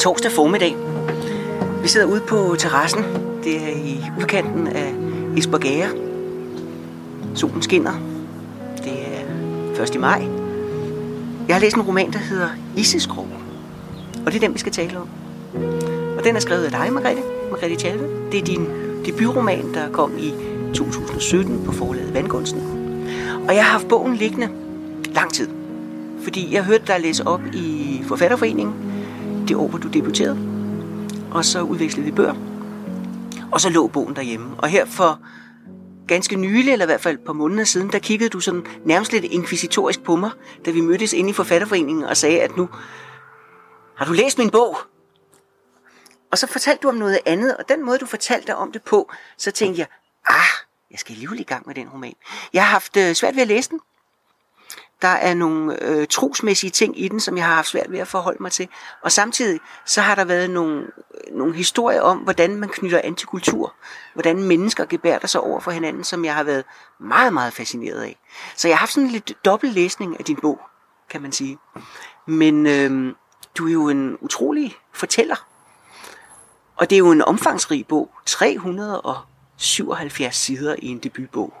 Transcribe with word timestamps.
torsdag 0.00 0.32
formiddag. 0.32 0.76
Vi 1.82 1.88
sidder 1.88 2.06
ude 2.06 2.20
på 2.28 2.56
terrassen. 2.58 3.04
Det 3.44 3.56
er 3.56 3.68
i 3.68 4.00
udkanten 4.18 4.66
af 4.66 4.94
Esbergære. 5.36 5.88
Solen 7.34 7.62
skinner. 7.62 7.92
Det 8.84 8.92
er 9.78 9.82
1. 9.82 10.00
maj. 10.00 10.22
Jeg 11.48 11.56
har 11.56 11.60
læst 11.60 11.76
en 11.76 11.82
roman, 11.82 12.12
der 12.12 12.18
hedder 12.18 12.48
Iseskrog. 12.76 13.28
Og 14.26 14.32
det 14.32 14.34
er 14.34 14.40
den, 14.40 14.54
vi 14.54 14.58
skal 14.58 14.72
tale 14.72 14.98
om. 14.98 15.08
Og 16.18 16.24
den 16.24 16.36
er 16.36 16.40
skrevet 16.40 16.64
af 16.64 16.70
dig, 16.70 16.92
Margrethe. 16.92 17.22
Margrethe 17.50 17.76
Tjalve. 17.76 18.06
Det 18.32 18.40
er 18.40 18.44
din 18.44 18.68
debutroman, 19.04 19.74
der 19.74 19.90
kom 19.92 20.12
i 20.18 20.32
2017 20.74 21.62
på 21.66 21.72
forlaget 21.72 22.14
Vandgunsten. 22.14 22.62
Og 23.48 23.54
jeg 23.54 23.64
har 23.64 23.72
haft 23.72 23.88
bogen 23.88 24.16
liggende 24.16 24.48
lang 25.14 25.32
tid. 25.32 25.48
Fordi 26.22 26.54
jeg 26.54 26.64
hørte 26.64 26.84
dig 26.86 27.00
læse 27.00 27.26
op 27.26 27.40
i 27.52 28.02
Forfatterforeningen 28.08 28.89
det 29.50 29.56
år, 29.56 29.68
hvor 29.68 29.78
du 29.78 29.88
debuterede. 29.88 30.38
Og 31.30 31.44
så 31.44 31.62
udvekslede 31.62 32.06
vi 32.06 32.12
bøger. 32.12 32.34
Og 33.52 33.60
så 33.60 33.70
lå 33.70 33.86
bogen 33.86 34.16
derhjemme. 34.16 34.56
Og 34.58 34.68
her 34.68 34.84
for 34.86 35.20
ganske 36.08 36.36
nylig, 36.36 36.72
eller 36.72 36.84
i 36.84 36.86
hvert 36.86 37.00
fald 37.00 37.18
et 37.18 37.24
par 37.24 37.32
måneder 37.32 37.64
siden, 37.64 37.92
der 37.92 37.98
kiggede 37.98 38.30
du 38.30 38.40
sådan 38.40 38.66
nærmest 38.84 39.12
lidt 39.12 39.24
inkvisitorisk 39.24 40.02
på 40.02 40.16
mig, 40.16 40.30
da 40.64 40.70
vi 40.70 40.80
mødtes 40.80 41.12
inde 41.12 41.30
i 41.30 41.32
Forfatterforeningen 41.32 42.04
og 42.04 42.16
sagde, 42.16 42.40
at 42.40 42.56
nu 42.56 42.68
har 43.96 44.04
du 44.04 44.12
læst 44.12 44.38
min 44.38 44.50
bog? 44.50 44.76
Og 46.32 46.38
så 46.38 46.46
fortalte 46.46 46.82
du 46.82 46.88
om 46.88 46.94
noget 46.94 47.18
andet, 47.26 47.56
og 47.56 47.64
den 47.68 47.84
måde, 47.84 47.98
du 47.98 48.06
fortalte 48.06 48.56
om 48.56 48.72
det 48.72 48.82
på, 48.82 49.10
så 49.36 49.50
tænkte 49.50 49.80
jeg, 49.80 49.86
ah, 50.28 50.64
jeg 50.90 50.98
skal 50.98 51.12
alligevel 51.12 51.40
i 51.40 51.42
gang 51.42 51.66
med 51.66 51.74
den 51.74 51.88
roman. 51.88 52.14
Jeg 52.52 52.62
har 52.62 52.70
haft 52.70 52.96
øh, 52.96 53.14
svært 53.14 53.34
ved 53.34 53.42
at 53.42 53.48
læse 53.48 53.70
den. 53.70 53.80
Der 55.02 55.08
er 55.08 55.34
nogle 55.34 55.84
øh, 55.84 56.06
trosmæssige 56.06 56.70
ting 56.70 57.00
i 57.00 57.08
den, 57.08 57.20
som 57.20 57.36
jeg 57.36 57.44
har 57.44 57.54
haft 57.54 57.68
svært 57.68 57.92
ved 57.92 57.98
at 57.98 58.08
forholde 58.08 58.42
mig 58.42 58.52
til. 58.52 58.68
Og 59.02 59.12
samtidig 59.12 59.60
så 59.86 60.00
har 60.00 60.14
der 60.14 60.24
været 60.24 60.50
nogle, 60.50 60.80
øh, 60.80 61.36
nogle 61.36 61.54
historier 61.54 62.00
om, 62.00 62.18
hvordan 62.18 62.56
man 62.56 62.68
knytter 62.68 63.00
an 63.04 63.14
til 63.14 63.28
kultur. 63.28 63.74
Hvordan 64.14 64.42
mennesker 64.42 64.84
gebærder 64.84 65.26
sig 65.26 65.40
over 65.40 65.60
for 65.60 65.70
hinanden, 65.70 66.04
som 66.04 66.24
jeg 66.24 66.34
har 66.34 66.42
været 66.42 66.64
meget, 67.00 67.32
meget 67.32 67.52
fascineret 67.52 68.02
af. 68.02 68.18
Så 68.56 68.68
jeg 68.68 68.76
har 68.76 68.80
haft 68.80 68.92
sådan 68.92 69.06
en 69.06 69.12
lidt 69.12 69.44
dobbelt 69.44 69.74
læsning 69.74 70.18
af 70.18 70.24
din 70.24 70.36
bog, 70.36 70.60
kan 71.10 71.22
man 71.22 71.32
sige. 71.32 71.58
Men 72.26 72.66
øh, 72.66 73.14
du 73.58 73.68
er 73.68 73.72
jo 73.72 73.88
en 73.88 74.16
utrolig 74.20 74.76
fortæller. 74.92 75.46
Og 76.76 76.90
det 76.90 76.96
er 76.96 76.98
jo 76.98 77.10
en 77.10 77.22
omfangsrig 77.22 77.86
bog. 77.86 78.10
377 78.26 80.36
sider 80.36 80.76
i 80.78 80.88
en 80.88 80.98
debutbog. 80.98 81.54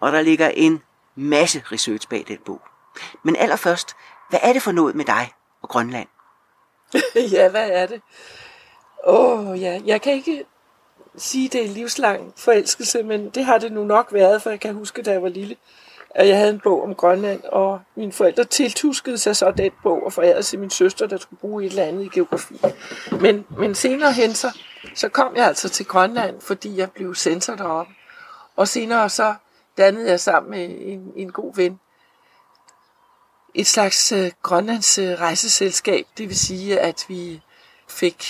Og 0.00 0.12
der 0.12 0.22
ligger 0.22 0.48
en 0.48 0.82
masse 1.14 1.62
research 1.72 2.08
bag 2.08 2.24
den 2.28 2.38
bog. 2.44 2.60
Men 3.22 3.36
allerførst, 3.36 3.96
hvad 4.30 4.40
er 4.42 4.52
det 4.52 4.62
for 4.62 4.72
noget 4.72 4.94
med 4.94 5.04
dig 5.04 5.32
og 5.62 5.68
Grønland? 5.68 6.08
ja, 7.32 7.48
hvad 7.48 7.70
er 7.70 7.86
det? 7.86 8.00
Åh, 9.06 9.48
oh, 9.48 9.60
ja, 9.60 9.80
jeg 9.84 10.02
kan 10.02 10.12
ikke 10.12 10.44
sige, 11.16 11.48
det 11.48 11.64
er 11.64 11.68
livslang 11.68 12.32
forelskelse, 12.36 13.02
men 13.02 13.30
det 13.30 13.44
har 13.44 13.58
det 13.58 13.72
nu 13.72 13.84
nok 13.84 14.12
været, 14.12 14.42
for 14.42 14.50
jeg 14.50 14.60
kan 14.60 14.74
huske, 14.74 15.02
da 15.02 15.10
jeg 15.12 15.22
var 15.22 15.28
lille, 15.28 15.56
at 16.14 16.28
jeg 16.28 16.36
havde 16.36 16.50
en 16.50 16.60
bog 16.60 16.82
om 16.82 16.94
Grønland, 16.94 17.42
og 17.44 17.80
mine 17.96 18.12
forældre 18.12 18.44
tiltuskede 18.44 19.18
sig 19.18 19.36
så 19.36 19.50
den 19.50 19.72
bog 19.82 20.06
og 20.06 20.12
forærede 20.12 20.42
til 20.42 20.58
min 20.58 20.70
søster, 20.70 21.06
der 21.06 21.16
skulle 21.16 21.40
bruge 21.40 21.64
et 21.64 21.70
eller 21.70 21.84
andet 21.84 22.04
i 22.04 22.08
geografi. 22.08 22.60
Men, 23.20 23.46
men 23.58 23.74
senere 23.74 24.12
hen 24.12 24.34
så, 24.34 24.58
så 24.94 25.08
kom 25.08 25.36
jeg 25.36 25.46
altså 25.46 25.68
til 25.68 25.86
Grønland, 25.86 26.40
fordi 26.40 26.76
jeg 26.76 26.90
blev 26.90 27.14
censor 27.14 27.54
deroppe. 27.54 27.92
Og 28.56 28.68
senere 28.68 29.08
så 29.10 29.34
dannede 29.78 30.10
jeg 30.10 30.20
sammen 30.20 30.50
med 30.50 30.76
en, 30.80 31.12
en 31.16 31.32
god 31.32 31.54
ven 31.54 31.80
et 33.54 33.66
slags 33.66 34.12
øh, 34.12 34.30
Grønlands 34.42 34.98
øh, 34.98 35.20
rejseselskab. 35.20 36.06
Det 36.18 36.28
vil 36.28 36.38
sige, 36.38 36.80
at 36.80 37.04
vi 37.08 37.42
fik 37.88 38.26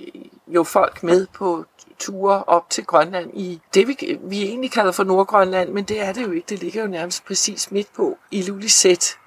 øh, 0.00 0.22
jo 0.46 0.64
folk 0.64 1.02
med 1.02 1.26
på 1.26 1.64
ture 1.98 2.44
op 2.44 2.70
til 2.70 2.84
Grønland 2.84 3.30
i 3.34 3.60
det, 3.74 3.88
vi, 3.88 4.18
vi 4.20 4.42
egentlig 4.42 4.70
kalder 4.70 4.92
for 4.92 5.04
Nordgrønland, 5.04 5.70
men 5.70 5.84
det 5.84 6.00
er 6.00 6.12
det 6.12 6.22
jo 6.22 6.30
ikke. 6.30 6.46
Det 6.48 6.58
ligger 6.58 6.82
jo 6.82 6.88
nærmest 6.88 7.24
præcis 7.24 7.70
midt 7.70 7.92
på 7.92 8.18
i 8.30 8.42
Lulisæt, 8.42 9.18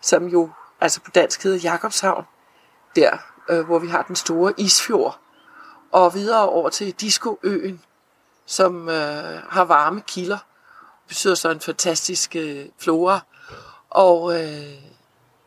som 0.00 0.26
jo 0.26 0.50
altså 0.80 1.00
på 1.00 1.10
dansk 1.10 1.42
hedder 1.42 1.58
Jakobshavn, 1.58 2.24
der 2.96 3.18
øh, 3.48 3.66
hvor 3.66 3.78
vi 3.78 3.88
har 3.88 4.02
den 4.02 4.16
store 4.16 4.52
isfjord, 4.56 5.18
og 5.92 6.14
videre 6.14 6.48
over 6.48 6.68
til 6.68 6.92
Diskoøen, 6.92 7.82
som 8.46 8.88
øh, 8.88 9.42
har 9.48 9.64
varme 9.64 10.02
kilder, 10.06 10.38
betyder 11.08 11.34
så 11.34 11.50
en 11.50 11.60
fantastisk 11.60 12.36
øh, 12.36 12.66
flora, 12.78 13.20
og 13.90 14.40
øh, 14.40 14.74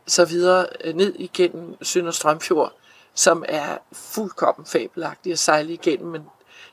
så 0.06 0.24
videre 0.24 0.66
øh, 0.84 0.94
ned 0.94 1.14
igennem 1.18 1.76
Sønderstrømfjord, 1.82 2.72
som 3.14 3.44
er 3.48 3.78
fuldkommen 3.92 4.66
fabelagtig 4.66 5.32
at 5.32 5.38
sejle 5.38 5.72
igennem, 5.72 6.10
men 6.10 6.22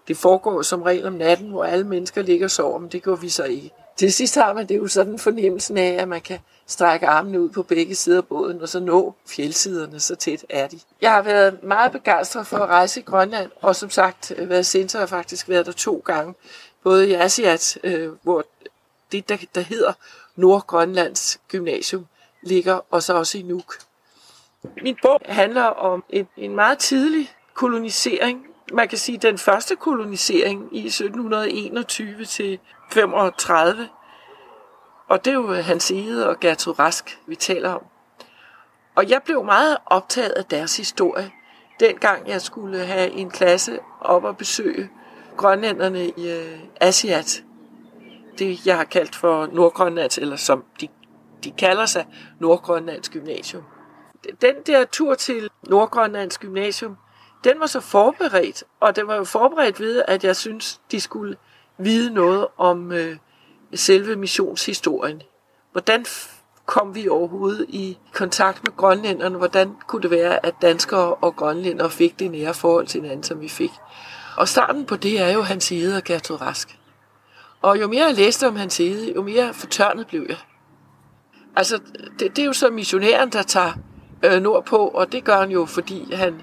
det 0.07 0.17
foregår 0.17 0.61
som 0.61 0.81
regel 0.81 1.05
om 1.05 1.13
natten, 1.13 1.49
hvor 1.49 1.63
alle 1.63 1.87
mennesker 1.87 2.21
ligger 2.21 2.45
og 2.45 2.51
sover, 2.51 2.79
men 2.79 2.89
det 2.89 3.03
går 3.03 3.15
vi 3.15 3.29
så 3.29 3.43
ikke. 3.43 3.71
Til 3.97 4.13
sidst 4.13 4.35
har 4.35 4.53
man 4.53 4.67
det 4.67 4.77
jo 4.77 4.87
sådan 4.87 5.19
fornemmelsen 5.19 5.77
af, 5.77 5.95
at 5.99 6.07
man 6.07 6.21
kan 6.21 6.39
strække 6.67 7.07
armene 7.07 7.41
ud 7.41 7.49
på 7.49 7.63
begge 7.63 7.95
sider 7.95 8.17
af 8.17 8.25
båden, 8.25 8.61
og 8.61 8.69
så 8.69 8.79
nå 8.79 9.15
fjeldsiderne, 9.27 9.99
så 9.99 10.15
tæt 10.15 10.45
er 10.49 10.67
de. 10.67 10.79
Jeg 11.01 11.11
har 11.11 11.21
været 11.21 11.63
meget 11.63 11.91
begejstret 11.91 12.47
for 12.47 12.57
at 12.57 12.69
rejse 12.69 12.99
i 12.99 13.03
Grønland, 13.03 13.51
og 13.61 13.75
som 13.75 13.89
sagt 13.89 14.33
øh, 14.37 14.49
været 14.49 14.65
center 14.65 14.99
har 14.99 15.05
faktisk 15.05 15.49
været 15.49 15.65
der 15.65 15.71
to 15.71 16.03
gange. 16.05 16.33
Både 16.83 17.09
i 17.09 17.13
Asiat, 17.13 17.77
øh, 17.83 18.09
hvor 18.23 18.45
det, 19.13 19.29
der, 19.29 19.37
der 19.55 19.61
hedder 19.61 19.93
Nordgrønlands 20.35 21.39
Gymnasium, 21.47 22.05
ligger, 22.41 22.79
og 22.91 23.03
så 23.03 23.13
også 23.13 23.37
i 23.37 23.41
Nuuk. 23.41 23.75
Min 24.81 24.97
bog 25.01 25.21
handler 25.25 25.63
om 25.63 26.03
en, 26.09 26.27
en 26.37 26.55
meget 26.55 26.77
tidlig 26.77 27.31
kolonisering 27.53 28.45
man 28.73 28.87
kan 28.87 28.97
sige, 28.97 29.17
den 29.17 29.37
første 29.37 29.75
kolonisering 29.75 30.69
i 30.71 30.85
1721 30.85 32.25
til 32.25 32.59
35. 32.91 33.89
Og 35.07 35.25
det 35.25 35.31
er 35.31 35.35
jo 35.35 35.53
Hans 35.53 35.91
Ede 35.91 36.29
og 36.29 36.39
Gertrud 36.39 36.79
Rask, 36.79 37.19
vi 37.27 37.35
taler 37.35 37.69
om. 37.69 37.81
Og 38.95 39.09
jeg 39.09 39.21
blev 39.25 39.43
meget 39.43 39.77
optaget 39.85 40.31
af 40.31 40.45
deres 40.45 40.77
historie, 40.77 41.31
dengang 41.79 42.27
jeg 42.27 42.41
skulle 42.41 42.85
have 42.85 43.11
en 43.11 43.29
klasse 43.29 43.79
op 44.01 44.23
og 44.23 44.37
besøge 44.37 44.89
grønlænderne 45.37 46.07
i 46.07 46.31
øh, 46.31 46.59
Asiat. 46.81 47.43
Det 48.39 48.65
jeg 48.65 48.77
har 48.77 48.83
kaldt 48.83 49.15
for 49.15 49.49
Nordgrønlands, 49.51 50.17
eller 50.17 50.35
som 50.35 50.63
de, 50.81 50.87
de 51.43 51.51
kalder 51.51 51.85
sig, 51.85 52.05
Nordgrønlands 52.39 53.09
Gymnasium. 53.09 53.63
Den 54.41 54.55
der 54.65 54.85
tur 54.85 55.15
til 55.15 55.49
Nordgrønlands 55.69 56.37
Gymnasium, 56.37 56.97
den 57.43 57.59
var 57.59 57.65
så 57.65 57.79
forberedt, 57.79 58.63
og 58.79 58.95
den 58.95 59.07
var 59.07 59.15
jo 59.15 59.23
forberedt 59.23 59.79
ved, 59.79 60.03
at 60.07 60.23
jeg 60.23 60.35
synes, 60.35 60.81
de 60.91 60.99
skulle 60.99 61.35
vide 61.77 62.13
noget 62.13 62.47
om 62.57 62.91
øh, 62.91 63.17
selve 63.73 64.15
missionshistorien. 64.15 65.21
Hvordan 65.71 66.05
kom 66.65 66.95
vi 66.95 67.09
overhovedet 67.09 67.65
i 67.69 67.97
kontakt 68.13 68.63
med 68.63 68.77
grønlænderne? 68.77 69.37
Hvordan 69.37 69.75
kunne 69.87 70.01
det 70.01 70.11
være, 70.11 70.45
at 70.45 70.55
danskere 70.61 71.15
og 71.15 71.35
grønlændere 71.35 71.89
fik 71.89 72.19
det 72.19 72.31
nære 72.31 72.53
forhold 72.53 72.87
til 72.87 73.01
hinanden, 73.01 73.23
som 73.23 73.41
vi 73.41 73.49
fik? 73.49 73.71
Og 74.37 74.47
starten 74.47 74.85
på 74.85 74.95
det 74.95 75.21
er 75.21 75.29
jo 75.33 75.41
Hans 75.41 75.71
Ede 75.71 75.97
og 75.97 76.03
Gertrud 76.03 76.41
Rask. 76.41 76.79
Og 77.63 77.81
jo 77.81 77.87
mere 77.87 78.05
jeg 78.05 78.15
læste 78.15 78.47
om 78.47 78.55
Hans 78.55 78.77
hede, 78.77 79.13
jo 79.15 79.21
mere 79.21 79.53
fortørnet 79.53 80.07
blev 80.07 80.25
jeg. 80.29 80.37
Altså, 81.55 81.79
det, 82.19 82.35
det 82.35 82.39
er 82.39 82.45
jo 82.45 82.53
så 82.53 82.69
missionæren, 82.69 83.29
der 83.29 83.43
tager 83.43 83.71
øh, 84.23 84.41
nordpå, 84.41 84.77
og 84.77 85.11
det 85.11 85.23
gør 85.23 85.39
han 85.39 85.49
jo, 85.49 85.65
fordi 85.65 86.13
han 86.13 86.41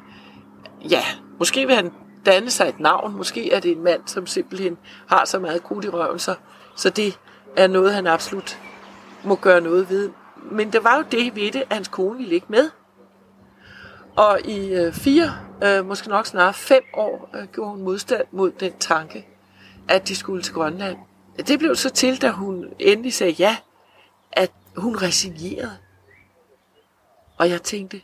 ja, 0.90 1.02
måske 1.38 1.66
vil 1.66 1.74
han 1.74 1.92
danne 2.26 2.50
sig 2.50 2.68
et 2.68 2.80
navn. 2.80 3.16
Måske 3.16 3.52
er 3.52 3.60
det 3.60 3.72
en 3.72 3.84
mand, 3.84 4.00
som 4.06 4.26
simpelthen 4.26 4.78
har 5.06 5.24
så 5.24 5.38
meget 5.38 5.62
krudt 5.62 5.84
i 5.84 5.88
røven, 5.88 6.18
så, 6.18 6.34
så 6.76 6.90
det 6.90 7.18
er 7.56 7.66
noget, 7.66 7.94
han 7.94 8.06
absolut 8.06 8.58
må 9.24 9.34
gøre 9.34 9.60
noget 9.60 9.90
ved. 9.90 10.10
Men 10.50 10.72
det 10.72 10.84
var 10.84 10.96
jo 10.96 11.04
det 11.10 11.36
ved 11.36 11.50
det, 11.52 11.62
at 11.70 11.76
hans 11.76 11.88
kone 11.88 12.18
ville 12.18 12.34
ikke 12.34 12.46
med. 12.48 12.70
Og 14.16 14.40
i 14.44 14.74
øh, 14.74 14.92
fire, 14.92 15.32
øh, 15.64 15.86
måske 15.86 16.08
nok 16.08 16.26
snart 16.26 16.54
fem 16.54 16.82
år, 16.94 17.30
øh, 17.34 17.48
gjorde 17.52 17.70
hun 17.70 17.82
modstand 17.82 18.24
mod 18.32 18.50
den 18.50 18.72
tanke, 18.78 19.26
at 19.88 20.08
de 20.08 20.16
skulle 20.16 20.42
til 20.42 20.54
Grønland. 20.54 20.96
Det 21.46 21.58
blev 21.58 21.76
så 21.76 21.90
til, 21.90 22.22
da 22.22 22.30
hun 22.30 22.74
endelig 22.78 23.14
sagde 23.14 23.32
ja, 23.32 23.56
at 24.32 24.50
hun 24.76 25.02
resignerede. 25.02 25.76
Og 27.38 27.50
jeg 27.50 27.62
tænkte, 27.62 28.00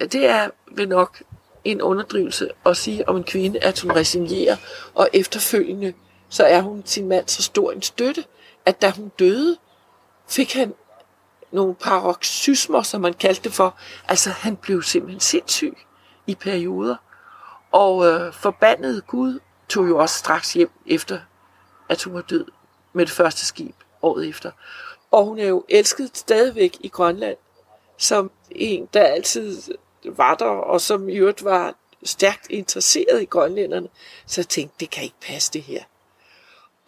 det 0.00 0.26
er 0.26 0.50
vel 0.72 0.88
nok 0.88 1.22
en 1.64 1.82
underdrivelse 1.82 2.48
at 2.66 2.76
sige 2.76 3.08
om 3.08 3.16
en 3.16 3.24
kvinde, 3.24 3.58
at 3.58 3.80
hun 3.80 3.96
resignerer, 3.96 4.56
og 4.94 5.08
efterfølgende 5.12 5.94
så 6.28 6.44
er 6.44 6.60
hun 6.60 6.82
sin 6.86 7.08
mand 7.08 7.28
så 7.28 7.42
stor 7.42 7.72
en 7.72 7.82
støtte, 7.82 8.24
at 8.66 8.82
da 8.82 8.90
hun 8.90 9.08
døde, 9.18 9.56
fik 10.28 10.54
han 10.54 10.74
nogle 11.52 11.74
paroxysmer, 11.74 12.82
som 12.82 13.00
man 13.00 13.14
kaldte 13.14 13.42
det 13.42 13.52
for. 13.52 13.76
Altså, 14.08 14.30
han 14.30 14.56
blev 14.56 14.82
simpelthen 14.82 15.20
sindssyg 15.20 15.78
i 16.26 16.34
perioder. 16.34 16.96
Og 17.72 18.06
øh, 18.06 18.32
forbandet 18.32 19.06
Gud 19.06 19.38
tog 19.68 19.88
jo 19.88 19.98
også 19.98 20.18
straks 20.18 20.52
hjem 20.52 20.70
efter, 20.86 21.20
at 21.88 22.02
hun 22.02 22.14
var 22.14 22.20
død 22.20 22.44
med 22.92 23.06
det 23.06 23.14
første 23.14 23.46
skib 23.46 23.74
året 24.02 24.28
efter. 24.28 24.50
Og 25.10 25.24
hun 25.24 25.38
er 25.38 25.46
jo 25.46 25.64
elsket 25.68 26.16
stadigvæk 26.16 26.76
i 26.80 26.88
Grønland, 26.88 27.36
som 27.98 28.30
en, 28.50 28.88
der 28.94 29.02
altid 29.02 29.62
var 30.04 30.34
der, 30.34 30.44
og 30.44 30.80
som 30.80 31.08
i 31.08 31.14
øvrigt 31.14 31.44
var 31.44 31.74
stærkt 32.02 32.46
interesseret 32.50 33.22
i 33.22 33.24
grønlænderne, 33.24 33.88
så 34.26 34.40
jeg 34.40 34.48
tænkte, 34.48 34.76
det 34.80 34.90
kan 34.90 35.04
ikke 35.04 35.20
passe 35.26 35.52
det 35.52 35.62
her. 35.62 35.82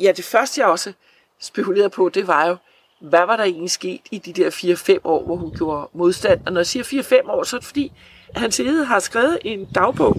Ja, 0.01 0.13
det 0.17 0.25
første 0.25 0.61
jeg 0.61 0.69
også 0.69 0.93
spekulerede 1.41 1.91
på, 1.91 2.09
det 2.09 2.27
var 2.27 2.47
jo, 2.47 2.57
hvad 3.01 3.27
var 3.27 3.37
der 3.37 3.45
egentlig 3.45 3.71
sket 3.71 4.01
i 4.11 4.19
de 4.19 4.33
der 4.33 4.51
4-5 4.51 5.01
år, 5.05 5.25
hvor 5.25 5.37
hun 5.37 5.55
gjorde 5.57 5.89
modstand? 5.93 6.47
Og 6.47 6.53
når 6.53 6.61
jeg 6.61 6.67
siger 6.67 7.23
4-5 7.23 7.31
år, 7.31 7.43
så 7.43 7.57
er 7.57 7.61
det 7.61 7.67
fordi, 7.67 7.93
hans 8.35 8.57
Hede 8.57 8.85
har 8.85 9.01
skrevet 9.01 9.39
en 9.45 9.65
dagbog 9.75 10.17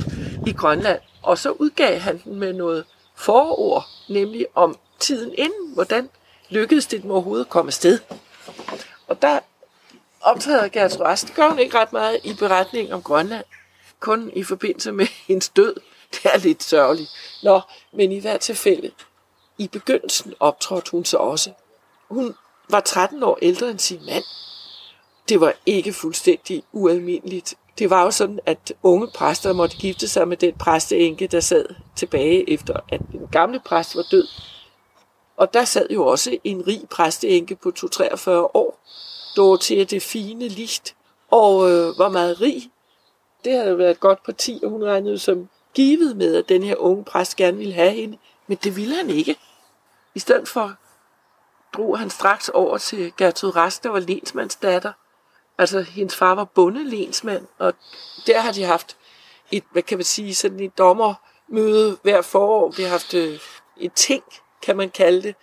i 0.48 0.54
Grønland, 0.54 1.00
og 1.24 1.38
så 1.38 1.52
udgav 1.52 2.00
han 2.00 2.22
den 2.24 2.36
med 2.36 2.54
noget 2.54 2.86
forord, 3.18 3.86
nemlig 4.10 4.46
om 4.56 4.78
tiden 5.00 5.34
inden, 5.38 5.74
hvordan 5.74 6.10
lykkedes 6.50 6.86
det 6.86 7.02
dem 7.04 7.12
overhovedet 7.12 7.46
at 7.46 7.50
komme 7.50 7.70
afsted. 7.70 8.00
Og 9.08 9.22
der 9.22 9.40
optræder 10.22 10.68
Gertrud 10.68 11.06
Rast, 11.06 11.28
det 11.28 11.36
gør 11.36 11.50
hun 11.50 11.60
ikke 11.60 11.78
ret 11.78 11.94
meget 11.94 12.20
i 12.24 12.34
beretningen 12.34 12.94
om 12.94 13.04
Grønland, 13.04 13.46
kun 14.00 14.32
i 14.36 14.44
forbindelse 14.44 14.92
med 14.92 15.08
hendes 15.28 15.50
død. 15.50 15.76
Det 16.12 16.26
er 16.26 16.38
lidt 16.38 16.64
sørgeligt. 16.64 17.10
Nå, 17.44 17.62
men 17.92 18.12
i 18.12 18.20
hvert 18.20 18.40
tilfælde, 18.40 18.92
i 19.58 19.68
begyndelsen 19.68 20.34
optrådte 20.40 20.92
hun 20.92 21.06
så 21.06 21.18
også. 21.18 21.52
Hun 22.10 22.36
var 22.70 22.80
13 22.80 23.24
år 23.24 23.38
ældre 23.42 23.70
end 23.70 23.80
sin 23.80 24.06
mand. 24.06 24.24
Det 25.30 25.42
var 25.42 25.54
ikke 25.66 25.94
fuldstændig 25.94 26.64
ualmindeligt. 26.72 27.56
Det 27.80 27.90
var 27.90 28.04
jo 28.04 28.12
sådan, 28.12 28.40
at 28.46 28.74
unge 28.84 29.08
præster 29.08 29.54
måtte 29.54 29.78
gifte 29.78 30.08
sig 30.08 30.28
med 30.28 30.38
den 30.38 30.54
præsteenke, 30.54 31.28
der 31.28 31.40
sad 31.40 31.66
tilbage 31.96 32.50
efter, 32.50 32.80
at 32.90 33.02
den 33.12 33.28
gamle 33.32 33.60
præst 33.60 33.96
var 33.96 34.06
død. 34.12 34.28
Og 35.38 35.54
der 35.54 35.66
sad 35.66 35.88
jo 35.90 36.06
også 36.06 36.38
en 36.44 36.68
rig 36.68 36.82
præsteenke 36.90 37.56
på 37.56 37.72
243 37.72 38.44
år, 38.56 38.80
Dorothea 39.36 39.84
det 39.84 40.02
fine 40.02 40.48
licht, 40.48 40.96
og 41.32 41.72
øh, 41.72 42.00
var 42.00 42.10
meget 42.10 42.42
rig. 42.42 42.72
Det 43.46 43.54
havde 43.54 43.78
været 43.78 44.00
godt 44.00 44.24
parti, 44.24 44.60
og 44.64 44.70
hun 44.70 44.84
regnede 44.84 45.20
som 45.20 45.50
givet 45.74 46.18
med, 46.18 46.36
at 46.36 46.50
den 46.50 46.64
her 46.64 46.76
unge 46.76 47.04
præst 47.04 47.36
gerne 47.36 47.58
ville 47.58 47.74
have 47.74 47.92
hende, 47.92 48.18
men 48.48 48.58
det 48.64 48.76
ville 48.76 48.96
han 48.96 49.10
ikke. 49.10 49.36
I 50.16 50.20
stedet 50.20 50.48
for 50.48 50.74
drog 51.74 52.00
han 52.00 52.10
straks 52.10 52.50
over 52.50 52.78
til 52.78 53.14
Gertrud 53.18 53.56
Rask, 53.56 53.84
der 53.84 53.90
var 53.90 54.00
lensmandsdatter. 54.00 54.92
Altså, 55.58 55.82
hendes 55.82 56.16
far 56.16 56.36
var 56.36 56.44
bundelensmand, 56.44 57.48
og 57.58 57.74
der 58.28 58.40
har 58.40 58.52
de 58.52 58.64
haft 58.64 58.98
et, 59.52 59.64
hvad 59.72 59.84
kan 59.84 59.98
man 59.98 60.06
sige, 60.06 60.36
sådan 60.36 60.60
et 60.60 60.78
dommermøde 60.78 61.98
hver 62.04 62.22
forår. 62.22 62.72
De 62.72 62.84
har 62.84 62.90
haft 62.90 63.14
øh, 63.14 63.40
et 63.78 63.94
ting, 63.94 64.24
kan 64.62 64.78
man 64.78 64.90
kalde 64.90 65.22
det, 65.22 65.36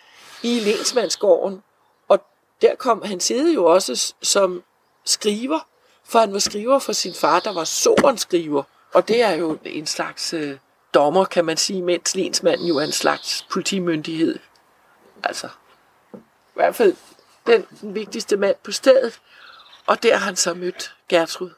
i 0.43 0.61
lensmandsgården. 0.61 1.63
Og 2.09 2.27
der 2.63 2.75
kom 2.75 3.03
han 3.05 3.21
sidde 3.21 3.55
jo 3.55 3.65
også 3.65 4.15
som 4.23 4.63
skriver, 5.05 5.59
for 6.05 6.19
han 6.19 6.33
var 6.33 6.39
skriver 6.39 6.79
for 6.79 6.93
sin 6.93 7.15
far, 7.15 7.41
der 7.41 7.53
var 7.53 7.65
sorenskriver. 7.65 8.63
Og 8.95 9.09
det 9.09 9.23
er 9.23 9.31
jo 9.31 9.59
en 9.65 9.87
slags 9.87 10.35
øh, 10.35 10.59
dommer, 10.95 11.25
kan 11.25 11.45
man 11.45 11.57
sige, 11.57 11.83
mens 11.83 12.15
lensmanden 12.17 12.67
jo 12.67 12.77
er 12.77 12.85
en 12.85 12.93
slags 12.93 13.47
politimyndighed. 13.51 14.39
Altså, 15.25 15.49
i 16.15 16.55
hvert 16.55 16.75
fald 16.75 16.97
den, 17.47 17.67
den 17.81 17.95
vigtigste 17.95 18.37
mand 18.37 18.57
på 18.63 18.73
stedet. 18.73 19.21
Og 19.87 20.03
der 20.03 20.17
har 20.17 20.25
han 20.25 20.37
så 20.37 20.55
mødt 20.55 20.97
Gertrud. 21.09 21.51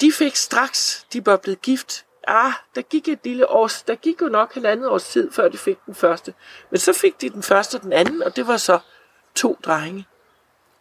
De 0.00 0.12
fik 0.12 0.36
straks, 0.36 1.06
de 1.12 1.26
var 1.26 1.36
blevet 1.36 1.62
gift. 1.62 2.06
Ah, 2.26 2.52
der 2.74 2.82
gik 2.82 3.08
et 3.08 3.20
lille 3.24 3.48
års, 3.48 3.82
der 3.82 3.94
gik 3.94 4.22
jo 4.22 4.26
nok 4.26 4.54
halvandet 4.54 4.90
års 4.90 5.08
tid, 5.08 5.32
før 5.32 5.48
de 5.48 5.58
fik 5.58 5.78
den 5.86 5.94
første. 5.94 6.34
Men 6.70 6.80
så 6.80 6.92
fik 6.92 7.20
de 7.20 7.30
den 7.30 7.42
første 7.42 7.74
og 7.74 7.82
den 7.82 7.92
anden, 7.92 8.22
og 8.22 8.36
det 8.36 8.46
var 8.46 8.56
så 8.56 8.78
to 9.34 9.58
drenge. 9.64 10.06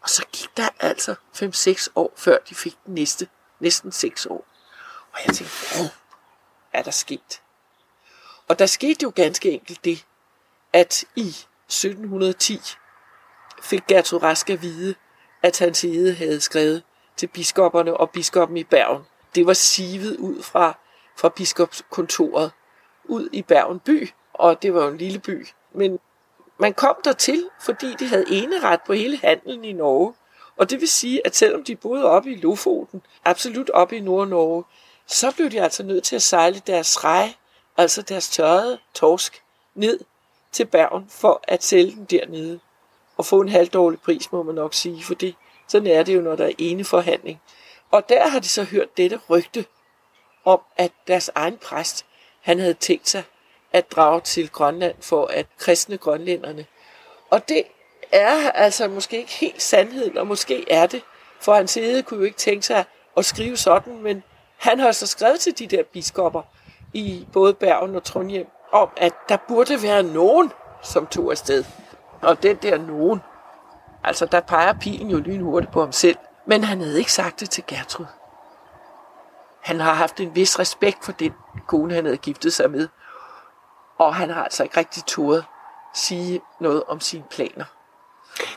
Og 0.02 0.10
så 0.10 0.26
gik 0.32 0.58
der 0.58 0.70
altså 0.80 1.16
5-6 1.36 1.88
år, 1.96 2.14
før 2.16 2.38
de 2.50 2.56
fik 2.56 2.78
den 2.86 2.94
næste. 2.94 3.28
Næsten 3.60 3.92
6 3.92 4.26
år. 4.26 4.46
Og 5.14 5.20
jeg 5.28 5.36
tænkte, 5.36 5.56
hvad 5.78 5.90
er 6.74 6.84
der 6.84 6.92
sket? 6.92 7.42
Og 8.48 8.60
der 8.60 8.66
skete 8.66 9.04
jo 9.04 9.12
ganske 9.16 9.52
enkelt 9.52 9.86
det, 9.86 10.06
at 10.74 11.04
i 11.16 11.28
1710 11.30 12.60
fik 13.62 13.84
Gertrud 13.88 14.24
Rask 14.24 14.50
at 14.50 14.62
vide, 14.62 14.96
at 15.44 15.60
hans 15.60 15.82
hede 15.82 16.14
havde 16.14 16.42
skrevet 16.42 16.84
til 17.18 17.28
biskopperne 17.28 17.98
og 17.98 18.10
biskoppen 18.10 18.58
i 18.58 18.64
Bergen. 18.64 19.04
Det 19.36 19.46
var 19.46 19.54
sivet 19.54 20.18
ud 20.18 20.44
fra, 20.44 20.78
fra 21.18 21.30
biskopskontoret 21.30 22.52
ud 23.06 23.30
i 23.32 23.42
Bergen 23.42 23.80
by, 23.80 24.10
og 24.34 24.62
det 24.62 24.74
var 24.74 24.84
jo 24.84 24.90
en 24.92 24.98
lille 24.98 25.20
by. 25.20 25.48
Men 25.74 26.00
man 26.58 26.74
kom 26.74 26.96
der 27.04 27.14
til, 27.14 27.50
fordi 27.62 27.94
de 28.00 28.08
havde 28.08 28.26
eneret 28.28 28.80
på 28.86 28.94
hele 28.94 29.18
handelen 29.18 29.66
i 29.66 29.74
Norge. 29.74 30.14
Og 30.58 30.70
det 30.70 30.80
vil 30.80 30.88
sige, 30.88 31.26
at 31.26 31.36
selvom 31.36 31.64
de 31.64 31.76
boede 31.76 32.06
oppe 32.06 32.32
i 32.32 32.36
Lofoten, 32.36 33.02
absolut 33.26 33.70
oppe 33.70 33.98
i 33.98 34.00
Nord-Norge, 34.00 34.64
så 35.06 35.32
blev 35.36 35.52
de 35.52 35.62
altså 35.62 35.84
nødt 35.84 36.04
til 36.04 36.16
at 36.16 36.22
sejle 36.22 36.62
deres 36.68 37.04
rej, 37.04 37.34
altså 37.78 38.02
deres 38.02 38.30
tørrede 38.30 38.80
torsk, 38.94 39.44
ned 39.76 40.00
til 40.52 40.66
Bergen 40.66 41.06
for 41.10 41.44
at 41.44 41.64
sælge 41.64 41.92
den 41.92 42.06
dernede. 42.06 42.60
Og 43.20 43.26
få 43.26 43.42
en 43.42 43.50
halvdårlig 43.50 44.02
pris, 44.02 44.32
må 44.32 44.44
man 44.44 44.56
nok 44.56 44.74
sige, 44.74 45.04
fordi 45.04 45.36
sådan 45.68 45.88
er 45.88 46.04
det 46.04 46.16
jo, 46.16 46.22
når 46.22 46.36
der 46.36 46.46
er 46.46 46.52
ene 46.58 46.84
forhandling. 46.86 47.42
Og 47.92 48.10
der 48.10 48.30
har 48.30 48.40
de 48.40 48.50
så 48.50 48.64
hørt 48.64 48.98
dette 48.98 49.20
rygte 49.30 49.66
om, 50.46 50.62
at 50.78 50.92
deres 51.08 51.32
egen 51.36 51.58
præst, 51.58 52.06
han 52.42 52.60
havde 52.60 52.74
tænkt 52.74 53.10
sig 53.10 53.24
at 53.74 53.92
drage 53.92 54.22
til 54.22 54.50
Grønland 54.50 54.96
for 55.02 55.26
at 55.26 55.46
kristne 55.58 55.98
grønlænderne. 55.98 56.66
Og 57.30 57.50
det 57.50 57.64
er 58.12 58.52
altså 58.52 58.88
måske 58.88 59.18
ikke 59.18 59.32
helt 59.32 59.62
sandheden, 59.62 60.18
og 60.18 60.28
måske 60.28 60.72
er 60.72 60.86
det, 60.86 61.02
for 61.42 61.54
hans 61.54 61.72
side 61.72 62.04
kunne 62.04 62.20
jo 62.20 62.26
ikke 62.26 62.38
tænke 62.38 62.66
sig 62.66 62.86
at 63.18 63.26
skrive 63.26 63.58
sådan, 63.58 64.02
men 64.02 64.24
han 64.58 64.80
har 64.80 64.92
så 64.92 65.08
skrevet 65.08 65.40
til 65.40 65.60
de 65.60 65.68
der 65.68 65.84
biskopper 65.84 66.42
i 66.94 67.28
både 67.34 67.54
Bergen 67.54 67.96
og 67.96 68.04
Trondheim, 68.04 68.48
om 68.72 68.90
at 68.98 69.14
der 69.30 69.38
burde 69.48 69.84
være 69.84 70.04
nogen, 70.04 70.52
som 70.82 71.08
tog 71.08 71.32
afsted. 71.32 71.66
Og 72.22 72.44
den 72.44 72.56
der 72.56 72.78
nogen, 72.78 73.22
altså 74.04 74.26
der 74.26 74.40
peger 74.40 74.74
pilen 74.74 75.10
jo 75.10 75.18
lynhurtigt 75.18 75.72
på 75.72 75.80
ham 75.80 75.92
selv, 75.92 76.18
men 76.48 76.64
han 76.64 76.82
havde 76.82 76.98
ikke 76.98 77.14
sagt 77.14 77.40
det 77.40 77.50
til 77.50 77.64
Gertrud. 77.68 78.06
Han 79.62 79.80
har 79.80 79.94
haft 79.94 80.20
en 80.20 80.36
vis 80.36 80.60
respekt 80.60 81.06
for 81.06 81.12
den 81.12 81.34
kone, 81.68 81.94
han 81.94 82.06
havde 82.06 82.18
giftet 82.18 82.54
sig 82.54 82.72
med, 82.72 82.88
og 83.98 84.16
han 84.16 84.30
har 84.30 84.44
altså 84.44 84.64
ikke 84.64 84.78
rigtig 84.78 85.04
turet 85.08 85.46
sige 85.94 86.42
noget 86.60 86.84
om 86.88 87.00
sine 87.00 87.24
planer. 87.32 87.66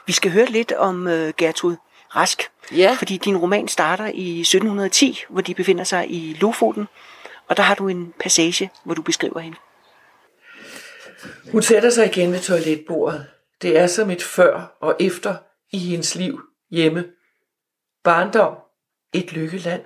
Vi 0.06 0.12
skal 0.12 0.30
høre 0.30 0.46
lidt 0.46 0.72
om 0.72 1.06
uh, 1.06 1.12
Gertrud 1.12 1.76
Rask, 2.16 2.50
Ja. 2.72 2.96
fordi 2.98 3.16
din 3.16 3.36
roman 3.36 3.68
starter 3.68 4.06
i 4.14 4.40
1710, 4.40 5.24
hvor 5.28 5.40
de 5.40 5.54
befinder 5.54 5.84
sig 5.84 6.10
i 6.10 6.36
Lofoten, 6.40 6.88
og 7.48 7.56
der 7.56 7.62
har 7.62 7.74
du 7.74 7.88
en 7.88 8.14
passage, 8.20 8.70
hvor 8.84 8.94
du 8.94 9.02
beskriver 9.02 9.40
hende. 9.40 9.56
Hun 11.52 11.62
sætter 11.62 11.90
sig 11.90 12.06
igen 12.06 12.32
ved 12.32 12.40
toiletbordet. 12.40 13.26
Det 13.62 13.78
er 13.78 13.86
som 13.86 14.10
et 14.10 14.22
før 14.22 14.76
og 14.80 14.96
efter 15.00 15.34
i 15.72 15.78
hendes 15.78 16.14
liv 16.14 16.40
hjemme. 16.70 17.04
Barndom. 18.04 18.54
Et 19.14 19.32
lykkeland. 19.32 19.82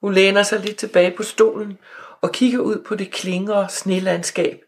Hun 0.00 0.14
læner 0.14 0.42
sig 0.42 0.60
lidt 0.60 0.76
tilbage 0.76 1.16
på 1.16 1.22
stolen 1.22 1.78
og 2.20 2.32
kigger 2.32 2.58
ud 2.58 2.84
på 2.86 2.94
det 2.94 3.10
klingere 3.10 3.68
snelandskab. 3.68 4.60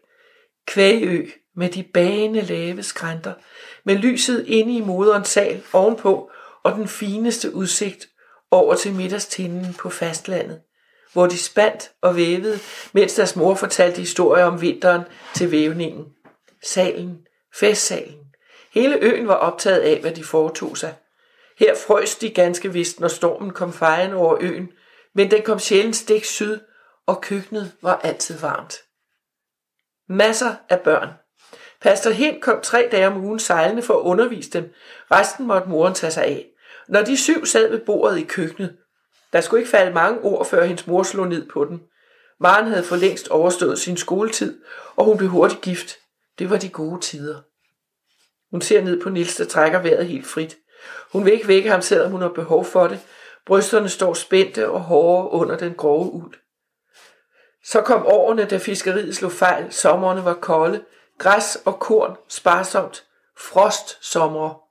Kvægø 0.67 1.25
med 1.55 1.69
de 1.69 1.83
bagende 1.83 2.41
lave 2.41 2.83
skrænter, 2.83 3.33
med 3.85 3.95
lyset 3.95 4.45
inde 4.47 4.75
i 4.77 4.81
moderens 4.81 5.27
sal 5.27 5.63
ovenpå 5.73 6.31
og 6.63 6.71
den 6.71 6.87
fineste 6.87 7.55
udsigt 7.55 8.07
over 8.51 8.75
til 8.75 8.93
middagstinden 8.93 9.73
på 9.73 9.89
fastlandet, 9.89 10.61
hvor 11.13 11.27
de 11.27 11.37
spandt 11.37 11.91
og 12.01 12.15
vævede, 12.15 12.59
mens 12.93 13.13
deres 13.13 13.35
mor 13.35 13.55
fortalte 13.55 13.99
historier 13.99 14.45
om 14.45 14.61
vinteren 14.61 15.01
til 15.35 15.51
vævningen. 15.51 16.05
Salen, 16.63 17.17
festsalen. 17.59 18.30
Hele 18.73 18.97
øen 19.01 19.27
var 19.27 19.33
optaget 19.33 19.81
af, 19.81 20.01
hvad 20.01 20.11
de 20.11 20.23
foretog 20.23 20.77
sig. 20.77 20.95
Her 21.59 21.75
frøs 21.87 22.15
de 22.15 22.29
ganske 22.29 22.73
vist, 22.73 22.99
når 22.99 23.07
stormen 23.07 23.51
kom 23.51 23.73
fejende 23.73 24.15
over 24.15 24.37
øen, 24.39 24.71
men 25.15 25.31
den 25.31 25.41
kom 25.41 25.59
sjældent 25.59 25.95
stik 25.95 26.25
syd, 26.25 26.59
og 27.07 27.21
køkkenet 27.21 27.71
var 27.81 27.99
altid 28.03 28.37
varmt. 28.39 28.75
Masser 30.09 30.55
af 30.69 30.79
børn. 30.79 31.09
Pastor 31.81 32.11
Hind 32.11 32.41
kom 32.41 32.61
tre 32.61 32.89
dage 32.91 33.07
om 33.07 33.25
ugen 33.25 33.39
sejlende 33.39 33.81
for 33.81 33.93
at 33.93 34.01
undervise 34.01 34.49
dem. 34.49 34.73
Resten 35.11 35.47
måtte 35.47 35.69
moren 35.69 35.93
tage 35.93 36.11
sig 36.11 36.23
af. 36.23 36.47
Når 36.87 37.01
de 37.01 37.17
syv 37.17 37.45
sad 37.45 37.69
ved 37.69 37.79
bordet 37.79 38.19
i 38.19 38.23
køkkenet, 38.23 38.77
der 39.33 39.41
skulle 39.41 39.61
ikke 39.61 39.71
falde 39.71 39.93
mange 39.93 40.21
ord, 40.21 40.45
før 40.45 40.63
hendes 40.63 40.87
mor 40.87 41.03
slog 41.03 41.27
ned 41.27 41.49
på 41.49 41.65
dem. 41.65 41.79
Maren 42.39 42.67
havde 42.67 42.83
for 42.83 42.95
længst 42.95 43.27
overstået 43.27 43.79
sin 43.79 43.97
skoletid, 43.97 44.59
og 44.95 45.05
hun 45.05 45.17
blev 45.17 45.29
hurtigt 45.29 45.61
gift. 45.61 45.97
Det 46.39 46.49
var 46.49 46.57
de 46.57 46.69
gode 46.69 47.01
tider. 47.01 47.41
Hun 48.51 48.61
ser 48.61 48.81
ned 48.81 49.01
på 49.01 49.09
Nils, 49.09 49.35
der 49.35 49.45
trækker 49.45 49.79
vejret 49.79 50.05
helt 50.05 50.27
frit. 50.27 50.57
Hun 51.11 51.25
vil 51.25 51.33
ikke 51.33 51.47
vække 51.47 51.69
ham, 51.69 51.81
selvom 51.81 52.11
hun 52.11 52.21
har 52.21 52.29
behov 52.29 52.65
for 52.65 52.87
det. 52.87 52.99
Brysterne 53.45 53.89
står 53.89 54.13
spændte 54.13 54.69
og 54.69 54.81
hårde 54.81 55.29
under 55.31 55.57
den 55.57 55.73
grove 55.73 56.11
uld. 56.11 56.33
Så 57.63 57.81
kom 57.81 58.05
årene, 58.05 58.45
da 58.45 58.57
fiskeriet 58.57 59.15
slog 59.15 59.31
fejl. 59.31 59.73
Sommerne 59.73 60.25
var 60.25 60.33
kolde. 60.33 60.83
Græs 61.17 61.57
og 61.65 61.79
korn 61.79 62.17
sparsomt. 62.27 63.03
Frost 63.37 64.05
sommer. 64.05 64.61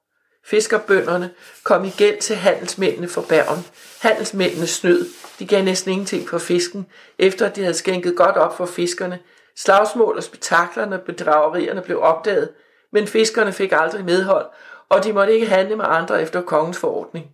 Fiskerbønderne 0.45 1.31
kom 1.65 1.85
i 1.85 1.91
gæld 1.91 2.21
til 2.21 2.37
handelsmændene 2.37 3.09
for 3.09 3.23
Bergen. 3.23 3.65
Handelsmændene 4.01 4.67
snød. 4.67 5.07
De 5.39 5.47
gav 5.47 5.65
næsten 5.65 5.91
ingenting 5.91 6.29
for 6.29 6.39
fisken, 6.39 6.87
efter 7.19 7.47
at 7.47 7.57
de 7.57 7.61
havde 7.61 7.75
skænket 7.75 8.17
godt 8.17 8.37
op 8.37 8.57
for 8.57 8.67
fiskerne. 8.67 9.19
Slagsmål 9.57 10.17
og 10.17 10.23
spektaklerne 10.23 10.97
og 10.97 11.03
bedragerierne 11.03 11.83
blev 11.83 12.03
opdaget, 12.03 12.49
men 12.93 13.07
fiskerne 13.07 13.53
fik 13.53 13.73
aldrig 13.73 14.05
medhold, 14.05 14.47
og 14.89 15.05
de 15.05 15.13
måtte 15.13 15.35
ikke 15.35 15.47
handle 15.47 15.77
med 15.77 15.85
andre 15.89 16.23
efter 16.23 16.43
kongens 16.43 16.79
forordning. 16.79 17.27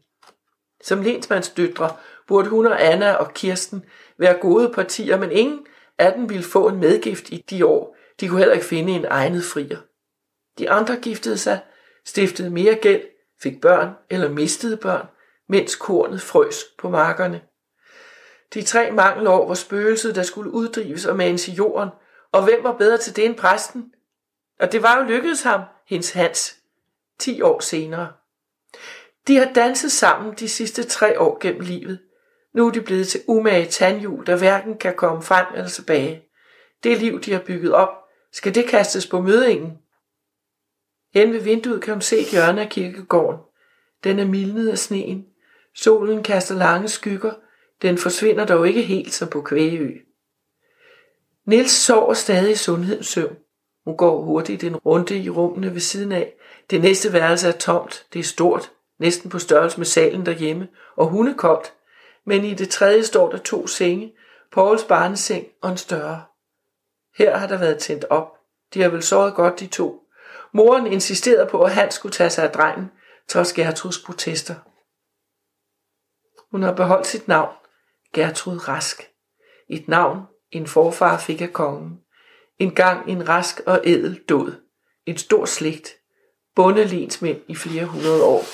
Som 0.83 1.03
lensmandsdøtre 1.03 1.91
burde 2.27 2.49
hun 2.49 2.67
og 2.67 2.85
Anna 2.85 3.13
og 3.13 3.35
Kirsten 3.35 3.85
være 4.19 4.39
gode 4.41 4.73
partier, 4.75 5.17
men 5.17 5.33
ingen 5.33 5.67
af 5.99 6.13
dem 6.13 6.29
ville 6.29 6.45
få 6.45 6.69
en 6.69 6.81
medgift 6.81 7.31
i 7.31 7.45
de 7.51 7.67
år. 7.67 7.97
De 8.21 8.29
kunne 8.29 8.39
heller 8.39 8.55
ikke 8.55 8.67
finde 8.67 8.93
en 8.93 9.05
egnet 9.05 9.45
frier. 9.45 9.79
De 10.59 10.71
andre 10.71 10.97
giftede 10.97 11.39
sig, 11.39 11.61
stiftede 12.05 12.51
mere 12.51 12.75
gæld, 12.75 13.03
fik 13.43 13.61
børn 13.61 13.91
eller 14.11 14.29
mistede 14.29 14.77
børn, 14.77 15.07
mens 15.49 15.77
kornet 15.77 16.23
frøs 16.23 16.65
på 16.79 16.89
markerne. 16.89 17.41
De 18.55 18.63
tre 18.63 18.91
mangelår 18.91 19.49
var 19.49 19.55
spøgelset, 19.55 20.15
der 20.15 20.23
skulle 20.23 20.51
uddrives 20.51 21.07
og 21.07 21.17
manes 21.17 21.49
i 21.49 21.53
jorden, 21.53 21.89
og 22.33 22.45
hvem 22.45 22.65
var 22.65 22.73
bedre 22.73 22.99
til 22.99 23.17
det 23.17 23.25
end 23.25 23.37
præsten? 23.37 23.93
Og 24.59 24.73
det 24.73 24.83
var 24.83 24.99
jo 24.99 25.05
lykkedes 25.05 25.43
ham, 25.43 25.61
hendes 25.87 26.11
Hans, 26.11 26.57
10 27.19 27.43
år 27.43 27.61
senere. 27.61 28.13
De 29.27 29.37
har 29.37 29.53
danset 29.53 29.93
sammen 29.93 30.35
de 30.35 30.49
sidste 30.49 30.83
tre 30.83 31.21
år 31.21 31.39
gennem 31.41 31.61
livet. 31.61 31.99
Nu 32.53 32.67
er 32.67 32.71
de 32.71 32.81
blevet 32.81 33.09
til 33.09 33.21
umage 33.27 33.67
tandhjul, 33.67 34.27
der 34.27 34.37
hverken 34.37 34.79
kan 34.79 34.95
komme 34.95 35.23
frem 35.23 35.47
eller 35.55 35.69
tilbage. 35.69 36.23
Det 36.83 36.99
liv, 36.99 37.21
de 37.21 37.33
har 37.33 37.41
bygget 37.41 37.73
op, 37.73 37.89
skal 38.33 38.55
det 38.55 38.69
kastes 38.69 39.07
på 39.07 39.21
mødingen? 39.21 39.79
Hen 41.15 41.33
ved 41.33 41.41
vinduet 41.41 41.83
kan 41.83 41.95
hun 41.95 42.01
se 42.01 42.23
hjørnet 42.31 42.63
af 42.63 42.69
kirkegården. 42.69 43.41
Den 44.05 44.19
er 44.19 44.25
mildnet 44.25 44.69
af 44.69 44.79
sneen. 44.79 45.27
Solen 45.75 46.23
kaster 46.23 46.55
lange 46.55 46.89
skygger. 46.89 47.33
Den 47.83 47.99
forsvinder 47.99 48.47
dog 48.47 48.69
ikke 48.69 48.83
helt 48.83 49.15
som 49.15 49.29
på 49.29 49.43
Kvægeø. 49.43 49.91
Nils 51.45 51.71
sover 51.71 52.15
stadig 52.15 52.53
i 52.53 52.57
sundhedens 52.57 53.07
søvn. 53.07 53.37
Hun 53.87 53.97
går 53.97 54.23
hurtigt 54.23 54.65
en 54.65 54.77
runde 54.77 55.19
i 55.19 55.31
rummene 55.31 55.75
ved 55.75 55.81
siden 55.81 56.13
af. 56.13 56.35
Det 56.71 56.81
næste 56.81 57.13
værelse 57.13 57.49
er 57.49 57.53
tomt. 57.53 58.07
Det 58.13 58.19
er 58.19 58.25
stort, 58.25 58.73
næsten 58.99 59.31
på 59.31 59.39
størrelse 59.39 59.79
med 59.79 59.87
salen 59.87 60.27
derhjemme, 60.27 60.69
og 60.97 61.07
hundekoldt. 61.07 61.73
Men 62.25 62.45
i 62.45 62.55
det 62.55 62.69
tredje 62.69 63.05
står 63.05 63.31
der 63.31 63.39
to 63.39 63.67
senge, 63.67 64.13
Pauls 64.53 64.85
barneseng 64.85 65.47
og 65.63 65.71
en 65.71 65.77
større. 65.77 66.25
Her 67.17 67.37
har 67.37 67.47
der 67.47 67.59
været 67.59 67.79
tændt 67.79 68.05
op. 68.11 68.33
De 68.75 68.83
har 68.83 68.89
vel 68.89 69.03
såret 69.03 69.35
godt, 69.35 69.61
de 69.61 69.67
to. 69.67 70.03
Moren 70.53 70.87
insisterede 70.87 71.49
på, 71.51 71.63
at 71.63 71.75
han 71.75 71.91
skulle 71.91 72.13
tage 72.13 72.31
sig 72.31 72.45
af 72.45 72.51
drengen, 72.51 72.91
trods 73.29 73.53
Gertruds 73.53 73.99
protester. 73.99 74.55
Hun 76.51 76.63
har 76.63 76.73
beholdt 76.73 77.07
sit 77.07 77.29
navn, 77.29 77.55
Gertrud 78.15 78.69
Rask. 78.69 79.11
Et 79.69 79.89
navn, 79.89 80.23
en 80.51 80.67
forfar 80.67 81.19
fik 81.19 81.41
af 81.41 81.53
kongen. 81.53 82.01
En 82.59 82.75
gang 82.75 83.11
en 83.11 83.29
rask 83.29 83.61
og 83.67 83.81
edel 83.85 84.21
død. 84.29 84.53
En 85.07 85.19
stor 85.19 85.45
slægt. 85.45 85.89
Bundelensmænd 86.55 87.41
i 87.49 87.55
flere 87.55 87.85
hundrede 87.85 88.25
år. 88.25 88.45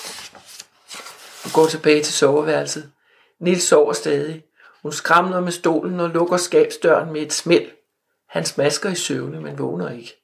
Hun 1.45 1.53
går 1.55 1.67
tilbage 1.67 2.03
til 2.03 2.15
soveværelset. 2.15 2.93
Nils 3.41 3.63
sover 3.63 3.93
stadig. 3.93 4.45
Hun 4.83 4.93
skramler 4.93 5.41
med 5.41 5.53
stolen 5.53 6.01
og 6.01 6.11
lukker 6.11 6.37
skabsdøren 6.37 7.13
med 7.13 7.23
et 7.23 7.33
smæld. 7.33 7.71
Han 8.29 8.45
smasker 8.45 8.91
i 8.91 8.95
søvne, 8.95 9.41
men 9.41 9.59
vågner 9.59 9.91
ikke. 9.91 10.23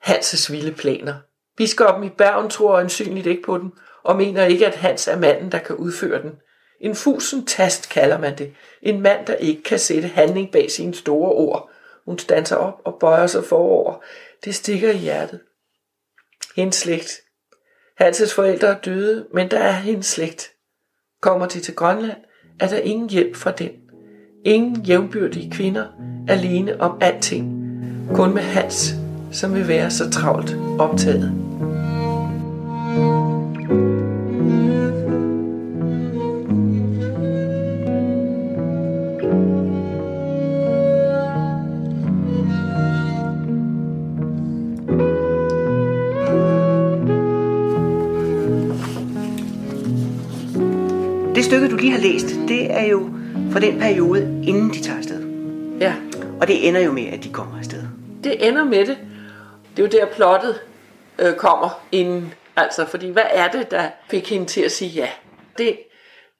Hanses 0.00 0.52
vilde 0.52 0.72
planer. 0.72 1.14
Biskoppen 1.56 2.04
i 2.04 2.10
Bergen 2.10 2.50
tror 2.50 2.78
ansynligt 2.78 3.26
ikke 3.26 3.42
på 3.42 3.58
den, 3.58 3.72
og 4.02 4.16
mener 4.16 4.44
ikke, 4.44 4.66
at 4.66 4.74
Hans 4.74 5.08
er 5.08 5.18
manden, 5.18 5.52
der 5.52 5.58
kan 5.58 5.76
udføre 5.76 6.22
den. 6.22 6.32
En 6.80 6.94
fusen 6.94 7.46
tast 7.46 7.88
kalder 7.88 8.18
man 8.18 8.38
det. 8.38 8.54
En 8.82 9.00
mand, 9.00 9.26
der 9.26 9.34
ikke 9.34 9.62
kan 9.62 9.78
sætte 9.78 10.08
handling 10.08 10.52
bag 10.52 10.70
sine 10.70 10.94
store 10.94 11.32
ord. 11.32 11.70
Hun 12.08 12.18
standser 12.18 12.56
op 12.56 12.80
og 12.84 12.96
bøjer 13.00 13.26
sig 13.26 13.44
forover. 13.44 13.94
Det 14.44 14.54
stikker 14.54 14.90
i 14.90 14.96
hjertet. 14.96 15.40
Hendes 16.56 16.76
slægt. 16.76 17.20
Hanses 17.98 18.34
forældre 18.34 18.68
er 18.68 18.80
døde, 18.80 19.26
men 19.34 19.50
der 19.50 19.58
er 19.58 19.72
hendes 19.72 20.06
slægt. 20.06 20.50
Kommer 21.20 21.46
de 21.46 21.60
til 21.60 21.74
Grønland, 21.74 22.16
er 22.60 22.68
der 22.68 22.76
ingen 22.76 23.10
hjælp 23.10 23.36
fra 23.36 23.50
den. 23.50 23.70
Ingen 24.44 24.82
jævnbyrdige 24.82 25.50
kvinder, 25.50 25.86
alene 26.28 26.80
om 26.80 26.98
alting. 27.00 27.46
Kun 28.14 28.34
med 28.34 28.42
Hans, 28.42 28.94
som 29.32 29.54
vil 29.54 29.68
være 29.68 29.90
så 29.90 30.10
travlt 30.10 30.56
optaget. 30.78 31.32
Stykke, 51.48 51.68
du 51.70 51.76
lige 51.76 51.92
har 51.92 51.98
læst, 52.00 52.26
det 52.48 52.70
er 52.72 52.84
jo 52.84 53.10
fra 53.52 53.60
den 53.60 53.78
periode, 53.78 54.22
inden 54.22 54.70
de 54.70 54.82
tager 54.82 54.98
afsted. 54.98 55.22
Ja, 55.80 55.94
Og 56.40 56.46
det 56.48 56.68
ender 56.68 56.80
jo 56.80 56.92
med, 56.92 57.06
at 57.06 57.24
de 57.24 57.32
kommer 57.32 57.58
afsted. 57.58 57.82
det 58.24 58.48
ender 58.48 58.64
med 58.64 58.86
det. 58.86 58.98
Det 59.76 59.82
er 59.84 59.98
jo 59.98 60.06
der 60.06 60.12
plottet 60.14 60.60
øh, 61.18 61.34
kommer 61.36 61.84
inden. 61.92 62.34
Altså, 62.56 62.86
fordi 62.86 63.10
hvad 63.10 63.22
er 63.30 63.50
det, 63.50 63.70
der 63.70 63.90
fik 64.10 64.30
hende 64.30 64.46
til 64.46 64.60
at 64.60 64.72
sige 64.72 64.90
ja? 64.90 65.08
Det 65.58 65.78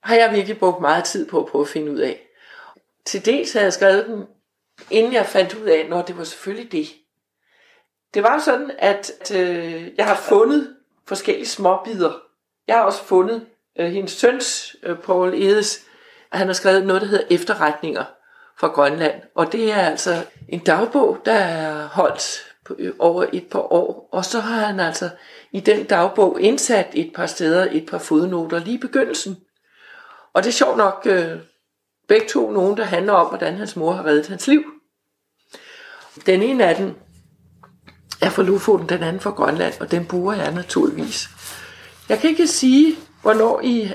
har 0.02 0.14
jeg 0.14 0.32
virkelig 0.34 0.58
brugt 0.58 0.80
meget 0.80 1.04
tid 1.04 1.28
på 1.28 1.40
at 1.40 1.46
prøve 1.46 1.62
at 1.62 1.68
finde 1.68 1.92
ud 1.92 1.98
af. 1.98 2.20
Til 3.04 3.26
dels 3.26 3.52
havde 3.52 3.64
jeg 3.64 3.72
skrevet 3.72 4.06
den, 4.06 4.24
inden 4.90 5.12
jeg 5.12 5.26
fandt 5.26 5.54
ud 5.54 5.66
af, 5.66 5.86
når 5.88 6.02
det 6.02 6.18
var 6.18 6.24
selvfølgelig 6.24 6.72
det. 6.72 6.86
Det 8.14 8.22
var 8.22 8.34
jo 8.34 8.40
sådan, 8.40 8.70
at 8.78 9.32
øh, 9.36 9.88
jeg 9.98 10.06
har 10.06 10.16
fundet 10.16 10.74
forskellige 11.06 11.46
småbider. 11.46 12.12
Jeg 12.68 12.76
har 12.76 12.82
også 12.82 13.04
fundet 13.04 13.46
øh, 13.78 13.86
hendes 13.86 14.12
søns, 14.12 14.76
øh, 14.82 14.96
Paul 14.96 15.34
Edes, 15.34 15.80
han 16.32 16.46
har 16.46 16.54
skrevet 16.54 16.86
noget, 16.86 17.02
der 17.02 17.08
hedder 17.08 17.24
Efterretninger 17.30 18.04
fra 18.58 18.68
Grønland. 18.68 19.22
Og 19.34 19.52
det 19.52 19.72
er 19.72 19.80
altså 19.80 20.24
en 20.48 20.60
dagbog, 20.60 21.18
der 21.24 21.32
er 21.32 21.86
holdt 21.86 22.44
på, 22.64 22.74
øh, 22.78 22.92
over 22.98 23.26
et 23.32 23.46
par 23.50 23.72
år. 23.72 24.08
Og 24.12 24.24
så 24.24 24.40
har 24.40 24.66
han 24.66 24.80
altså 24.80 25.10
i 25.52 25.60
den 25.60 25.84
dagbog 25.84 26.40
indsat 26.40 26.88
et 26.94 27.12
par 27.14 27.26
steder, 27.26 27.68
et 27.70 27.86
par 27.90 27.98
fodnoter 27.98 28.58
lige 28.58 28.78
i 28.78 28.80
begyndelsen. 28.80 29.36
Og 30.34 30.42
det 30.42 30.48
er 30.48 30.52
sjovt 30.52 30.76
nok 30.76 31.02
øh, 31.04 31.36
begge 32.08 32.28
to 32.28 32.50
nogen, 32.50 32.76
der 32.76 32.84
handler 32.84 33.12
om, 33.12 33.26
hvordan 33.26 33.56
hans 33.56 33.76
mor 33.76 33.92
har 33.92 34.06
reddet 34.06 34.26
hans 34.26 34.46
liv. 34.46 34.62
Den 36.26 36.42
ene 36.42 36.64
af 36.64 36.76
dem 36.76 36.94
er 38.20 38.30
fra 38.30 38.42
Lofoten, 38.42 38.88
den 38.88 39.02
anden 39.02 39.20
fra 39.20 39.30
Grønland, 39.30 39.74
og 39.80 39.90
den 39.90 40.06
bruger 40.06 40.34
jeg 40.34 40.52
naturligvis. 40.54 41.28
Jeg 42.08 42.18
kan 42.18 42.30
ikke 42.30 42.46
sige, 42.46 42.96
hvornår 43.22 43.60
i 43.64 43.92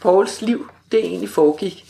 Pauls 0.00 0.42
liv 0.42 0.70
det 0.92 1.00
egentlig 1.00 1.28
foregik. 1.28 1.86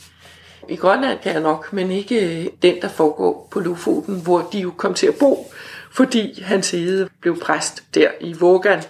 I 0.69 0.77
Grønland 0.77 1.19
kan 1.19 1.33
jeg 1.33 1.41
nok, 1.41 1.73
men 1.73 1.91
ikke 1.91 2.41
øh, 2.41 2.47
den, 2.63 2.83
der 2.83 2.89
foregår 2.89 3.49
på 3.51 3.61
Lofoten, 3.61 4.21
hvor 4.21 4.49
de 4.53 4.59
jo 4.59 4.73
kom 4.77 4.95
til 4.95 5.07
at 5.07 5.15
bo, 5.21 5.53
fordi 5.91 6.43
hans 6.43 6.71
hede 6.71 7.09
blev 7.21 7.41
præst 7.41 7.83
der 7.95 8.11
i 8.21 8.33
Vågan, 8.33 8.83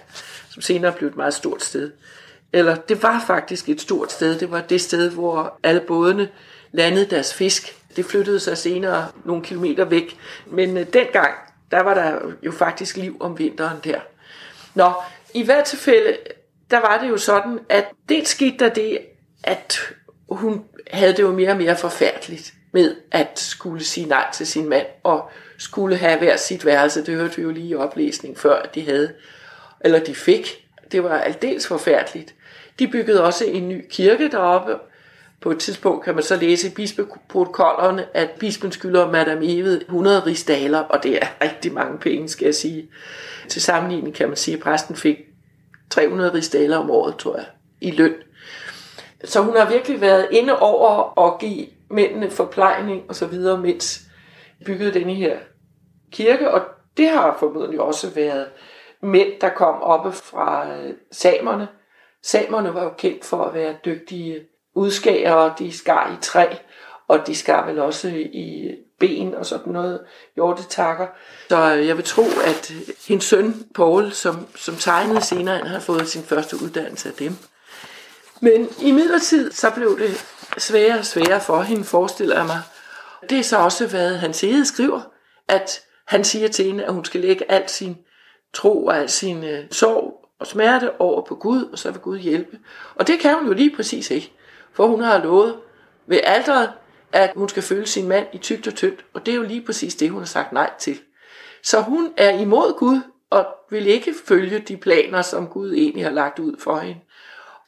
som 0.49 0.61
senere 0.61 0.91
blev 0.91 1.09
et 1.09 1.15
meget 1.15 1.33
stort 1.33 1.63
sted. 1.63 1.91
Eller 2.53 2.75
det 2.75 3.03
var 3.03 3.23
faktisk 3.27 3.69
et 3.69 3.81
stort 3.81 4.11
sted. 4.11 4.39
Det 4.39 4.51
var 4.51 4.61
det 4.61 4.81
sted, 4.81 5.09
hvor 5.09 5.59
alle 5.63 5.81
bådene 5.81 6.29
landede 6.71 7.05
deres 7.05 7.33
fisk. 7.33 7.75
Det 7.95 8.05
flyttede 8.05 8.39
sig 8.39 8.57
senere 8.57 9.07
nogle 9.25 9.43
kilometer 9.43 9.85
væk. 9.85 10.17
Men 10.45 10.77
øh, 10.77 10.85
dengang, 10.93 11.33
der 11.71 11.83
var 11.83 11.93
der 11.93 12.19
jo 12.43 12.51
faktisk 12.51 12.97
liv 12.97 13.17
om 13.19 13.39
vinteren 13.39 13.77
der. 13.83 13.99
Nå, 14.75 14.91
i 15.33 15.43
hvert 15.43 15.65
tilfælde, 15.65 16.17
der 16.71 16.79
var 16.79 16.99
det 17.01 17.09
jo 17.09 17.17
sådan, 17.17 17.59
at 17.69 17.85
det 18.09 18.27
skete 18.27 18.57
der 18.59 18.69
det, 18.69 18.99
at 19.43 19.79
hun 20.29 20.63
havde 20.91 21.13
det 21.13 21.23
jo 21.23 21.31
mere 21.31 21.49
og 21.49 21.57
mere 21.57 21.77
forfærdeligt 21.77 22.53
med 22.71 22.95
at 23.11 23.39
skulle 23.39 23.83
sige 23.83 24.07
nej 24.07 24.25
til 24.33 24.47
sin 24.47 24.69
mand, 24.69 24.85
og 25.03 25.29
skulle 25.57 25.97
have 25.97 26.19
hver 26.19 26.37
sit 26.37 26.65
værelse. 26.65 27.05
Det 27.05 27.15
hørte 27.15 27.37
vi 27.37 27.41
jo 27.41 27.51
lige 27.51 27.67
i 27.67 27.75
oplæsning 27.75 28.39
før, 28.39 28.55
at 28.55 28.75
de 28.75 28.81
havde, 28.81 29.13
eller 29.81 29.99
de 29.99 30.15
fik. 30.15 30.67
Det 30.91 31.03
var 31.03 31.17
aldeles 31.17 31.67
forfærdeligt. 31.67 32.35
De 32.79 32.87
byggede 32.87 33.23
også 33.23 33.45
en 33.45 33.69
ny 33.69 33.85
kirke 33.89 34.31
deroppe. 34.31 34.75
På 35.41 35.51
et 35.51 35.59
tidspunkt 35.59 36.05
kan 36.05 36.15
man 36.15 36.23
så 36.23 36.35
læse 36.35 36.67
i 36.67 36.71
bispeprotokollerne, 36.71 38.05
at 38.13 38.29
bispen 38.29 38.71
skylder 38.71 39.11
Madame 39.11 39.45
Eve 39.45 39.81
100 39.81 40.25
rigsdaler, 40.25 40.79
og 40.79 41.03
det 41.03 41.17
er 41.21 41.27
rigtig 41.41 41.73
mange 41.73 41.97
penge, 41.97 42.29
skal 42.29 42.45
jeg 42.45 42.55
sige. 42.55 42.89
Til 43.49 43.61
sammenligning 43.61 44.15
kan 44.15 44.27
man 44.27 44.37
sige, 44.37 44.57
at 44.57 44.63
præsten 44.63 44.95
fik 44.95 45.30
300 45.91 46.33
rigsdaler 46.33 46.77
om 46.77 46.91
året, 46.91 47.17
tror 47.17 47.35
jeg, 47.35 47.45
i 47.81 47.91
løn. 47.91 48.13
Så 49.23 49.41
hun 49.41 49.55
har 49.55 49.69
virkelig 49.69 50.01
været 50.01 50.27
inde 50.31 50.59
over 50.59 51.19
at 51.27 51.39
give 51.39 51.67
mændene 51.89 52.29
forplejning 52.29 53.03
og 53.09 53.15
så 53.15 53.25
videre, 53.25 53.57
mens 53.57 54.01
byggede 54.65 54.93
denne 54.93 55.13
her 55.13 55.37
kirke, 56.11 56.51
og 56.51 56.61
det 56.97 57.09
har 57.09 57.37
formodentlig 57.39 57.81
også 57.81 58.09
været 58.09 58.47
mænd, 59.01 59.29
der 59.41 59.49
kom 59.49 59.81
oppe 59.81 60.11
fra 60.11 60.77
øh, 60.77 60.93
samerne. 61.11 61.67
Samerne 62.23 62.73
var 62.73 62.83
jo 62.83 62.93
kendt 62.97 63.25
for 63.25 63.43
at 63.43 63.53
være 63.53 63.75
dygtige 63.85 64.39
udskærere, 64.75 65.53
de 65.59 65.71
skar 65.77 66.13
i 66.13 66.21
træ, 66.21 66.45
og 67.07 67.27
de 67.27 67.35
skar 67.35 67.65
vel 67.65 67.79
også 67.79 68.07
i 68.33 68.75
ben 69.01 69.35
og 69.35 69.45
sådan 69.45 69.73
noget, 69.73 69.99
hjortetakker. 70.35 71.07
Så 71.49 71.75
øh, 71.75 71.87
jeg 71.87 71.97
vil 71.97 72.05
tro, 72.05 72.23
at 72.45 72.73
hendes 73.07 73.25
søn, 73.25 73.65
Paul, 73.75 74.11
som, 74.11 74.47
som 74.55 74.75
tegnede 74.75 75.21
senere, 75.21 75.57
han 75.57 75.67
har 75.67 75.79
fået 75.79 76.07
sin 76.07 76.23
første 76.23 76.55
uddannelse 76.63 77.09
af 77.09 77.15
dem. 77.15 77.35
Men 78.41 78.69
i 78.81 78.91
midlertid, 78.91 79.51
så 79.51 79.69
blev 79.69 79.99
det 79.99 80.25
sværere 80.57 80.99
og 80.99 81.05
sværere 81.05 81.41
for 81.41 81.61
hende, 81.61 81.83
forestiller 81.83 82.35
jeg 82.37 82.45
mig. 82.45 82.61
Det 83.29 83.39
er 83.39 83.43
så 83.43 83.57
også, 83.57 83.87
hvad 83.87 84.15
hans 84.15 84.41
Hede 84.41 84.65
skriver, 84.65 85.01
at 85.47 85.81
han 86.05 86.23
siger 86.23 86.47
til 86.47 86.65
hende, 86.65 86.85
at 86.85 86.93
hun 86.93 87.05
skal 87.05 87.21
lægge 87.21 87.51
al 87.51 87.69
sin 87.69 87.97
tro 88.53 88.85
og 88.85 88.97
al 88.97 89.09
sin 89.09 89.43
øh, 89.43 89.65
sorg 89.71 90.21
og 90.39 90.47
smerte 90.47 91.01
over 91.01 91.21
på 91.21 91.35
Gud, 91.35 91.63
og 91.71 91.79
så 91.79 91.91
vil 91.91 92.01
Gud 92.01 92.17
hjælpe. 92.17 92.59
Og 92.95 93.07
det 93.07 93.19
kan 93.19 93.35
hun 93.35 93.47
jo 93.47 93.53
lige 93.53 93.75
præcis 93.75 94.11
ikke, 94.11 94.31
for 94.73 94.87
hun 94.87 95.01
har 95.01 95.23
lovet 95.23 95.55
ved 96.07 96.19
alderet, 96.23 96.69
at 97.13 97.31
hun 97.35 97.49
skal 97.49 97.63
følge 97.63 97.87
sin 97.87 98.07
mand 98.07 98.27
i 98.33 98.37
tygt 98.37 98.67
og 98.67 98.75
tyndt, 98.75 99.05
og 99.13 99.25
det 99.25 99.31
er 99.31 99.35
jo 99.35 99.43
lige 99.43 99.65
præcis 99.65 99.95
det, 99.95 100.09
hun 100.09 100.19
har 100.19 100.25
sagt 100.25 100.51
nej 100.51 100.69
til. 100.79 100.99
Så 101.63 101.81
hun 101.81 102.13
er 102.17 102.29
imod 102.29 102.77
Gud, 102.77 102.99
og 103.29 103.45
vil 103.69 103.87
ikke 103.87 104.15
følge 104.25 104.59
de 104.59 104.77
planer, 104.77 105.21
som 105.21 105.47
Gud 105.47 105.73
egentlig 105.73 106.03
har 106.03 106.11
lagt 106.11 106.39
ud 106.39 106.55
for 106.59 106.79
hende. 106.79 107.01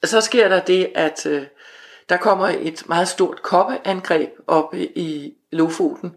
Og 0.02 0.08
så 0.08 0.22
sker 0.22 0.48
der 0.48 0.60
det, 0.60 0.92
at 0.96 1.26
øh, 1.26 1.44
der 2.10 2.18
kommer 2.18 2.48
et 2.48 2.84
meget 2.90 3.08
stort 3.08 3.42
koppeangreb 3.42 4.30
op 4.48 4.76
i 4.76 5.34
Lofoten, 5.52 6.16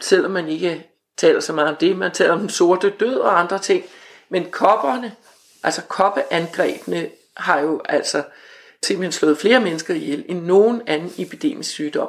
selvom 0.00 0.30
man 0.30 0.48
ikke 0.48 0.90
taler 1.16 1.40
så 1.40 1.52
meget 1.52 1.68
om 1.68 1.76
det, 1.76 1.96
man 1.96 2.12
taler 2.12 2.32
om 2.32 2.40
den 2.40 2.48
sorte 2.48 2.90
død 2.90 3.16
og 3.16 3.40
andre 3.40 3.58
ting, 3.58 3.84
men 4.28 4.50
kopperne, 4.50 5.14
altså 5.62 5.82
koppeangrebene, 5.82 7.08
har 7.36 7.60
jo 7.60 7.82
altså 7.84 8.22
simpelthen 8.82 9.12
slået 9.12 9.38
flere 9.38 9.60
mennesker 9.60 9.94
ihjel 9.94 10.24
end 10.28 10.44
nogen 10.44 10.82
anden 10.86 11.12
epidemisk 11.18 11.70
sygdom. 11.70 12.08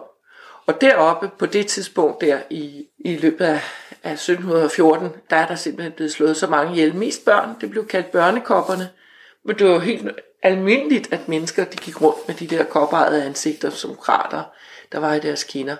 Og 0.67 0.81
deroppe 0.81 1.31
på 1.39 1.45
det 1.45 1.67
tidspunkt 1.67 2.21
der 2.21 2.39
i, 2.50 2.88
i 3.00 3.17
løbet 3.17 3.45
af, 3.45 3.62
af 4.03 4.12
1714, 4.12 5.09
der 5.29 5.36
er 5.36 5.47
der 5.47 5.55
simpelthen 5.55 5.93
blevet 5.93 6.12
slået 6.12 6.38
så 6.38 6.47
mange 6.47 6.71
ihjel. 6.71 6.95
Mest 6.95 7.25
børn, 7.25 7.55
det 7.62 7.69
blev 7.69 7.88
kaldt 7.88 8.12
børnekopperne. 8.12 8.89
Men 9.45 9.59
det 9.59 9.67
var 9.67 9.79
helt 9.79 10.12
almindeligt, 10.44 11.13
at 11.13 11.27
mennesker 11.27 11.65
de 11.65 11.77
gik 11.77 12.01
rundt 12.01 12.27
med 12.27 12.35
de 12.35 12.48
der 12.48 12.63
kopperede 12.63 13.24
ansigter 13.24 13.70
som 13.70 13.96
krater, 13.96 14.44
der 14.92 15.00
var 15.00 15.13
i 15.13 15.20
deres 15.20 15.44
kinder. 15.44 15.75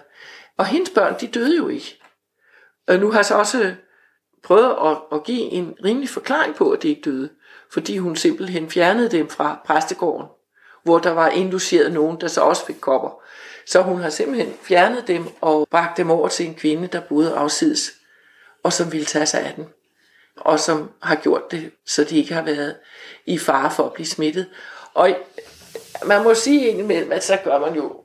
Og 0.58 0.66
hendes 0.66 0.90
børn, 0.90 1.16
de 1.22 1.28
døde 1.28 1.58
jo 1.58 1.68
ikke. 1.68 2.02
Og 2.88 3.00
nu 3.00 3.12
har 3.12 3.18
jeg 3.18 3.26
så 3.26 3.36
også 3.36 3.76
prøvet 4.44 4.76
at, 4.86 4.98
at 5.12 5.24
give 5.24 5.42
en 5.42 5.76
rimelig 5.84 6.10
forklaring 6.10 6.56
på, 6.56 6.72
at 6.72 6.84
de 6.84 6.90
ikke 6.90 7.02
døde. 7.02 7.30
Fordi 7.74 7.98
hun 7.98 8.16
simpelthen 8.16 8.70
fjernede 8.70 9.10
dem 9.10 9.30
fra 9.30 9.60
præstegården, 9.66 10.28
hvor 10.84 11.00
der 11.00 11.12
var 11.12 11.30
indluceret 11.30 11.92
nogen, 11.92 12.22
der 12.22 12.28
så 12.28 12.42
også 12.42 12.66
fik 12.66 12.78
kopper. 12.80 13.22
Så 13.68 13.82
hun 13.82 14.02
har 14.02 14.10
simpelthen 14.10 14.54
fjernet 14.62 15.08
dem 15.08 15.26
og 15.42 15.68
bragt 15.72 15.98
dem 15.98 16.12
over 16.12 16.28
til 16.28 16.46
en 16.46 16.56
kvinde, 16.56 16.88
der 16.88 17.02
boede 17.02 17.36
afsides, 17.36 17.92
og 18.64 18.74
som 18.74 18.92
ville 18.92 19.06
tage 19.06 19.26
sig 19.26 19.42
af 19.42 19.54
dem. 19.56 19.66
Og 20.38 20.60
som 20.60 20.92
har 21.02 21.16
gjort 21.16 21.52
det, 21.52 21.72
så 21.86 22.04
de 22.04 22.18
ikke 22.18 22.34
har 22.34 22.42
været 22.42 22.76
i 23.26 23.38
fare 23.38 23.72
for 23.72 23.84
at 23.84 23.94
blive 23.94 24.06
smittet. 24.06 24.46
Og 24.94 25.10
man 26.06 26.24
må 26.24 26.34
sige 26.34 26.68
indimellem, 26.68 27.12
at 27.12 27.24
så 27.24 27.38
gør 27.44 27.60
man 27.60 27.76
jo, 27.76 28.04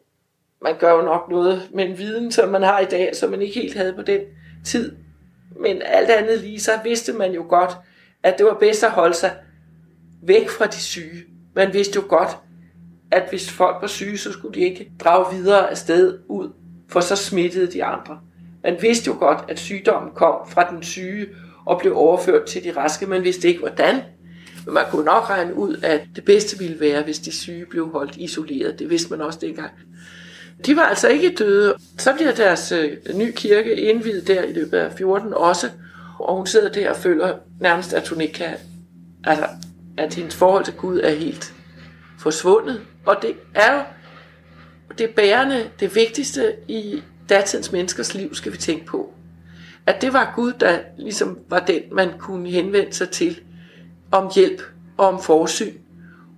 man 0.63 0.79
gør 0.79 0.93
jo 0.93 1.03
nok 1.03 1.31
noget 1.31 1.69
med 1.75 1.85
en 1.85 1.99
viden, 1.99 2.33
som 2.33 2.49
man 2.49 2.63
har 2.63 2.81
i 2.81 2.85
dag, 2.85 3.17
som 3.17 3.31
man 3.31 3.43
ikke 3.43 3.61
helt 3.61 3.77
havde 3.77 3.93
på 3.93 4.03
den 4.03 4.21
tid. 4.65 4.97
Men 5.61 5.83
alt 5.83 6.11
andet 6.11 6.41
lige, 6.41 6.61
så 6.61 6.81
vidste 6.85 7.13
man 7.13 7.33
jo 7.33 7.47
godt, 7.49 7.71
at 8.23 8.39
det 8.39 8.47
var 8.47 8.59
bedst 8.59 8.85
at 8.85 8.91
holde 8.91 9.15
sig 9.15 9.37
væk 10.23 10.49
fra 10.49 10.67
de 10.67 10.81
syge. 10.81 11.25
Man 11.55 11.73
vidste 11.73 11.97
jo 11.97 12.05
godt, 12.09 12.37
at 13.13 13.23
hvis 13.31 13.51
folk 13.51 13.77
var 13.81 13.87
syge, 13.87 14.19
så 14.19 14.33
skulle 14.33 14.61
de 14.61 14.61
ikke 14.61 14.91
drage 15.01 15.37
videre 15.37 15.71
afsted 15.71 16.19
ud, 16.29 16.49
for 16.89 17.01
så 17.01 17.17
smittede 17.17 17.73
de 17.73 17.85
andre. 17.85 18.19
Man 18.65 18.77
vidste 18.81 19.09
jo 19.09 19.17
godt, 19.19 19.39
at 19.49 19.59
sygdommen 19.59 20.13
kom 20.15 20.35
fra 20.49 20.71
den 20.71 20.83
syge 20.83 21.27
og 21.65 21.79
blev 21.81 21.97
overført 21.97 22.45
til 22.45 22.65
de 22.65 22.73
raske. 22.77 23.07
Man 23.07 23.25
vidste 23.25 23.49
ikke, 23.49 23.61
hvordan. 23.61 24.01
Men 24.65 24.75
man 24.75 24.85
kunne 24.91 25.05
nok 25.05 25.31
regne 25.31 25.55
ud, 25.55 25.77
at 25.83 26.01
det 26.17 26.25
bedste 26.25 26.59
ville 26.59 26.81
være, 26.81 27.03
hvis 27.03 27.19
de 27.19 27.33
syge 27.33 27.67
blev 27.71 27.91
holdt 27.93 28.17
isoleret. 28.17 28.79
Det 28.79 28.91
vidste 28.91 29.11
man 29.11 29.21
også 29.21 29.39
dengang. 29.43 29.71
De 30.67 30.77
var 30.77 30.83
altså 30.83 31.09
ikke 31.09 31.35
døde. 31.39 31.75
Så 31.99 32.13
bliver 32.15 32.33
deres 32.33 32.73
øh, 32.73 32.97
nye 33.15 33.33
kirke 33.33 33.75
indvidet 33.75 34.29
der 34.29 34.43
i 34.43 34.53
løbet 34.53 34.79
af 34.79 34.93
14 34.93 35.35
også. 35.35 35.71
Og 36.19 36.37
hun 36.37 36.47
sidder 36.47 36.69
der 36.69 36.91
og 36.91 36.97
føler 36.97 37.35
nærmest, 37.61 37.95
at 37.95 38.09
hun 38.09 38.21
ikke 38.21 38.35
kan... 38.35 38.55
Altså, 39.25 39.47
at 39.97 40.15
hendes 40.15 40.35
forhold 40.35 40.65
til 40.65 40.75
Gud 40.75 41.01
er 41.01 41.11
helt 41.11 41.55
forsvundet. 42.23 42.81
Og 43.07 43.17
det 43.23 43.35
er 43.55 43.75
jo 43.75 43.83
det 44.99 45.11
bærende, 45.11 45.71
det 45.81 45.95
vigtigste 45.95 46.55
i 46.69 47.03
datidens 47.29 47.73
menneskers 47.73 48.15
liv, 48.15 48.35
skal 48.35 48.53
vi 48.53 48.57
tænke 48.57 48.87
på. 48.87 49.15
At 49.87 50.03
det 50.03 50.13
var 50.13 50.33
Gud, 50.37 50.53
der 50.53 50.79
ligesom 50.99 51.39
var 51.49 51.59
den, 51.59 51.83
man 51.93 52.09
kunne 52.19 52.49
henvende 52.51 52.93
sig 52.93 53.11
til 53.11 53.41
om 54.11 54.31
hjælp, 54.35 54.63
om 54.99 55.23
forsyn, 55.23 55.75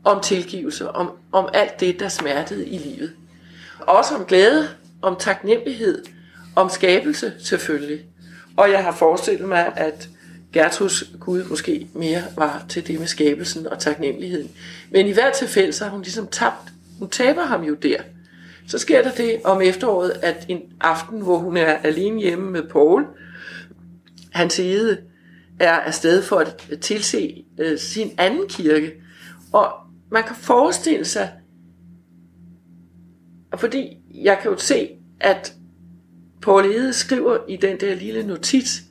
om 0.05 0.21
tilgivelse, 0.21 0.91
om, 0.91 1.11
om 1.33 1.49
alt 1.55 1.81
det, 1.81 2.01
der 2.01 2.09
smertede 2.09 2.67
i 2.67 2.79
livet. 2.79 3.13
Også 3.81 4.15
om 4.15 4.25
glæde, 4.25 4.69
om 5.03 5.17
taknemmelighed, 5.19 6.05
om 6.57 6.69
skabelse 6.69 7.33
selvfølgelig. 7.39 8.05
Og 8.57 8.71
jeg 8.71 8.85
har 8.85 8.93
forestillet 8.93 9.49
mig, 9.49 9.73
at 9.77 10.09
Gertruds 10.55 11.05
Gud 11.21 11.45
måske 11.45 11.89
mere 11.95 12.23
var 12.37 12.65
til 12.69 12.87
det 12.87 12.99
med 12.99 13.07
skabelsen 13.07 13.67
og 13.67 13.79
taknemmeligheden. 13.79 14.51
Men 14.91 15.07
i 15.07 15.13
hvert 15.13 15.33
tilfælde, 15.33 15.73
så 15.73 15.85
har 15.85 15.91
hun 15.91 16.03
ligesom 16.03 16.27
tabt. 16.27 16.73
Hun 16.99 17.11
taber 17.11 17.43
ham 17.43 17.63
jo 17.63 17.75
der. 17.75 17.97
Så 18.67 18.79
sker 18.79 19.03
der 19.03 19.11
det 19.11 19.41
om 19.45 19.63
efteråret, 19.63 20.11
at 20.11 20.47
en 20.49 20.61
aften, 20.81 21.21
hvor 21.21 21.39
hun 21.39 21.57
er 21.57 21.77
alene 21.77 22.21
hjemme 22.21 22.51
med 22.51 22.63
Paul, 22.63 23.07
hans 24.33 24.59
ede 24.59 24.99
er 25.61 25.73
afsted 25.73 26.23
for 26.23 26.37
at 26.37 26.65
tilse 26.81 27.45
øh, 27.59 27.79
sin 27.79 28.11
anden 28.19 28.49
kirke. 28.49 28.93
Og 29.53 29.69
man 30.11 30.23
kan 30.23 30.37
forestille 30.37 31.05
sig, 31.05 31.33
fordi 33.57 33.97
jeg 34.15 34.39
kan 34.43 34.51
jo 34.51 34.59
se, 34.59 34.89
at 35.21 35.55
Paul 36.43 36.65
Ede 36.65 36.93
skriver 36.93 37.39
i 37.49 37.57
den 37.57 37.81
der 37.81 37.95
lille 37.95 38.27
notits, 38.27 38.83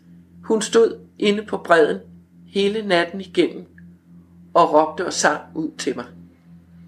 hun 0.43 0.62
stod 0.62 0.99
inde 1.19 1.45
på 1.45 1.58
bredden 1.58 1.99
hele 2.47 2.88
natten 2.88 3.21
igennem 3.21 3.65
og 4.54 4.73
råbte 4.73 5.06
og 5.06 5.13
sang 5.13 5.41
ud 5.56 5.71
til 5.78 5.95
mig. 5.95 6.06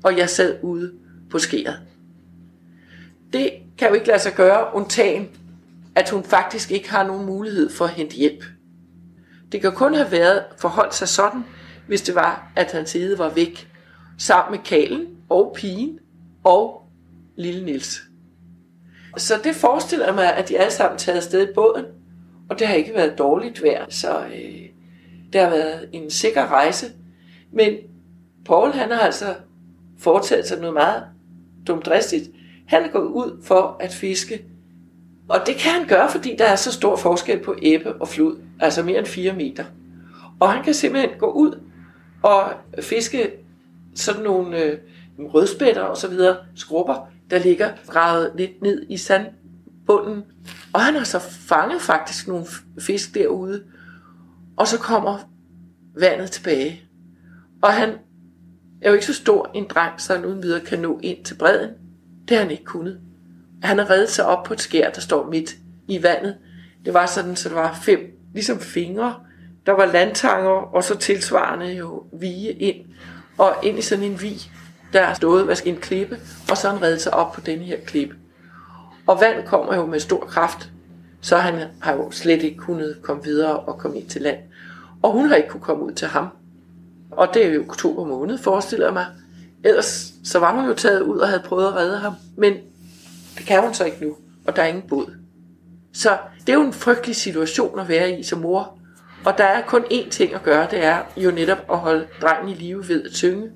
Og 0.04 0.18
jeg 0.18 0.30
sad 0.30 0.60
ude 0.64 0.94
på 1.30 1.40
skæret. 1.40 1.80
Det 3.34 3.52
kan 3.78 3.88
jo 3.88 3.94
ikke 3.94 4.08
lade 4.08 4.20
sig 4.20 4.34
gøre, 4.34 4.76
undtagen, 4.76 5.30
at 5.96 6.10
hun 6.10 6.24
faktisk 6.24 6.72
ikke 6.72 6.92
har 6.92 7.08
nogen 7.08 7.26
mulighed 7.26 7.70
for 7.70 7.86
at 7.86 7.92
hente 7.92 8.16
hjælp. 8.16 8.44
Det 9.52 9.62
kan 9.62 9.72
kun 9.72 9.94
have 9.94 10.12
været 10.12 10.44
forholdt 10.58 10.96
sig 10.96 11.08
sådan, 11.08 11.44
hvis 11.88 12.02
det 12.02 12.16
var, 12.16 12.52
at 12.56 12.72
hans 12.72 12.94
hede 12.94 13.20
var 13.20 13.30
væk, 13.30 13.72
sammen 14.18 14.58
med 14.58 14.66
Kalen 14.66 15.08
og 15.30 15.54
pigen 15.58 16.00
og 16.44 16.90
lille 17.38 17.66
Nils. 17.66 18.02
Så 19.18 19.40
det 19.44 19.56
forestiller 19.56 20.14
mig, 20.14 20.34
at 20.34 20.50
de 20.50 20.60
alle 20.60 20.72
sammen 20.72 20.98
taget 20.98 21.18
afsted 21.18 21.50
i 21.50 21.54
båden, 21.56 21.86
og 22.50 22.60
det 22.60 22.68
har 22.68 22.76
ikke 22.76 22.94
været 22.94 23.18
dårligt 23.18 23.64
vejr, 23.64 23.86
så 23.90 24.20
øh, 24.26 24.70
det 25.34 25.42
har 25.42 25.50
været 25.50 25.90
en 25.92 26.10
sikker 26.10 26.48
rejse. 26.48 26.86
Men 27.52 27.74
Paul 28.46 28.72
han 28.72 28.92
har 28.92 29.00
altså 29.00 29.36
foretaget 30.00 30.48
sig 30.48 30.60
noget 30.60 30.74
meget 30.74 31.04
dumdristigt. 31.68 32.30
Han 32.68 32.84
er 32.84 32.88
gået 32.88 33.06
ud 33.08 33.44
for 33.44 33.78
at 33.80 33.94
fiske, 33.94 34.46
og 35.28 35.40
det 35.46 35.56
kan 35.56 35.72
han 35.72 35.88
gøre, 35.88 36.12
fordi 36.12 36.36
der 36.36 36.46
er 36.46 36.56
så 36.56 36.72
stor 36.72 36.96
forskel 36.96 37.44
på 37.44 37.56
æbbe 37.62 37.94
og 37.94 38.08
flod, 38.08 38.38
altså 38.60 38.84
mere 38.84 38.98
end 38.98 39.06
4 39.06 39.34
meter. 39.34 39.66
Og 40.40 40.52
han 40.52 40.64
kan 40.64 40.74
simpelthen 40.74 41.20
gå 41.20 41.32
ud 41.32 41.60
og 42.24 42.54
fiske 42.82 43.32
sådan 43.96 44.24
nogle 44.24 44.64
øh, 44.64 44.78
rødspætter 45.20 45.82
og 45.82 45.98
så 45.98 46.08
videre, 46.08 46.38
skrubber, 46.56 47.10
der 47.30 47.40
ligger 47.40 47.70
gravet 47.88 48.32
lidt 48.36 48.62
ned 48.62 48.86
i 48.90 48.98
sandbunden. 48.98 50.24
Og 50.76 50.82
han 50.82 50.96
har 50.96 51.04
så 51.04 51.20
fanget 51.20 51.82
faktisk 51.82 52.28
nogle 52.28 52.46
fisk 52.80 53.14
derude. 53.14 53.64
Og 54.58 54.68
så 54.68 54.80
kommer 54.80 55.30
vandet 56.00 56.32
tilbage. 56.32 56.82
Og 57.64 57.74
han 57.74 57.90
er 58.82 58.90
jo 58.90 58.94
ikke 58.94 59.06
så 59.06 59.14
stor 59.14 59.52
en 59.54 59.66
dreng, 59.70 60.02
så 60.02 60.16
han 60.16 60.26
uden 60.26 60.44
videre 60.44 60.60
kan 60.60 60.80
nå 60.80 61.00
ind 61.04 61.26
til 61.26 61.36
bredden. 61.36 61.70
Det 62.28 62.38
har 62.38 62.44
han 62.44 62.52
ikke 62.52 62.64
kunnet. 62.64 63.00
Han 63.64 63.78
har 63.78 63.90
reddet 63.90 64.10
sig 64.10 64.26
op 64.26 64.44
på 64.44 64.54
et 64.54 64.62
skær, 64.62 64.90
der 64.90 65.02
står 65.02 65.30
midt 65.30 65.56
i 65.88 66.04
vandet. 66.04 66.38
Det 66.86 66.94
var 66.94 67.06
sådan, 67.06 67.36
så 67.36 67.50
der 67.50 67.56
var 67.56 67.80
fem, 67.84 68.00
ligesom 68.34 68.60
fingre. 68.60 69.16
Der 69.66 69.72
var 69.72 69.86
landtanger, 69.86 70.76
og 70.76 70.84
så 70.84 70.98
tilsvarende 70.98 71.74
jo 71.74 72.04
vige 72.20 72.52
ind. 72.52 72.86
Og 73.38 73.56
ind 73.64 73.80
i 73.80 73.82
sådan 73.82 74.04
en 74.04 74.22
vi, 74.22 74.42
der 74.94 75.14
stod, 75.14 75.46
hvad 75.46 75.56
skal, 75.56 75.74
en 75.74 75.80
klippe, 75.82 76.18
og 76.50 76.58
så 76.58 76.70
han 76.70 76.82
reddet 76.82 77.02
sig 77.02 77.14
op 77.14 77.34
på 77.34 77.42
den 77.42 77.60
her 77.60 77.78
klippe. 77.86 78.16
Og 79.08 79.22
vand 79.22 79.48
kommer 79.48 79.76
jo 79.76 79.86
med 79.86 80.00
stor 80.00 80.20
kraft, 80.20 80.70
så 81.22 81.38
han 81.38 81.68
har 81.82 81.94
jo 81.94 82.12
slet 82.12 82.44
ikke 82.44 82.58
kunnet 82.58 82.98
komme 83.02 83.24
videre 83.24 83.60
og 83.60 83.78
komme 83.78 83.98
ind 83.98 84.08
til 84.08 84.22
land. 84.22 84.38
Og 85.02 85.12
hun 85.12 85.28
har 85.28 85.36
ikke 85.36 85.50
kunne 85.50 85.62
komme 85.62 85.84
ud 85.84 85.92
til 85.92 86.08
ham. 86.08 86.28
Og 87.12 87.28
det 87.34 87.46
er 87.46 87.54
jo 87.54 87.62
oktober 87.62 88.06
måned, 88.06 88.38
forestiller 88.38 88.86
jeg 88.86 88.94
mig. 88.94 89.06
Ellers 89.64 90.14
så 90.24 90.40
var 90.40 90.56
hun 90.56 90.66
jo 90.66 90.74
taget 90.74 91.02
ud 91.02 91.18
og 91.18 91.28
havde 91.28 91.44
prøvet 91.46 91.68
at 91.68 91.76
redde 91.76 91.98
ham. 91.98 92.14
Men 92.38 92.54
det 93.38 93.46
kan 93.46 93.62
hun 93.62 93.74
så 93.74 93.86
ikke 93.86 94.06
nu, 94.06 94.16
og 94.48 94.56
der 94.56 94.62
er 94.62 94.68
ingen 94.68 94.90
båd. 94.90 95.14
Så 95.94 96.18
det 96.48 96.54
er 96.54 96.58
jo 96.58 96.66
en 96.66 96.74
frygtelig 96.74 97.16
situation 97.16 97.80
at 97.80 97.90
være 97.90 98.20
i 98.20 98.24
som 98.24 98.40
mor. 98.40 98.78
Og 99.26 99.38
der 99.38 99.44
er 99.44 99.62
kun 99.62 99.82
én 99.82 100.10
ting 100.10 100.34
at 100.34 100.44
gøre, 100.44 100.68
det 100.72 100.84
er 100.84 101.02
jo 101.18 101.32
netop 101.32 101.58
at 101.72 101.78
holde 101.78 102.08
drengen 102.22 102.50
i 102.50 102.54
live 102.54 102.88
ved 102.88 103.04
at 103.04 103.12
synge 103.12 103.52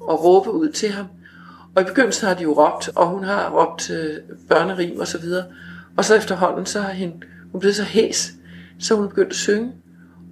og 0.00 0.24
råbe 0.24 0.50
ud 0.50 0.68
til 0.68 0.90
ham. 0.90 1.06
Og 1.76 1.82
i 1.82 1.84
begyndelsen 1.84 2.28
har 2.28 2.34
de 2.34 2.42
jo 2.42 2.52
råbt, 2.52 2.90
og 2.96 3.06
hun 3.06 3.24
har 3.24 3.50
råbt 3.50 3.90
øh, 3.90 4.16
børnerim 4.48 5.00
og 5.00 5.06
så 5.06 5.18
videre. 5.18 5.44
Og 5.96 6.04
så 6.04 6.14
efterhånden, 6.14 6.66
så 6.66 6.80
har 6.80 6.92
hende, 6.92 7.16
hun 7.52 7.60
blevet 7.60 7.76
så 7.76 7.82
hæs, 7.82 8.32
så 8.78 8.94
hun 8.94 9.08
begyndte 9.08 9.30
at 9.30 9.36
synge. 9.36 9.72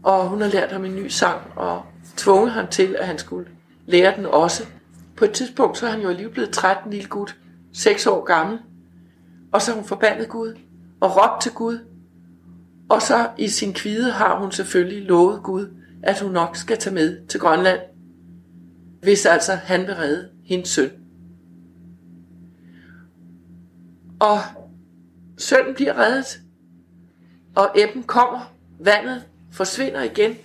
Og 0.03 0.29
hun 0.29 0.41
har 0.41 0.49
lært 0.49 0.73
ham 0.73 0.85
en 0.85 0.97
ny 0.97 1.09
sang, 1.09 1.41
og 1.57 1.83
tvunget 2.17 2.51
ham 2.51 2.67
til, 2.67 2.97
at 2.99 3.07
han 3.07 3.19
skulle 3.19 3.47
lære 3.87 4.17
den 4.17 4.27
også. 4.27 4.67
På 5.17 5.25
et 5.25 5.33
tidspunkt, 5.33 5.79
så 5.79 5.87
er 5.87 5.91
han 5.91 6.01
jo 6.01 6.09
alligevel 6.09 6.33
blevet 6.33 6.51
13 6.51 6.91
lille 6.91 7.09
gut, 7.09 7.37
6 7.73 8.07
år 8.07 8.25
gammel. 8.25 8.59
Og 9.53 9.63
så 9.63 9.71
har 9.71 9.77
hun 9.77 9.89
forbandet 9.89 10.29
Gud, 10.29 10.55
og 11.01 11.17
råbt 11.17 11.43
til 11.43 11.53
Gud. 11.53 11.79
Og 12.91 13.03
så 13.03 13.29
i 13.39 13.49
sin 13.49 13.73
kvide 13.75 14.11
har 14.11 14.39
hun 14.41 14.53
selvfølgelig 14.53 15.03
lovet 15.03 15.43
Gud, 15.43 15.67
at 16.03 16.21
hun 16.21 16.33
nok 16.33 16.57
skal 16.57 16.79
tage 16.79 16.95
med 16.95 17.27
til 17.29 17.41
Grønland, 17.41 17.81
hvis 19.03 19.27
altså 19.27 19.53
han 19.53 19.81
vil 19.81 19.95
redde 19.95 20.29
hendes 20.45 20.69
søn. 20.69 21.02
Og 24.23 24.41
sønnen 25.39 25.75
bliver 25.75 25.99
reddet, 25.99 26.41
og 27.55 27.71
æbben 27.77 28.03
kommer, 28.03 28.55
vandet 28.79 29.25
forsvinder 29.53 30.03
igen, 30.03 30.37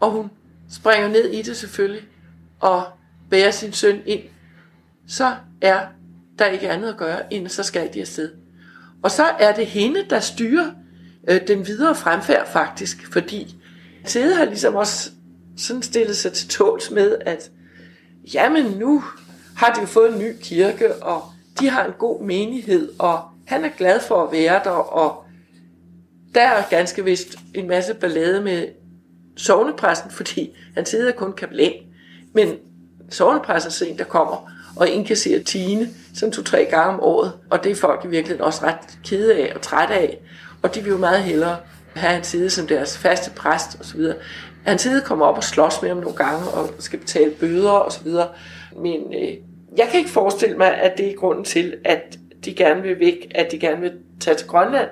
og 0.00 0.10
hun 0.10 0.30
springer 0.70 1.08
ned 1.08 1.24
i 1.24 1.42
det 1.42 1.56
selvfølgelig, 1.56 2.02
og 2.60 2.84
bærer 3.30 3.50
sin 3.50 3.72
søn 3.72 4.02
ind. 4.06 4.22
Så 5.08 5.36
er 5.60 5.86
der 6.38 6.46
ikke 6.46 6.70
andet 6.70 6.88
at 6.88 6.96
gøre, 6.96 7.32
end 7.32 7.48
så 7.48 7.62
skal 7.62 7.94
de 7.94 8.00
afsted. 8.00 8.30
Og 9.02 9.10
så 9.10 9.24
er 9.24 9.54
det 9.54 9.66
hende, 9.66 10.06
der 10.10 10.20
styrer 10.20 10.70
øh, 11.28 11.48
den 11.48 11.66
videre 11.66 11.94
fremfærd 11.94 12.52
faktisk, 12.52 13.12
fordi 13.12 13.56
Sede 14.04 14.34
har 14.34 14.44
ligesom 14.44 14.74
også 14.74 15.10
sådan 15.56 15.82
stillet 15.82 16.16
sig 16.16 16.32
til 16.32 16.48
tåls 16.48 16.90
med, 16.90 17.18
at 17.20 17.50
jamen 18.34 18.64
nu 18.64 19.04
har 19.56 19.72
de 19.74 19.80
jo 19.80 19.86
fået 19.86 20.12
en 20.12 20.18
ny 20.18 20.32
kirke, 20.40 20.94
og 21.02 21.32
de 21.60 21.70
har 21.70 21.84
en 21.84 21.92
god 21.98 22.22
menighed, 22.22 22.92
og 22.98 23.20
han 23.46 23.64
er 23.64 23.68
glad 23.78 24.00
for 24.00 24.24
at 24.24 24.32
være 24.32 24.60
der, 24.64 24.70
og 24.70 25.24
der 26.34 26.42
er 26.42 26.62
ganske 26.70 27.04
vist 27.04 27.38
en 27.54 27.68
masse 27.68 27.94
ballade 27.94 28.40
med 28.40 28.66
sovnepræsten, 29.36 30.10
fordi 30.10 30.56
han 30.74 30.86
sidder 30.86 31.12
kun 31.12 31.32
kapellan. 31.32 31.72
Men 32.34 32.54
sovnepræsten 33.10 33.86
er 33.86 33.90
en, 33.90 33.98
der 33.98 34.04
kommer 34.04 34.50
og 34.76 34.88
indkasserer 34.88 35.42
Tine 35.42 35.88
sådan 36.14 36.32
to-tre 36.32 36.66
gange 36.70 36.92
om 36.94 37.00
året, 37.00 37.32
og 37.50 37.64
det 37.64 37.72
er 37.72 37.76
folk 37.76 38.04
i 38.04 38.08
virkeligheden 38.08 38.44
også 38.44 38.64
ret 38.64 38.98
kede 39.04 39.34
af 39.34 39.52
og 39.54 39.62
trætte 39.62 39.94
af, 39.94 40.18
og 40.62 40.74
de 40.74 40.80
vil 40.80 40.90
jo 40.90 40.98
meget 40.98 41.22
hellere 41.22 41.56
have 41.94 42.16
en 42.16 42.24
side 42.24 42.50
som 42.50 42.66
deres 42.66 42.98
faste 42.98 43.30
præst 43.30 43.80
osv. 43.80 44.00
Han 44.64 44.78
side 44.78 45.00
kommer 45.00 45.26
op 45.26 45.36
og 45.36 45.44
slås 45.44 45.82
med 45.82 45.88
ham 45.88 45.98
nogle 45.98 46.16
gange 46.16 46.48
og 46.48 46.70
skal 46.78 46.98
betale 46.98 47.30
bøder 47.30 47.70
osv. 47.70 48.08
Men 48.82 49.14
øh, 49.14 49.49
jeg 49.76 49.88
kan 49.90 49.98
ikke 49.98 50.10
forestille 50.10 50.56
mig, 50.56 50.74
at 50.74 50.98
det 50.98 51.10
er 51.10 51.14
grunden 51.14 51.44
til, 51.44 51.74
at 51.84 52.18
de 52.44 52.54
gerne 52.54 52.82
vil 52.82 52.98
væk, 53.00 53.32
at 53.34 53.52
de 53.52 53.58
gerne 53.58 53.80
vil 53.80 53.92
tage 54.20 54.36
til 54.36 54.46
Grønland. 54.46 54.88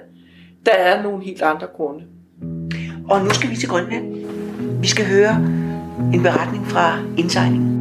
Der 0.66 0.72
er 0.72 1.02
nogle 1.02 1.24
helt 1.24 1.42
andre 1.42 1.66
grunde. 1.66 2.04
Og 3.10 3.24
nu 3.24 3.30
skal 3.30 3.50
vi 3.50 3.56
til 3.56 3.68
Grønland. 3.68 4.14
Vi 4.80 4.86
skal 4.86 5.06
høre 5.06 5.36
en 6.14 6.22
beretning 6.22 6.66
fra 6.66 6.98
indsejlingen. 7.18 7.74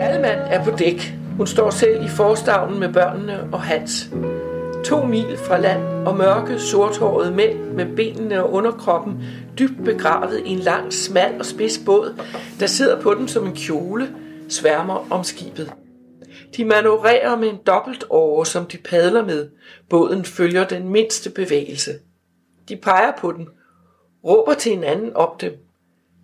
Almand 0.00 0.40
er 0.50 0.64
på 0.64 0.70
dæk. 0.70 1.21
Hun 1.36 1.46
står 1.46 1.70
selv 1.70 2.04
i 2.04 2.08
forstavnen 2.08 2.80
med 2.80 2.92
børnene 2.92 3.48
og 3.52 3.62
Hans. 3.62 4.10
To 4.84 5.06
mil 5.06 5.36
fra 5.36 5.58
land 5.58 6.06
og 6.06 6.16
mørke, 6.16 6.58
sorthårede 6.58 7.30
mænd 7.30 7.58
med 7.58 7.96
benene 7.96 8.44
og 8.44 8.52
underkroppen 8.52 9.24
dybt 9.58 9.84
begravet 9.84 10.42
i 10.44 10.48
en 10.48 10.58
lang, 10.58 10.92
smal 10.92 11.38
og 11.38 11.46
spids 11.46 11.78
båd, 11.86 12.20
der 12.60 12.66
sidder 12.66 13.00
på 13.00 13.14
den 13.14 13.28
som 13.28 13.46
en 13.46 13.56
kjole, 13.56 14.08
sværmer 14.48 15.06
om 15.10 15.24
skibet. 15.24 15.72
De 16.56 16.64
manøvrerer 16.64 17.36
med 17.36 17.48
en 17.48 17.58
dobbelt 17.66 18.04
åre, 18.10 18.46
som 18.46 18.66
de 18.66 18.78
padler 18.78 19.24
med. 19.24 19.48
Båden 19.90 20.24
følger 20.24 20.64
den 20.64 20.88
mindste 20.88 21.30
bevægelse. 21.30 21.90
De 22.68 22.76
peger 22.76 23.12
på 23.20 23.32
den, 23.32 23.48
råber 24.24 24.54
til 24.54 24.72
hinanden 24.72 25.16
om 25.16 25.30
dem. 25.40 25.52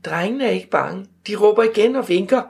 Drengene 0.04 0.44
er 0.44 0.50
ikke 0.50 0.70
bange. 0.70 1.06
De 1.26 1.36
råber 1.36 1.62
igen 1.62 1.96
og 1.96 2.08
vinker. 2.08 2.42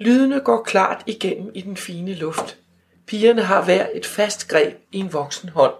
Lydene 0.00 0.40
går 0.40 0.62
klart 0.62 1.02
igennem 1.06 1.50
i 1.54 1.60
den 1.60 1.76
fine 1.76 2.14
luft. 2.14 2.58
Pigerne 3.06 3.42
har 3.42 3.64
hver 3.64 3.86
et 3.94 4.06
fast 4.06 4.48
greb 4.48 4.74
i 4.92 4.98
en 4.98 5.12
voksen 5.12 5.48
hånd. 5.48 5.74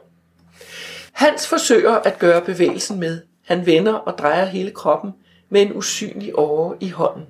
Hans 1.13 1.49
forsøger 1.49 1.95
at 1.95 2.19
gøre 2.19 2.45
bevægelsen 2.45 3.01
med. 3.01 3.21
Han 3.47 3.67
vender 3.67 3.93
og 3.93 4.19
drejer 4.19 4.45
hele 4.45 4.71
kroppen 4.71 5.11
med 5.51 5.63
en 5.63 5.77
usynlig 5.77 6.33
åre 6.35 6.77
i 6.81 6.89
hånden. 6.89 7.27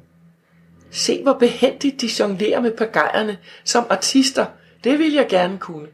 Se, 0.91 1.23
hvor 1.23 1.33
behendigt 1.33 2.01
de 2.01 2.11
jonglerer 2.19 2.61
med 2.61 2.71
pagajerne 2.71 3.39
som 3.65 3.87
artister. 3.91 4.47
Det 4.85 4.99
vil 4.99 5.13
jeg 5.13 5.27
gerne 5.29 5.59
kunne. 5.59 5.89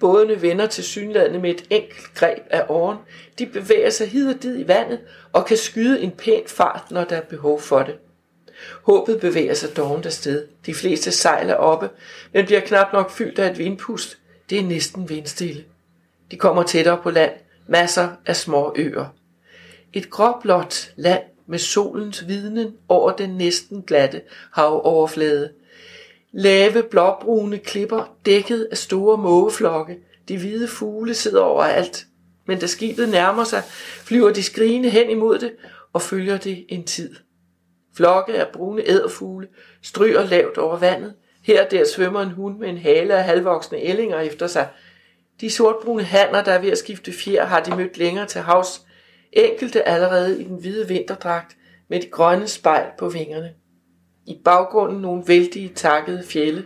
Bådene 0.00 0.42
vender 0.42 0.66
til 0.66 0.84
synladende 0.84 1.38
med 1.38 1.50
et 1.50 1.66
enkelt 1.70 2.14
greb 2.14 2.42
af 2.50 2.66
åren. 2.68 2.98
De 3.38 3.46
bevæger 3.46 3.90
sig 3.90 4.08
hid 4.08 4.34
og 4.34 4.42
did 4.42 4.58
i 4.58 4.68
vandet 4.68 5.00
og 5.32 5.46
kan 5.46 5.56
skyde 5.56 6.00
en 6.00 6.10
pæn 6.10 6.42
fart, 6.46 6.90
når 6.90 7.04
der 7.04 7.16
er 7.16 7.24
behov 7.24 7.60
for 7.60 7.82
det. 7.82 7.94
Håbet 8.82 9.20
bevæger 9.20 9.54
sig 9.54 9.76
dovent 9.76 10.06
afsted. 10.06 10.46
De 10.66 10.74
fleste 10.74 11.10
sejler 11.10 11.54
oppe, 11.54 11.90
men 12.32 12.44
bliver 12.44 12.60
knap 12.60 12.92
nok 12.92 13.10
fyldt 13.10 13.38
af 13.38 13.50
et 13.50 13.58
vindpust. 13.58 14.18
Det 14.50 14.58
er 14.58 14.62
næsten 14.62 15.08
vindstille. 15.08 15.64
De 16.30 16.36
kommer 16.36 16.62
tættere 16.62 17.00
på 17.02 17.10
land. 17.10 17.32
Masser 17.66 18.08
af 18.26 18.36
små 18.36 18.74
øer. 18.76 19.14
Et 19.92 20.10
gråblåt 20.10 20.92
land 20.96 21.22
med 21.46 21.58
solens 21.58 22.28
vidnen 22.28 22.74
over 22.88 23.12
den 23.12 23.30
næsten 23.30 23.82
glatte 23.82 24.20
havoverflade. 24.52 25.52
Lave 26.32 26.82
blåbrune 26.82 27.58
klipper 27.58 28.16
dækket 28.26 28.68
af 28.70 28.78
store 28.78 29.16
mågeflokke. 29.16 29.96
De 30.28 30.38
hvide 30.38 30.68
fugle 30.68 31.14
sidder 31.14 31.40
overalt. 31.40 32.06
Men 32.46 32.58
da 32.58 32.66
skibet 32.66 33.08
nærmer 33.08 33.44
sig, 33.44 33.62
flyver 34.04 34.32
de 34.32 34.42
skrigende 34.42 34.90
hen 34.90 35.10
imod 35.10 35.38
det 35.38 35.52
og 35.92 36.02
følger 36.02 36.36
det 36.36 36.64
en 36.68 36.84
tid. 36.84 37.14
Flokke 37.96 38.34
af 38.34 38.48
brune 38.52 38.82
æderfugle 38.88 39.48
stryger 39.82 40.24
lavt 40.24 40.58
over 40.58 40.76
vandet. 40.76 41.14
Her 41.42 41.68
der 41.68 41.84
svømmer 41.84 42.20
en 42.20 42.30
hund 42.30 42.58
med 42.58 42.68
en 42.68 42.78
hale 42.78 43.14
af 43.14 43.24
halvvoksne 43.24 43.78
ællinger 43.78 44.20
efter 44.20 44.46
sig. 44.46 44.68
De 45.40 45.50
sortbrune 45.50 46.02
hanner, 46.02 46.44
der 46.44 46.52
er 46.52 46.58
ved 46.58 46.70
at 46.70 46.78
skifte 46.78 47.12
fjer, 47.12 47.44
har 47.44 47.60
de 47.62 47.76
mødt 47.76 47.98
længere 47.98 48.26
til 48.26 48.40
havs. 48.40 48.82
Enkelte 49.32 49.88
allerede 49.88 50.40
i 50.40 50.44
den 50.44 50.56
hvide 50.56 50.88
vinterdragt 50.88 51.56
med 51.88 52.00
de 52.00 52.06
grønne 52.06 52.48
spejl 52.48 52.86
på 52.98 53.08
vingerne. 53.08 53.52
I 54.26 54.38
baggrunden 54.44 55.02
nogle 55.02 55.22
vældige 55.26 55.68
takkede 55.74 56.24
fjelle, 56.26 56.64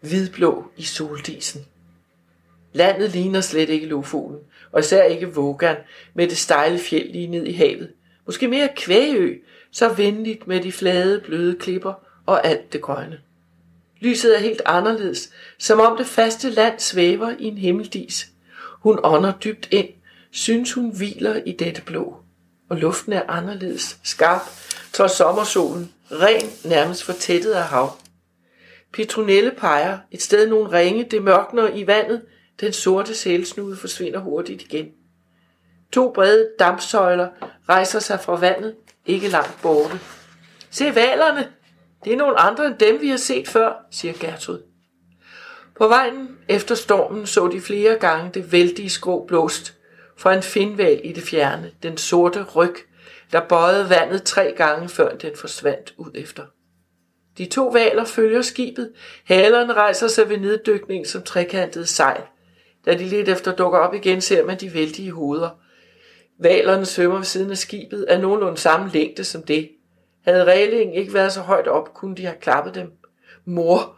hvidblå 0.00 0.64
i 0.76 0.82
soldisen. 0.82 1.66
Landet 2.72 3.10
ligner 3.10 3.40
slet 3.40 3.68
ikke 3.68 3.86
Lofoten, 3.86 4.38
og 4.72 4.80
især 4.80 5.02
ikke 5.02 5.34
Vågan 5.34 5.76
med 6.14 6.28
det 6.28 6.38
stejle 6.38 6.78
fjeld 6.78 7.12
lige 7.12 7.26
ned 7.26 7.46
i 7.46 7.52
havet. 7.52 7.92
Måske 8.26 8.48
mere 8.48 8.68
Kvægø, 8.76 9.36
så 9.72 9.88
venligt 9.88 10.46
med 10.46 10.60
de 10.60 10.72
flade, 10.72 11.20
bløde 11.20 11.56
klipper 11.56 11.92
og 12.26 12.46
alt 12.46 12.72
det 12.72 12.80
grønne. 12.80 13.20
Lyset 14.00 14.36
er 14.36 14.40
helt 14.40 14.62
anderledes, 14.64 15.30
som 15.58 15.80
om 15.80 15.96
det 15.96 16.06
faste 16.06 16.50
land 16.50 16.78
svæver 16.78 17.34
i 17.38 17.44
en 17.44 17.58
himmeldis. 17.58 18.28
Hun 18.80 18.98
ånder 19.02 19.32
dybt 19.44 19.68
ind, 19.70 19.88
synes 20.30 20.72
hun 20.72 20.96
hviler 20.96 21.42
i 21.46 21.52
dette 21.52 21.82
blå. 21.82 22.16
Og 22.68 22.76
luften 22.76 23.12
er 23.12 23.22
anderledes, 23.28 23.98
skarp, 24.02 24.42
trods 24.92 25.12
sommersolen, 25.12 25.92
ren, 26.10 26.50
nærmest 26.64 27.04
fortættet 27.04 27.52
af 27.52 27.64
hav. 27.64 27.96
Petronelle 28.92 29.50
peger, 29.50 29.98
et 30.10 30.22
sted 30.22 30.48
nogle 30.48 30.72
ringe, 30.78 31.04
det 31.04 31.22
mørkner 31.22 31.68
i 31.68 31.86
vandet, 31.86 32.22
den 32.60 32.72
sorte 32.72 33.14
sælsnude 33.14 33.76
forsvinder 33.76 34.18
hurtigt 34.18 34.62
igen. 34.62 34.88
To 35.92 36.12
brede 36.12 36.48
dampsøjler 36.58 37.28
rejser 37.68 37.98
sig 37.98 38.20
fra 38.20 38.36
vandet, 38.36 38.74
ikke 39.10 39.28
langt 39.28 39.58
borte. 39.62 40.00
Se 40.70 40.94
valerne! 40.94 41.52
Det 42.04 42.12
er 42.12 42.16
nogle 42.16 42.40
andre 42.40 42.66
end 42.66 42.78
dem, 42.78 43.00
vi 43.00 43.08
har 43.08 43.16
set 43.16 43.48
før, 43.48 43.72
siger 43.90 44.14
Gertrud. 44.20 44.62
På 45.78 45.88
vejen 45.88 46.38
efter 46.48 46.74
stormen 46.74 47.26
så 47.26 47.48
de 47.48 47.60
flere 47.60 47.98
gange 47.98 48.30
det 48.34 48.52
vældige 48.52 48.90
skrå 48.90 49.26
blåst 49.26 49.74
fra 50.18 50.34
en 50.34 50.42
finval 50.42 51.00
i 51.04 51.12
det 51.12 51.22
fjerne, 51.22 51.70
den 51.82 51.96
sorte 51.96 52.42
ryg, 52.42 52.74
der 53.32 53.40
bøjede 53.48 53.90
vandet 53.90 54.22
tre 54.22 54.54
gange, 54.56 54.88
før 54.88 55.16
den 55.16 55.32
forsvandt 55.36 55.94
ud 55.96 56.10
efter. 56.14 56.42
De 57.38 57.46
to 57.46 57.68
valer 57.68 58.04
følger 58.04 58.42
skibet. 58.42 58.92
Halerne 59.24 59.72
rejser 59.72 60.08
sig 60.08 60.28
ved 60.28 60.38
neddykning 60.38 61.06
som 61.06 61.22
trekantede 61.22 61.86
sejl. 61.86 62.22
Da 62.86 62.94
de 62.94 63.04
lidt 63.04 63.28
efter 63.28 63.56
dukker 63.56 63.78
op 63.78 63.94
igen, 63.94 64.20
ser 64.20 64.46
man 64.46 64.60
de 64.60 64.74
vældige 64.74 65.12
hoveder. 65.12 65.59
Valerne 66.42 66.86
svømmer 66.86 67.16
ved 67.16 67.24
siden 67.24 67.50
af 67.50 67.58
skibet 67.58 68.02
af 68.02 68.20
nogenlunde 68.20 68.58
samme 68.58 68.90
længde 68.90 69.24
som 69.24 69.42
det. 69.42 69.70
Havde 70.24 70.44
reglingen 70.44 70.94
ikke 70.94 71.14
været 71.14 71.32
så 71.32 71.40
højt 71.40 71.68
op, 71.68 71.94
kunne 71.94 72.16
de 72.16 72.24
have 72.24 72.36
klappet 72.40 72.74
dem. 72.74 72.92
Mor, 73.44 73.96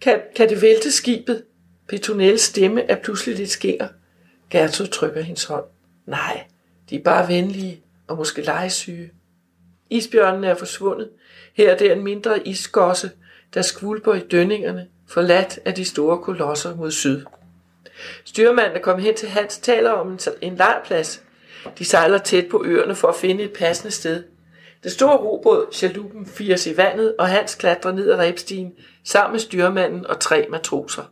kan, 0.00 0.20
kan 0.36 0.48
det 0.48 0.62
vælte 0.62 0.92
skibet? 0.92 1.44
Petronelles 1.88 2.40
stemme 2.40 2.90
er 2.90 2.96
pludselig 2.96 3.36
lidt 3.36 3.50
skinger. 3.50 3.88
Gertrud 4.50 4.86
trykker 4.86 5.20
hendes 5.20 5.44
hånd. 5.44 5.64
Nej, 6.06 6.44
de 6.90 6.96
er 6.96 7.02
bare 7.02 7.28
venlige 7.28 7.82
og 8.06 8.16
måske 8.16 8.42
legesyge. 8.42 9.10
Isbjørnen 9.90 10.44
er 10.44 10.54
forsvundet. 10.54 11.10
Her 11.54 11.70
er 11.70 11.76
der 11.76 11.92
en 11.92 12.04
mindre 12.04 12.48
isgosse, 12.48 13.10
der 13.54 13.62
skvulper 13.62 14.14
i 14.14 14.20
dønningerne, 14.20 14.86
forladt 15.08 15.58
af 15.64 15.74
de 15.74 15.84
store 15.84 16.18
kolosser 16.18 16.76
mod 16.76 16.90
syd. 16.90 17.24
Styrmanden 18.24 18.76
er 18.76 18.80
kommet 18.80 19.04
hen 19.04 19.14
til 19.14 19.28
Hans, 19.28 19.58
taler 19.58 19.90
om 19.90 20.12
en, 20.12 20.18
en 20.40 20.56
lejrplads. 20.56 21.22
De 21.78 21.84
sejler 21.84 22.18
tæt 22.18 22.48
på 22.50 22.64
øerne 22.64 22.94
for 22.94 23.08
at 23.08 23.16
finde 23.16 23.44
et 23.44 23.52
passende 23.52 23.90
sted. 23.90 24.24
Den 24.82 24.90
store 24.90 25.16
robåd, 25.16 25.66
Chalupen, 25.72 26.26
fires 26.26 26.66
i 26.66 26.76
vandet, 26.76 27.14
og 27.18 27.28
Hans 27.28 27.54
klatrer 27.54 27.92
ned 27.92 28.10
ad 28.10 28.18
rebstigen 28.18 28.72
sammen 29.04 29.32
med 29.32 29.40
styrmanden 29.40 30.06
og 30.06 30.20
tre 30.20 30.46
matroser. 30.50 31.02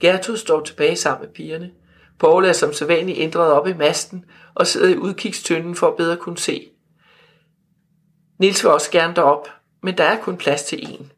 Gertrud 0.00 0.36
står 0.36 0.60
tilbage 0.60 0.96
sammen 0.96 1.26
med 1.26 1.34
pigerne. 1.34 1.70
Paul 2.18 2.44
er 2.44 2.52
som 2.52 2.72
sædvanligt 2.72 3.18
ændret 3.18 3.52
op 3.52 3.66
i 3.66 3.72
masten 3.72 4.24
og 4.54 4.66
sidder 4.66 4.88
i 4.88 4.96
udkigstønden 4.96 5.74
for 5.74 5.88
at 5.88 5.96
bedre 5.96 6.16
kunne 6.16 6.38
se. 6.38 6.68
Nils 8.38 8.64
vil 8.64 8.72
også 8.72 8.90
gerne 8.90 9.14
derop, 9.14 9.48
men 9.82 9.98
der 9.98 10.04
er 10.04 10.20
kun 10.20 10.36
plads 10.36 10.62
til 10.62 10.92
en. 10.92 11.12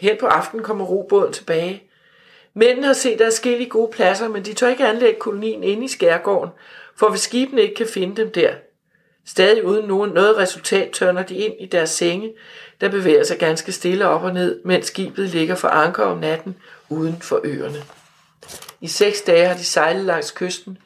Hen 0.00 0.16
på 0.20 0.26
aftenen 0.26 0.64
kommer 0.64 0.84
robåden 0.84 1.32
tilbage. 1.32 1.82
Mændene 2.54 2.86
har 2.86 2.94
set 2.94 3.20
adskillige 3.20 3.70
gode 3.70 3.92
pladser, 3.92 4.28
men 4.28 4.44
de 4.44 4.54
tør 4.54 4.68
ikke 4.68 4.86
anlægge 4.86 5.20
kolonien 5.20 5.62
inde 5.62 5.84
i 5.84 5.88
skærgården, 5.88 6.50
for 6.96 7.10
hvis 7.10 7.20
skibene 7.20 7.62
ikke 7.62 7.74
kan 7.74 7.86
finde 7.86 8.16
dem 8.16 8.30
der. 8.30 8.54
Stadig 9.26 9.64
uden 9.64 9.88
nogen 9.88 10.10
noget 10.10 10.36
resultat 10.36 10.90
tørner 10.92 11.22
de 11.22 11.34
ind 11.34 11.54
i 11.60 11.66
deres 11.66 11.90
senge, 11.90 12.34
der 12.80 12.88
bevæger 12.88 13.24
sig 13.24 13.38
ganske 13.38 13.72
stille 13.72 14.08
op 14.08 14.22
og 14.22 14.34
ned, 14.34 14.60
mens 14.64 14.86
skibet 14.86 15.28
ligger 15.28 15.54
for 15.54 15.68
anker 15.68 16.04
om 16.04 16.18
natten 16.18 16.56
uden 16.88 17.22
for 17.22 17.40
øerne. 17.44 17.82
I 18.80 18.88
seks 18.88 19.22
dage 19.22 19.46
har 19.46 19.54
de 19.54 19.64
sejlet 19.64 20.04
langs 20.04 20.30
kysten, 20.30 20.78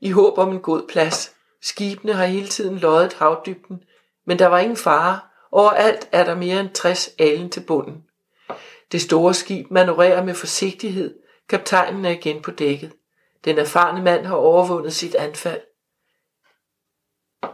i 0.00 0.10
håb 0.10 0.38
om 0.38 0.52
en 0.52 0.60
god 0.60 0.82
plads. 0.88 1.32
Skibene 1.62 2.12
har 2.12 2.24
hele 2.24 2.48
tiden 2.48 2.78
løjet 2.78 3.12
havdybden, 3.12 3.82
men 4.26 4.38
der 4.38 4.46
var 4.46 4.58
ingen 4.58 4.76
fare. 4.76 5.20
Overalt 5.52 6.08
er 6.12 6.24
der 6.24 6.34
mere 6.34 6.60
end 6.60 6.70
60 6.70 7.10
alen 7.18 7.50
til 7.50 7.60
bunden. 7.60 8.04
Det 8.92 9.00
store 9.00 9.34
skib 9.34 9.70
manøvrerer 9.70 10.24
med 10.24 10.34
forsigtighed. 10.34 11.14
Kaptajnen 11.48 12.04
er 12.04 12.10
igen 12.10 12.42
på 12.42 12.50
dækket. 12.50 12.92
Den 13.44 13.58
erfarne 13.58 14.02
mand 14.02 14.26
har 14.26 14.36
overvundet 14.36 14.92
sit 14.92 15.14
anfald. 15.14 15.60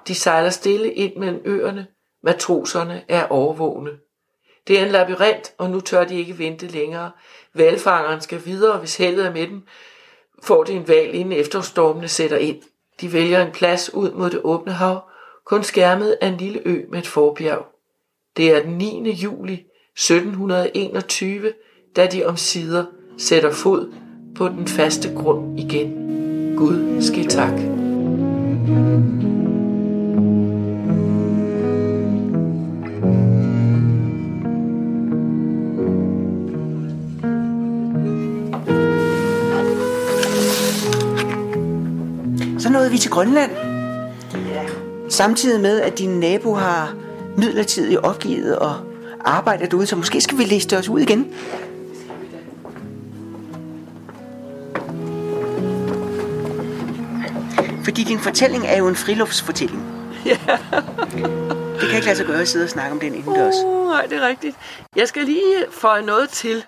De 0.09 0.15
sejler 0.15 0.51
stille 0.51 0.93
ind 0.93 1.17
mellem 1.17 1.43
øerne. 1.45 1.87
Matroserne 2.23 3.05
er 3.09 3.27
overvågne. 3.27 3.91
Det 4.69 4.79
er 4.79 4.85
en 4.85 4.93
labyrint, 4.93 5.55
og 5.59 5.71
nu 5.71 5.81
tør 5.81 6.05
de 6.05 6.19
ikke 6.19 6.39
vente 6.39 6.67
længere. 6.67 7.11
Valfangeren 7.55 8.21
skal 8.21 8.45
videre, 8.45 8.79
hvis 8.79 8.97
heldet 8.97 9.27
er 9.27 9.33
med 9.33 9.47
dem, 9.47 9.63
får 10.43 10.65
de 10.65 10.73
en 10.73 10.89
valg 10.89 11.15
inden 11.15 11.33
efterstormene 11.33 12.09
sætter 12.09 12.37
ind. 12.37 12.63
De 13.01 13.13
vælger 13.13 13.47
en 13.47 13.53
plads 13.53 13.95
ud 13.95 14.11
mod 14.11 14.31
det 14.31 14.41
åbne 14.45 14.73
hav, 14.73 15.01
kun 15.45 15.65
skærmet 15.65 16.19
af 16.21 16.27
en 16.27 16.37
lille 16.37 16.63
ø 16.65 16.83
med 16.89 16.99
et 16.99 17.07
forbjerg. 17.07 17.67
Det 18.37 18.53
er 18.53 18.63
den 18.63 18.79
9. 18.79 19.11
juli 19.11 19.53
1721, 19.53 21.53
da 21.97 22.07
de 22.07 22.25
omsider 22.25 22.85
sætter 23.19 23.53
fod 23.53 24.08
på 24.39 24.49
den 24.49 24.69
faste 24.69 25.15
grund 25.15 25.61
igen. 25.61 25.93
Gud 26.57 27.03
ske 27.03 27.25
tak. 27.25 27.53
Så 42.59 42.71
nåede 42.73 42.91
vi 42.91 42.99
til 42.99 43.11
Grønland. 43.11 43.51
Samtidig 45.09 45.61
med, 45.61 45.81
at 45.81 45.99
din 45.99 46.21
nabo 46.21 46.55
har 46.55 46.95
midlertidigt 47.37 48.01
opgivet 48.01 48.59
og 48.59 48.75
arbejder 49.25 49.67
derude, 49.67 49.87
så 49.87 49.97
måske 49.97 50.21
skal 50.21 50.39
vi 50.39 50.45
læse 50.45 50.69
det 50.69 50.79
os 50.79 50.89
ud 50.89 51.01
igen. 51.01 51.27
Fordi 57.89 58.05
din 58.05 58.21
fortælling 58.21 58.67
er 58.67 58.79
jo 58.79 58.89
en 58.89 58.97
friluftsfortælling. 58.97 60.13
Ja. 60.25 60.39
Det 61.81 61.89
kan 61.89 61.95
ikke 61.95 62.07
lade 62.07 62.17
sig 62.17 62.27
gøre 62.27 62.41
at 62.41 62.49
sidde 62.49 62.65
og 62.65 62.69
snakke 62.71 62.93
om 62.93 63.01
den 63.01 63.15
indendørs. 63.15 63.55
Uh, 63.65 63.89
nej, 63.89 64.07
det 64.07 64.19
er 64.19 64.27
rigtigt. 64.27 64.57
Jeg 64.97 65.09
skal 65.09 65.25
lige 65.25 65.65
få 65.71 66.01
noget 66.01 66.29
til. 66.29 66.65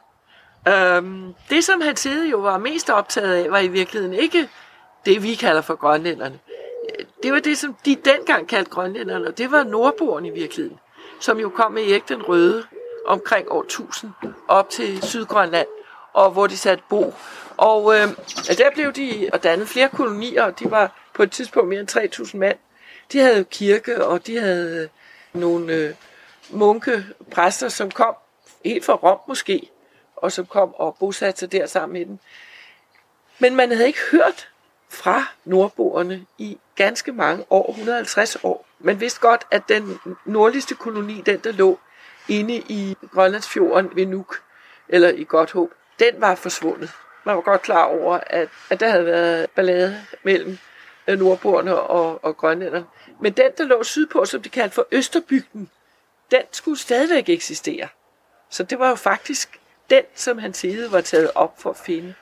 Øhm, 0.69 1.35
det, 1.51 1.65
som 1.65 1.81
han 1.81 1.97
sidde 1.97 2.29
jo 2.29 2.39
var 2.39 2.59
mest 2.59 2.91
optaget 2.91 3.35
af, 3.35 3.51
var 3.51 3.59
i 3.59 3.69
virkeligheden 3.69 4.15
ikke 4.15 4.49
det, 5.07 5.23
vi 5.23 5.35
kalder 5.35 5.63
for 5.63 5.75
grønlænderne. 5.75 6.39
Det 7.23 7.33
var 7.33 7.41
det, 7.41 7.59
som 7.59 7.77
de 7.85 7.97
dengang 8.05 8.49
kaldte 8.49 8.71
grønlænderne, 8.71 9.27
og 9.27 9.39
det 9.39 9.51
var 9.51 9.65
nordboerne 9.65 10.29
i 10.29 10.33
virkeligheden, 10.33 10.79
som 11.21 11.39
jo 11.39 11.49
kom 11.49 11.73
med 11.73 11.83
Erik 11.83 12.09
den 12.09 12.23
Røde 12.23 12.65
omkring 13.07 13.47
år 13.51 13.63
1000 13.63 14.13
op 14.49 14.71
til 14.71 15.03
Sydgrønland, 15.03 15.67
og 16.13 16.31
hvor 16.31 16.47
de 16.47 16.57
satte 16.57 16.85
bo. 16.89 17.15
Og 17.57 17.95
øh, 17.95 18.09
der 18.59 18.71
blev 18.75 18.93
de 18.93 19.31
og 19.33 19.43
dannet 19.43 19.69
flere 19.69 19.89
kolonier, 19.89 20.43
og 20.43 20.59
de 20.59 20.71
var 20.71 20.93
på 21.21 21.25
et 21.25 21.31
tidspunkt 21.31 21.69
mere 21.69 21.81
end 21.81 21.91
3.000 21.91 22.37
mand. 22.37 22.59
De 23.13 23.19
havde 23.19 23.45
kirke, 23.45 24.05
og 24.05 24.27
de 24.27 24.41
havde 24.41 24.83
øh, 24.83 24.89
nogle 25.41 25.75
øh, 25.75 25.95
munke, 26.51 27.05
præster, 27.31 27.69
som 27.69 27.91
kom 27.91 28.15
helt 28.65 28.85
fra 28.85 28.95
Rom 28.95 29.19
måske, 29.29 29.71
og 30.17 30.33
som 30.33 30.47
kom 30.47 30.75
og 30.75 30.97
bosatte 31.01 31.41
sig 31.41 31.53
der 31.53 31.67
sammen 31.67 31.93
med 31.93 32.07
dem. 32.07 32.19
Men 33.39 33.57
man 33.57 33.71
havde 33.71 33.87
ikke 33.87 33.99
hørt 34.13 34.49
fra 34.89 35.25
nordboerne 35.45 36.27
i 36.39 36.59
ganske 36.77 37.13
mange 37.13 37.45
år, 37.51 37.71
150 37.71 38.37
år. 38.43 38.67
Man 38.79 39.01
vidste 39.01 39.21
godt, 39.21 39.47
at 39.51 39.63
den 39.69 39.99
nordligste 40.25 40.75
koloni, 40.75 41.23
den 41.27 41.39
der 41.39 41.53
lå 41.53 41.79
inde 42.29 42.55
i 42.55 42.97
Grønlandsfjorden 43.13 43.91
ved 43.95 44.07
Nuuk, 44.07 44.43
eller 44.89 45.09
i 45.09 45.25
Godthåb, 45.25 45.71
den 45.99 46.21
var 46.21 46.35
forsvundet. 46.35 46.91
Man 47.25 47.35
var 47.37 47.43
godt 47.43 47.63
klar 47.63 47.85
over, 47.85 48.21
at, 48.27 48.49
at 48.71 48.81
der 48.81 48.89
havde 48.89 49.07
været 49.07 49.51
ballade 49.51 50.05
mellem 50.23 50.59
nordboerne 51.09 51.81
og, 51.81 52.25
og 52.25 52.37
grønlænder. 52.37 52.83
Men 53.21 53.33
den, 53.33 53.51
der 53.59 53.65
lå 53.65 53.83
sydpå, 53.83 54.25
som 54.25 54.43
de 54.43 54.49
kaldte 54.49 54.75
for 54.75 54.87
Østerbygden, 54.93 55.71
den 56.31 56.43
skulle 56.53 56.79
stadigvæk 56.79 57.29
eksistere. 57.29 57.89
Så 58.51 58.63
det 58.63 58.79
var 58.79 58.89
jo 58.89 58.95
faktisk 58.95 59.61
den, 59.91 60.03
som 60.15 60.39
han 60.39 60.55
side 60.55 60.93
var 60.93 61.01
taget 61.01 61.31
op 61.35 61.61
for 61.61 61.71
at 61.71 61.77
finde. 61.77 62.15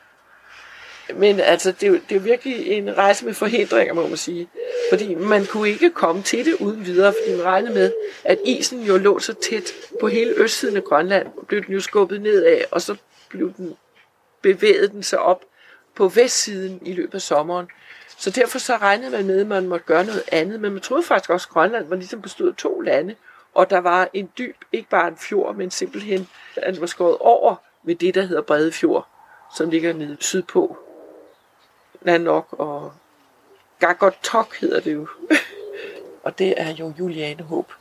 Men 1.14 1.40
altså, 1.40 1.72
det 1.72 1.82
er, 1.82 1.86
jo, 1.86 1.94
det 1.94 2.12
er 2.12 2.14
jo 2.14 2.20
virkelig 2.20 2.66
en 2.66 2.98
rejse 2.98 3.24
med 3.24 3.34
forhindringer, 3.34 3.94
må 3.94 4.08
man 4.08 4.16
sige. 4.16 4.48
Fordi 4.90 5.14
man 5.14 5.46
kunne 5.46 5.68
ikke 5.68 5.90
komme 5.90 6.22
til 6.22 6.44
det 6.44 6.54
uden 6.54 6.86
videre, 6.86 7.14
fordi 7.22 7.36
man 7.36 7.44
regnede 7.44 7.74
med, 7.74 7.92
at 8.24 8.38
isen 8.44 8.82
jo 8.82 8.96
lå 8.96 9.18
så 9.18 9.34
tæt 9.34 9.72
på 10.00 10.08
hele 10.08 10.34
østsiden 10.36 10.76
af 10.76 10.84
Grønland, 10.84 11.26
blev 11.48 11.64
den 11.64 11.74
jo 11.74 11.80
skubbet 11.80 12.20
nedad, 12.20 12.60
og 12.70 12.82
så 12.82 12.96
blev 13.28 13.52
den, 13.56 13.76
bevægede 14.42 14.88
den 14.88 15.02
sig 15.02 15.18
op 15.18 15.44
på 15.94 16.08
vestsiden 16.08 16.80
i 16.82 16.92
løbet 16.92 17.14
af 17.14 17.22
sommeren. 17.22 17.66
Så 18.18 18.31
derfor 18.31 18.59
så 18.59 18.76
regnede 18.76 19.11
man 19.11 19.26
med, 19.26 19.40
at 19.40 19.46
man 19.46 19.68
måtte 19.68 19.87
gøre 19.87 20.04
noget 20.04 20.22
andet. 20.33 20.61
Men 20.61 20.72
man 20.72 20.81
troede 20.81 21.02
faktisk 21.02 21.31
også, 21.31 21.46
at 21.50 21.52
Grønland 21.52 21.88
var 21.88 21.96
ligesom 21.96 22.22
bestod 22.22 22.48
af 22.48 22.54
to 22.57 22.81
lande, 22.81 23.14
og 23.54 23.70
der 23.70 23.78
var 23.78 24.09
en 24.12 24.31
dyb, 24.38 24.57
ikke 24.72 24.88
bare 24.88 25.09
en 25.09 25.16
fjord, 25.16 25.54
men 25.54 25.70
simpelthen, 25.70 26.28
at 26.57 26.74
den 26.74 26.81
var 26.81 26.87
skåret 26.87 27.16
over 27.20 27.57
ved 27.83 27.94
det, 27.94 28.14
der 28.14 28.22
hedder 28.22 28.42
Bredefjord, 28.42 29.09
som 29.57 29.70
ligger 29.70 29.92
nede 29.92 30.16
sydpå. 30.20 30.78
Nanok 32.00 32.46
og 32.50 32.92
Gagotok 33.78 34.57
hedder 34.61 34.81
det 34.81 34.94
jo. 34.94 35.09
og 36.24 36.38
det 36.38 36.54
er 36.57 36.74
jo 36.74 36.92
Juliane 36.98 37.42
Håb. 37.42 37.72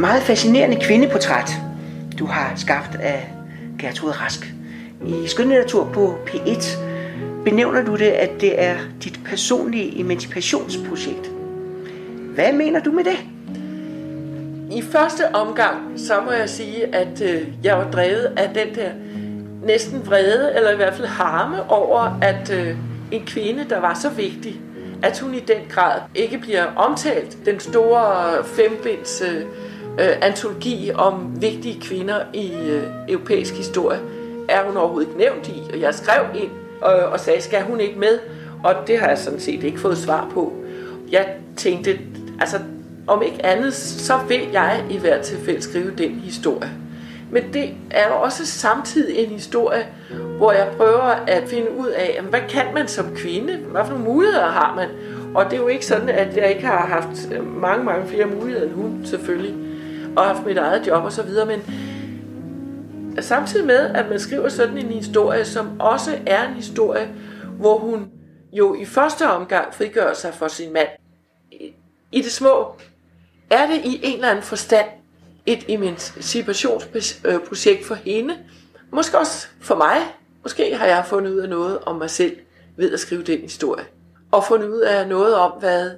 Meget 0.00 0.22
fascinerende 0.22 0.76
kvindeportræt, 0.80 1.50
du 2.18 2.26
har 2.26 2.52
skabt 2.56 2.94
af 2.94 3.32
Gertrud 3.78 4.20
Rask. 4.20 4.54
I 5.06 5.26
skønlitteratur 5.26 5.90
på 5.92 6.18
P1 6.26 6.78
benævner 7.44 7.84
du 7.84 7.96
det, 7.96 8.08
at 8.08 8.30
det 8.40 8.62
er 8.62 8.76
dit 9.04 9.20
personlige 9.24 10.00
emancipationsprojekt. 10.00 11.30
Hvad 12.34 12.52
mener 12.52 12.80
du 12.80 12.92
med 12.92 13.04
det? 13.04 13.18
i 14.72 14.82
første 14.82 15.34
omgang, 15.34 15.76
så 15.96 16.20
må 16.24 16.32
jeg 16.32 16.48
sige, 16.48 16.94
at 16.94 17.22
øh, 17.22 17.48
jeg 17.64 17.78
var 17.78 17.90
drevet 17.90 18.32
af 18.36 18.50
den 18.54 18.74
der 18.74 18.90
næsten 19.62 20.06
vrede, 20.06 20.52
eller 20.56 20.70
i 20.70 20.76
hvert 20.76 20.94
fald 20.94 21.06
harme 21.06 21.70
over, 21.70 22.18
at 22.22 22.50
øh, 22.50 22.76
en 23.12 23.26
kvinde, 23.26 23.66
der 23.68 23.80
var 23.80 23.94
så 23.94 24.08
vigtig, 24.08 24.60
at 25.02 25.18
hun 25.18 25.34
i 25.34 25.40
den 25.40 25.56
grad 25.68 26.00
ikke 26.14 26.38
bliver 26.38 26.64
omtalt. 26.76 27.38
Den 27.46 27.60
store 27.60 28.44
fembinds 28.44 29.22
øh, 29.22 29.42
øh, 30.00 30.16
antologi 30.22 30.90
om 30.94 31.42
vigtige 31.42 31.80
kvinder 31.80 32.20
i 32.34 32.52
øh, 32.54 32.82
europæisk 33.08 33.54
historie 33.54 34.00
er 34.48 34.64
hun 34.64 34.76
overhovedet 34.76 35.08
ikke 35.08 35.18
nævnt 35.18 35.48
i. 35.48 35.62
Og 35.72 35.80
jeg 35.80 35.94
skrev 35.94 36.24
ind 36.34 36.50
og, 36.82 36.94
og 36.94 37.20
sagde, 37.20 37.42
skal 37.42 37.62
hun 37.62 37.80
ikke 37.80 37.98
med? 37.98 38.18
Og 38.64 38.74
det 38.86 38.98
har 38.98 39.08
jeg 39.08 39.18
sådan 39.18 39.40
set 39.40 39.64
ikke 39.64 39.80
fået 39.80 39.98
svar 39.98 40.28
på. 40.34 40.52
Jeg 41.10 41.28
tænkte, 41.56 41.98
altså 42.40 42.56
om 43.06 43.22
ikke 43.22 43.46
andet, 43.46 43.74
så 43.74 44.18
vil 44.28 44.40
jeg 44.52 44.84
i 44.90 44.98
hvert 44.98 45.20
tilfælde 45.20 45.62
skrive 45.62 45.90
den 45.98 46.10
historie. 46.10 46.70
Men 47.30 47.52
det 47.52 47.74
er 47.90 48.08
jo 48.08 48.14
også 48.14 48.46
samtidig 48.46 49.18
en 49.18 49.30
historie, 49.30 49.86
hvor 50.36 50.52
jeg 50.52 50.68
prøver 50.76 51.24
at 51.26 51.42
finde 51.48 51.66
ud 51.78 51.88
af, 51.88 52.20
hvad 52.30 52.40
kan 52.48 52.64
man 52.74 52.88
som 52.88 53.16
kvinde? 53.16 53.56
Hvad 53.56 53.84
for 53.84 53.90
nogle 53.90 54.04
muligheder 54.04 54.46
har 54.46 54.74
man? 54.74 54.88
Og 55.34 55.44
det 55.44 55.52
er 55.52 55.56
jo 55.56 55.68
ikke 55.68 55.86
sådan, 55.86 56.08
at 56.08 56.36
jeg 56.36 56.50
ikke 56.50 56.66
har 56.66 56.86
haft 56.86 57.32
øh, 57.32 57.60
mange, 57.60 57.84
mange 57.84 58.08
flere 58.08 58.26
muligheder 58.26 58.66
end 58.66 58.74
hun 58.74 59.00
selvfølgelig, 59.04 59.69
og 60.16 60.24
haft 60.24 60.46
mit 60.46 60.56
eget 60.56 60.86
job 60.86 61.04
og 61.04 61.12
så 61.12 61.22
videre, 61.22 61.46
men 61.46 61.62
samtidig 63.20 63.66
med, 63.66 63.78
at 63.78 64.08
man 64.08 64.20
skriver 64.20 64.48
sådan 64.48 64.78
en 64.78 64.86
historie, 64.86 65.44
som 65.44 65.80
også 65.80 66.18
er 66.26 66.48
en 66.48 66.54
historie, 66.54 67.14
hvor 67.58 67.78
hun 67.78 68.10
jo 68.52 68.74
i 68.74 68.84
første 68.84 69.28
omgang 69.28 69.74
frigør 69.74 70.12
sig 70.12 70.34
for 70.34 70.48
sin 70.48 70.72
mand. 70.72 70.88
I 72.12 72.22
det 72.22 72.32
små 72.32 72.74
er 73.50 73.66
det 73.66 73.80
i 73.84 74.00
en 74.02 74.14
eller 74.14 74.28
anden 74.28 74.44
forstand 74.44 74.86
et 75.46 75.64
emancipationsprojekt 75.68 77.86
for 77.86 77.94
hende. 77.94 78.34
Måske 78.92 79.18
også 79.18 79.48
for 79.60 79.74
mig. 79.74 79.96
Måske 80.42 80.76
har 80.76 80.86
jeg 80.86 81.04
fundet 81.06 81.32
ud 81.32 81.38
af 81.38 81.48
noget 81.48 81.78
om 81.78 81.96
mig 81.96 82.10
selv 82.10 82.36
ved 82.76 82.92
at 82.92 83.00
skrive 83.00 83.22
den 83.22 83.40
historie. 83.40 83.84
Og 84.30 84.44
fundet 84.44 84.68
ud 84.68 84.80
af 84.80 85.08
noget 85.08 85.34
om, 85.34 85.52
hvad, 85.60 85.90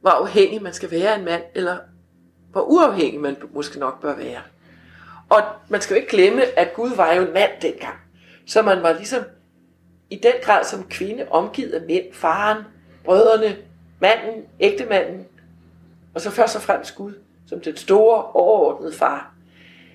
hvor 0.00 0.10
afhængig 0.10 0.62
man 0.62 0.72
skal 0.72 0.90
være 0.90 1.14
af 1.14 1.18
en 1.18 1.24
mand, 1.24 1.42
eller 1.54 1.76
hvor 2.58 2.66
uafhængig 2.66 3.20
man 3.20 3.36
måske 3.54 3.78
nok 3.78 4.00
bør 4.02 4.16
være. 4.16 4.40
Og 5.28 5.42
man 5.68 5.80
skal 5.80 5.94
jo 5.94 6.00
ikke 6.00 6.10
glemme, 6.10 6.58
at 6.58 6.74
Gud 6.74 6.96
var 6.96 7.12
jo 7.12 7.22
en 7.22 7.32
mand 7.32 7.50
dengang. 7.62 7.96
Så 8.46 8.62
man 8.62 8.82
var 8.82 8.92
ligesom 8.92 9.22
i 10.10 10.16
den 10.16 10.32
grad 10.42 10.64
som 10.64 10.84
kvinde 10.90 11.26
omgivet 11.30 11.72
af 11.72 11.86
mænd, 11.86 12.04
faren, 12.12 12.64
brødrene, 13.04 13.56
manden, 14.00 14.44
ægtemanden, 14.60 15.26
og 16.14 16.20
så 16.20 16.30
først 16.30 16.56
og 16.56 16.62
fremmest 16.62 16.94
Gud 16.94 17.12
som 17.46 17.60
den 17.60 17.76
store 17.76 18.24
overordnede 18.24 18.92
far. 18.92 19.34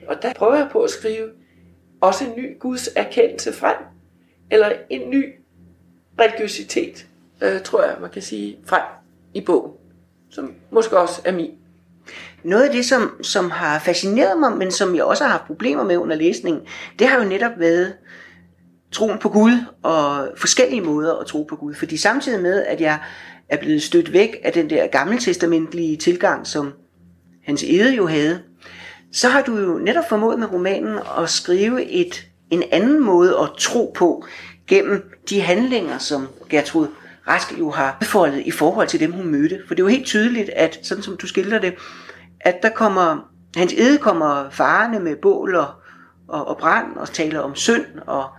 Og 0.08 0.22
der 0.22 0.34
prøver 0.34 0.56
jeg 0.56 0.70
på 0.72 0.82
at 0.84 0.90
skrive 0.90 1.30
også 2.02 2.26
en 2.26 2.34
ny 2.38 2.60
Guds 2.60 2.90
erkendelse 2.96 3.54
frem, 3.54 3.78
eller 4.52 4.72
en 4.90 5.10
ny 5.10 5.36
religiøsitet, 6.20 7.08
øh, 7.42 7.62
tror 7.62 7.84
jeg, 7.84 7.98
man 8.02 8.10
kan 8.10 8.22
sige, 8.22 8.58
frem 8.66 8.84
i 9.34 9.42
bogen, 9.42 9.74
som 10.30 10.56
måske 10.72 11.00
også 11.00 11.22
er 11.26 11.32
min. 11.32 11.63
Noget 12.44 12.64
af 12.64 12.72
det, 12.72 12.86
som, 12.86 13.12
som 13.22 13.52
har 13.52 13.80
fascineret 13.80 14.40
mig, 14.40 14.58
men 14.58 14.72
som 14.72 14.96
jeg 14.96 15.04
også 15.04 15.24
har 15.24 15.32
haft 15.32 15.46
problemer 15.46 15.84
med 15.84 15.98
under 15.98 16.16
læsningen, 16.16 16.62
det 17.00 17.08
har 17.08 17.24
jo 17.24 17.30
netop 17.30 17.52
været 17.58 17.94
troen 18.92 19.20
på 19.20 19.30
Gud 19.30 19.58
og 19.84 20.28
forskellige 20.38 20.82
måder 20.82 21.16
at 21.16 21.28
tro 21.28 21.44
på 21.44 21.56
Gud. 21.56 21.74
Fordi 21.74 21.98
samtidig 21.98 22.42
med, 22.42 22.64
at 22.64 22.82
jeg 22.82 23.00
er 23.50 23.58
blevet 23.58 23.84
stødt 23.84 24.14
væk 24.14 24.36
af 24.44 24.54
den 24.54 24.70
der 24.70 24.88
gammeltestamentlige 24.88 25.98
tilgang, 25.98 26.48
som 26.48 26.74
Hans 27.46 27.64
Ede 27.64 27.96
jo 27.96 28.08
havde, 28.08 28.40
så 29.12 29.30
har 29.30 29.42
du 29.42 29.58
jo 29.58 29.78
netop 29.78 30.04
formået 30.10 30.40
med 30.40 30.54
romanen 30.54 31.00
at 31.20 31.30
skrive 31.30 31.86
et, 31.86 32.28
en 32.50 32.64
anden 32.72 33.04
måde 33.04 33.38
at 33.42 33.50
tro 33.60 33.94
på 33.96 34.26
gennem 34.68 35.04
de 35.30 35.42
handlinger, 35.42 35.98
som 35.98 36.28
Gertrud 36.50 36.88
Rask 37.28 37.60
jo 37.60 37.70
har 37.70 37.98
befoldet 38.00 38.44
i 38.46 38.52
forhold 38.52 38.88
til 38.88 39.00
dem, 39.00 39.12
hun 39.12 39.28
mødte. 39.28 39.62
For 39.68 39.76
det 39.76 39.84
er 39.84 39.86
jo 39.86 39.90
helt 39.90 40.06
tydeligt, 40.06 40.50
at 40.50 40.80
sådan 40.84 41.04
som 41.04 41.18
du 41.18 41.28
skildrer 41.28 41.60
det, 41.60 41.74
at 42.44 42.64
der 42.64 42.70
kommer, 42.70 43.30
hans 43.58 43.74
ede 43.74 43.98
kommer 43.98 44.50
farerne 44.50 45.00
med 45.00 45.16
bål 45.16 45.56
og, 45.56 45.68
og, 46.28 46.48
og 46.48 46.58
brand 46.58 46.96
og 46.96 47.10
taler 47.10 47.40
om 47.40 47.56
synd 47.56 47.86
og, 48.08 48.30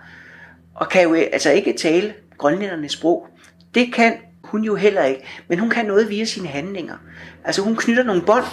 og 0.75 0.88
kan 0.88 1.03
jo 1.03 1.14
altså 1.14 1.51
ikke 1.51 1.73
tale 1.73 2.14
grønlændernes 2.38 2.93
sprog. 2.93 3.29
Det 3.75 3.95
kan 3.95 4.14
hun 4.45 4.64
jo 4.64 4.75
heller 4.75 5.05
ikke, 5.05 5.25
men 5.49 5.59
hun 5.59 5.71
kan 5.71 5.87
noget 5.87 6.11
via 6.11 6.25
sine 6.25 6.49
handlinger. 6.49 6.97
Altså 7.45 7.62
hun 7.62 7.77
knytter 7.77 8.03
nogle 8.03 8.23
bånd 8.23 8.45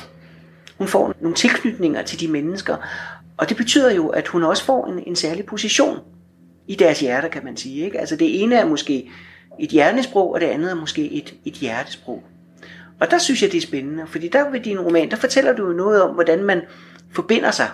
hun 0.82 0.88
får 0.88 1.14
nogle 1.22 1.36
tilknytninger 1.36 2.02
til 2.02 2.20
de 2.20 2.28
mennesker, 2.28 2.78
og 3.38 3.50
det 3.50 3.58
betyder 3.58 3.92
jo, 3.92 4.08
at 4.08 4.28
hun 4.28 4.44
også 4.44 4.66
får 4.66 4.88
en, 4.88 5.04
en 5.08 5.16
særlig 5.16 5.46
position 5.46 6.00
i 6.68 6.76
deres 6.76 7.00
hjerter, 7.00 7.28
kan 7.28 7.44
man 7.44 7.58
sige. 7.58 7.86
Ikke? 7.86 8.00
Altså 8.00 8.16
det 8.16 8.44
ene 8.44 8.56
er 8.56 8.66
måske 8.66 9.10
et 9.60 9.70
hjernesprog, 9.70 10.34
og 10.34 10.42
det 10.42 10.46
andet 10.46 10.72
er 10.72 10.76
måske 10.76 11.12
et, 11.12 11.34
et 11.46 11.54
hjertesprog. 11.54 12.24
Og 13.02 13.12
der 13.12 13.18
synes 13.18 13.42
jeg, 13.42 13.52
det 13.52 13.58
er 13.58 13.62
spændende, 13.62 14.08
fordi 14.08 14.28
der 14.28 14.50
ved 14.50 14.60
din 14.60 14.80
roman, 14.80 15.12
der 15.12 15.16
fortæller 15.16 15.54
du 15.54 15.68
jo 15.68 15.74
noget 15.74 16.02
om, 16.02 16.14
hvordan 16.14 16.44
man 16.44 16.62
forbinder 17.12 17.52
sig 17.52 17.70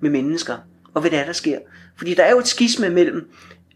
med 0.00 0.10
mennesker, 0.10 0.56
og 0.94 1.00
hvad 1.00 1.10
det 1.10 1.18
er, 1.18 1.24
der 1.24 1.32
sker. 1.32 1.58
Fordi 1.96 2.14
der 2.14 2.22
er 2.22 2.30
jo 2.30 2.38
et 2.38 2.46
skisme 2.46 2.90
mellem, 2.90 3.30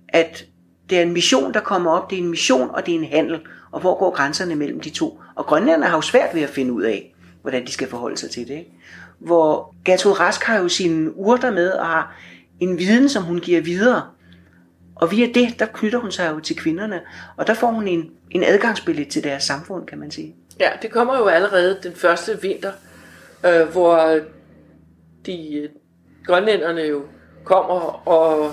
at 0.09 0.44
det 0.90 0.98
er 0.98 1.03
en 1.03 1.12
mission, 1.12 1.55
der 1.55 1.61
kommer 1.61 1.90
op, 1.90 2.11
det 2.11 2.18
er 2.18 2.22
en 2.22 2.29
mission, 2.29 2.70
og 2.70 2.87
det 2.87 2.94
er 2.94 2.98
en 2.98 3.05
handel, 3.05 3.40
og 3.70 3.81
hvor 3.81 3.98
går 3.98 4.11
grænserne 4.11 4.57
mellem 4.57 4.81
de 4.81 4.90
to? 4.90 5.20
Og 5.35 5.46
grønlænderne 5.46 5.87
har 5.87 5.96
jo 5.96 6.01
svært 6.01 6.35
ved 6.35 6.42
at 6.42 6.51
finde 6.51 6.72
ud 6.72 6.83
af, 6.83 7.14
hvordan 7.42 7.66
de 7.66 7.72
skal 7.72 7.88
forholde 7.88 8.16
sig 8.16 8.31
til 8.31 8.48
det. 8.48 8.55
Ikke? 8.55 8.72
Hvor 9.18 9.74
Gertrud 9.85 10.20
Rask 10.20 10.42
har 10.44 10.59
jo 10.59 10.68
sine 10.68 11.16
urter 11.16 11.51
med 11.51 11.70
og 11.70 11.87
har 11.87 12.16
en 12.61 12.79
viden, 12.79 13.09
som 13.09 13.22
hun 13.22 13.38
giver 13.38 13.61
videre. 13.61 14.03
Og 14.94 15.11
via 15.11 15.27
det, 15.35 15.59
der 15.59 15.66
knytter 15.66 15.98
hun 15.98 16.12
sig 16.12 16.31
jo 16.35 16.40
til 16.40 16.57
kvinderne, 16.57 17.01
og 17.37 17.46
der 17.46 17.55
får 17.55 17.70
hun 17.70 17.88
en, 17.88 18.11
en 18.31 18.44
adgangsbillet 18.44 19.09
til 19.09 19.24
deres 19.24 19.42
samfund, 19.42 19.87
kan 19.87 19.98
man 19.98 20.11
sige. 20.11 20.35
Ja, 20.61 20.71
det 20.83 20.90
kommer 20.90 21.18
jo 21.18 21.27
allerede 21.27 21.79
den 21.83 21.92
første 21.92 22.42
vinter, 22.42 22.73
øh, 23.47 23.68
hvor 23.68 24.21
de 25.27 25.55
øh, 25.55 25.68
grønlænderne 26.27 26.81
jo 26.81 27.03
kommer, 27.44 28.09
og 28.09 28.53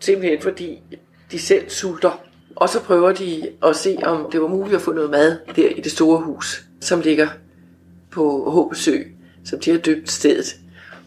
simpelthen 0.00 0.42
fordi 0.42 0.82
de 1.30 1.38
selv 1.38 1.70
sulter. 1.70 2.24
Og 2.56 2.68
så 2.68 2.82
prøver 2.82 3.12
de 3.12 3.50
at 3.66 3.76
se, 3.76 3.98
om 4.02 4.30
det 4.30 4.42
var 4.42 4.48
muligt 4.48 4.76
at 4.76 4.82
få 4.82 4.92
noget 4.92 5.10
mad 5.10 5.38
der 5.56 5.68
i 5.68 5.80
det 5.80 5.92
store 5.92 6.20
hus, 6.20 6.64
som 6.80 7.00
ligger 7.00 7.28
på 8.10 8.50
Håbesø, 8.50 9.02
som 9.44 9.60
de 9.60 9.70
har 9.70 9.78
døbt 9.78 10.10
stedet. 10.10 10.56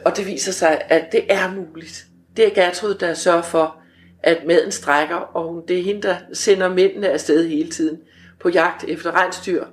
Og 0.06 0.18
det 0.18 0.28
viser 0.28 0.52
sig, 0.52 0.82
at 0.90 1.12
det 1.12 1.22
er 1.30 1.54
muligt. 1.54 2.06
Det 2.38 2.46
er 2.46 2.64
Gertrud, 2.64 2.94
der 2.94 3.14
sørger 3.14 3.42
for, 3.42 3.78
at 4.24 4.38
maden 4.48 4.72
strækker, 4.72 5.16
og 5.16 5.66
det 5.68 5.80
er 5.80 5.84
hende, 5.84 6.02
der 6.02 6.16
sender 6.34 6.70
mændene 6.70 7.10
afsted 7.10 7.48
hele 7.48 7.70
tiden 7.70 8.00
på 8.40 8.50
jagt 8.50 8.84
efter 8.84 9.22
rensdyr. 9.22 9.66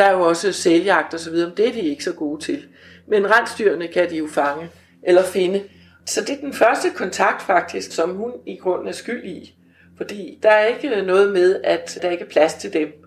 Der 0.00 0.06
er 0.06 0.12
jo 0.12 0.20
også 0.20 0.52
sæljagt 0.52 1.14
og 1.14 1.20
så 1.20 1.30
videre, 1.30 1.48
men 1.48 1.56
det 1.56 1.68
er 1.68 1.72
de 1.72 1.80
ikke 1.80 2.04
så 2.04 2.12
gode 2.12 2.40
til. 2.42 2.64
Men 3.06 3.30
rensdyrene 3.30 3.88
kan 3.88 4.10
de 4.10 4.16
jo 4.16 4.26
fange 4.26 4.68
eller 5.02 5.22
finde. 5.22 5.62
Så 6.06 6.20
det 6.20 6.30
er 6.30 6.40
den 6.40 6.52
første 6.52 6.88
kontakt 6.96 7.42
faktisk, 7.42 7.92
som 7.92 8.10
hun 8.10 8.32
i 8.46 8.56
grunden 8.56 8.88
er 8.88 8.92
skyld 8.92 9.24
i. 9.24 9.54
Fordi 9.96 10.38
der 10.42 10.50
er 10.50 10.66
ikke 10.66 11.02
noget 11.02 11.32
med, 11.32 11.60
at 11.64 11.98
der 12.02 12.10
ikke 12.10 12.24
er 12.24 12.28
plads 12.28 12.54
til 12.54 12.72
dem 12.72 13.00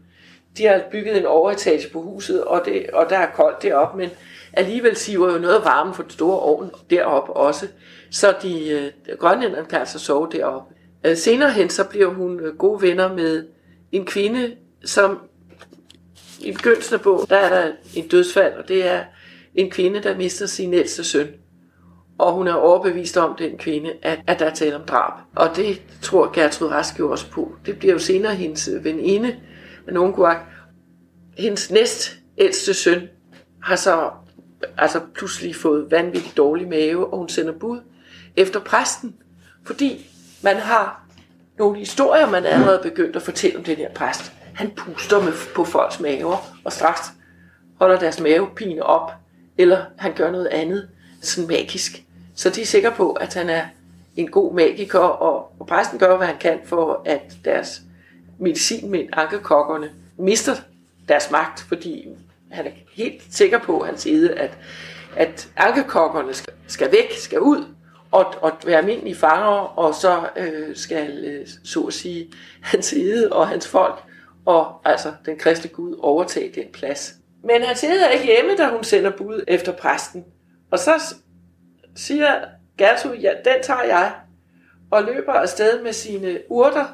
de 0.58 0.66
har 0.66 0.82
bygget 0.92 1.18
en 1.18 1.26
overetage 1.26 1.90
på 1.90 2.02
huset, 2.02 2.44
og, 2.44 2.62
det, 2.66 2.90
og 2.90 3.06
der 3.10 3.18
er 3.18 3.32
koldt 3.32 3.64
deroppe, 3.64 3.98
men 3.98 4.10
alligevel 4.54 4.96
siver 4.96 5.34
jo 5.34 5.40
noget 5.40 5.64
varme 5.64 5.94
for 5.94 6.04
den 6.04 6.12
store 6.12 6.40
ovn 6.40 6.72
deroppe 6.90 7.34
også. 7.34 7.68
Så 8.12 8.36
de 8.42 8.70
øh, 8.70 9.18
grønlænderne 9.18 9.66
kan 9.66 9.80
altså 9.80 10.00
sove 10.00 10.30
deroppe. 10.32 10.74
Øh, 11.04 11.18
senere 11.18 11.52
hen 11.52 11.70
så 11.70 11.84
bliver 11.84 12.10
hun 12.10 12.40
øh, 12.40 12.58
gode 12.58 12.82
venner 12.82 13.14
med 13.14 13.46
en 13.92 14.06
kvinde, 14.06 14.56
som 14.86 15.20
i 16.44 16.52
begyndelsen 16.52 16.96
af 16.96 17.02
bogen, 17.02 17.28
der 17.30 17.38
er 17.38 17.50
der 17.50 17.72
en 17.96 18.08
dødsfald, 18.08 18.54
og 18.54 18.68
det 18.68 18.88
er 18.88 19.04
en 19.56 19.72
kvinde, 19.72 20.04
der 20.04 20.18
mister 20.18 20.46
sin 20.46 20.74
ældste 20.74 21.04
søn. 21.04 21.28
Og 22.18 22.34
hun 22.34 22.48
er 22.48 22.54
overbevist 22.54 23.18
om, 23.18 23.36
den 23.36 23.58
kvinde, 23.58 23.94
at, 24.02 24.20
at 24.28 24.40
der 24.40 24.46
er 24.46 24.54
tale 24.54 24.76
om 24.76 24.82
drab. 24.82 25.14
Og 25.36 25.56
det 25.56 25.82
tror 26.02 26.32
Gertrud 26.34 26.68
Rask 26.68 27.00
jo 27.00 27.12
også 27.12 27.32
på. 27.32 27.56
Det 27.66 27.80
bliver 27.80 27.94
jo 27.94 28.00
senere 28.00 28.36
hendes 28.36 28.70
veninde, 28.84 29.36
nogen 29.88 30.14
kunne 30.14 30.36
hendes 31.38 31.72
næst 31.72 32.18
ældste 32.38 32.74
søn 32.74 33.10
har 33.64 33.76
så 33.76 34.12
altså 34.78 35.00
pludselig 35.16 35.56
fået 35.56 35.92
vanvittigt 35.92 36.38
dårlig 36.38 36.68
mave, 36.68 37.14
og 37.14 37.18
hun 37.18 37.30
sender 37.30 37.54
bud 37.54 37.80
efter 38.36 38.60
præsten, 38.60 39.16
fordi 39.66 40.10
man 40.44 40.56
har 40.56 41.06
nogle 41.58 41.80
historier, 41.80 42.30
man 42.30 42.46
allerede 42.46 42.80
begyndt 42.84 43.16
at 43.16 43.22
fortælle 43.22 43.58
om 43.58 43.64
den 43.64 43.76
her 43.76 43.94
præst. 43.94 44.34
Han 44.56 44.72
puster 44.72 45.22
med, 45.22 45.34
på 45.56 45.66
folks 45.66 46.00
maver, 46.00 46.38
og 46.64 46.72
straks 46.72 47.02
holder 47.80 48.00
deres 48.00 48.20
mavepine 48.20 48.84
op, 48.84 49.12
eller 49.58 49.86
han 49.98 50.14
gør 50.14 50.32
noget 50.32 50.48
andet, 50.48 50.90
sådan 51.22 51.48
magisk. 51.48 52.04
Så 52.36 52.50
de 52.50 52.62
er 52.62 52.66
sikre 52.66 52.92
på, 52.92 53.12
at 53.12 53.34
han 53.34 53.50
er 53.50 53.64
en 54.16 54.32
god 54.32 54.54
magiker, 54.54 55.00
og, 55.00 55.52
og 55.60 55.68
præsten 55.68 56.00
gør, 56.00 56.18
hvad 56.18 56.28
han 56.28 56.38
kan 56.38 56.60
for, 56.66 57.02
at 57.06 57.22
deres 57.46 57.82
medicinmænd, 58.40 59.10
ankerkokkerne, 59.14 59.90
mister 60.18 60.56
deres 61.08 61.32
magt, 61.32 61.60
fordi 61.60 62.08
han 62.52 62.66
er 62.68 62.72
helt 62.94 63.24
sikker 63.30 63.60
på, 63.60 63.84
han 63.86 63.98
siger, 63.98 64.36
at 64.38 64.58
at 65.16 65.50
ankerkokkerne 65.58 66.34
skal, 66.34 66.54
skal 66.68 66.92
væk, 66.92 67.18
skal 67.18 67.40
ud, 67.40 67.66
og, 68.12 68.26
og 68.42 68.52
være 68.66 68.78
almindelige 68.78 69.16
fanger, 69.16 69.80
og 69.80 69.96
så 69.96 70.30
øh, 70.38 70.76
skal, 70.76 71.24
øh, 71.26 71.48
så 71.64 71.82
at 71.82 71.94
sige, 71.94 72.28
hans 72.62 72.94
ede 72.94 73.32
og 73.32 73.48
hans 73.48 73.68
folk, 73.68 74.04
og 74.46 74.82
altså 74.86 75.14
den 75.26 75.38
kristne 75.38 75.70
Gud 75.70 75.96
overtage 76.00 76.52
den 76.56 76.72
plads. 76.74 77.14
Men 77.44 77.62
han 77.62 77.76
sidder 77.76 78.06
er 78.06 78.10
ikke 78.10 78.26
hjemme, 78.26 78.56
da 78.56 78.70
hun 78.70 78.84
sender 78.84 79.12
bud 79.18 79.44
efter 79.48 79.72
præsten. 79.72 80.26
Og 80.72 80.80
så 80.80 81.16
siger 81.96 82.42
Gertrud, 82.78 83.16
ja, 83.16 83.32
den 83.46 83.64
tager 83.64 83.84
jeg, 83.84 84.14
og 84.92 85.04
løber 85.04 85.34
afsted 85.34 85.84
med 85.84 85.94
sine 85.94 86.40
urter, 86.50 86.86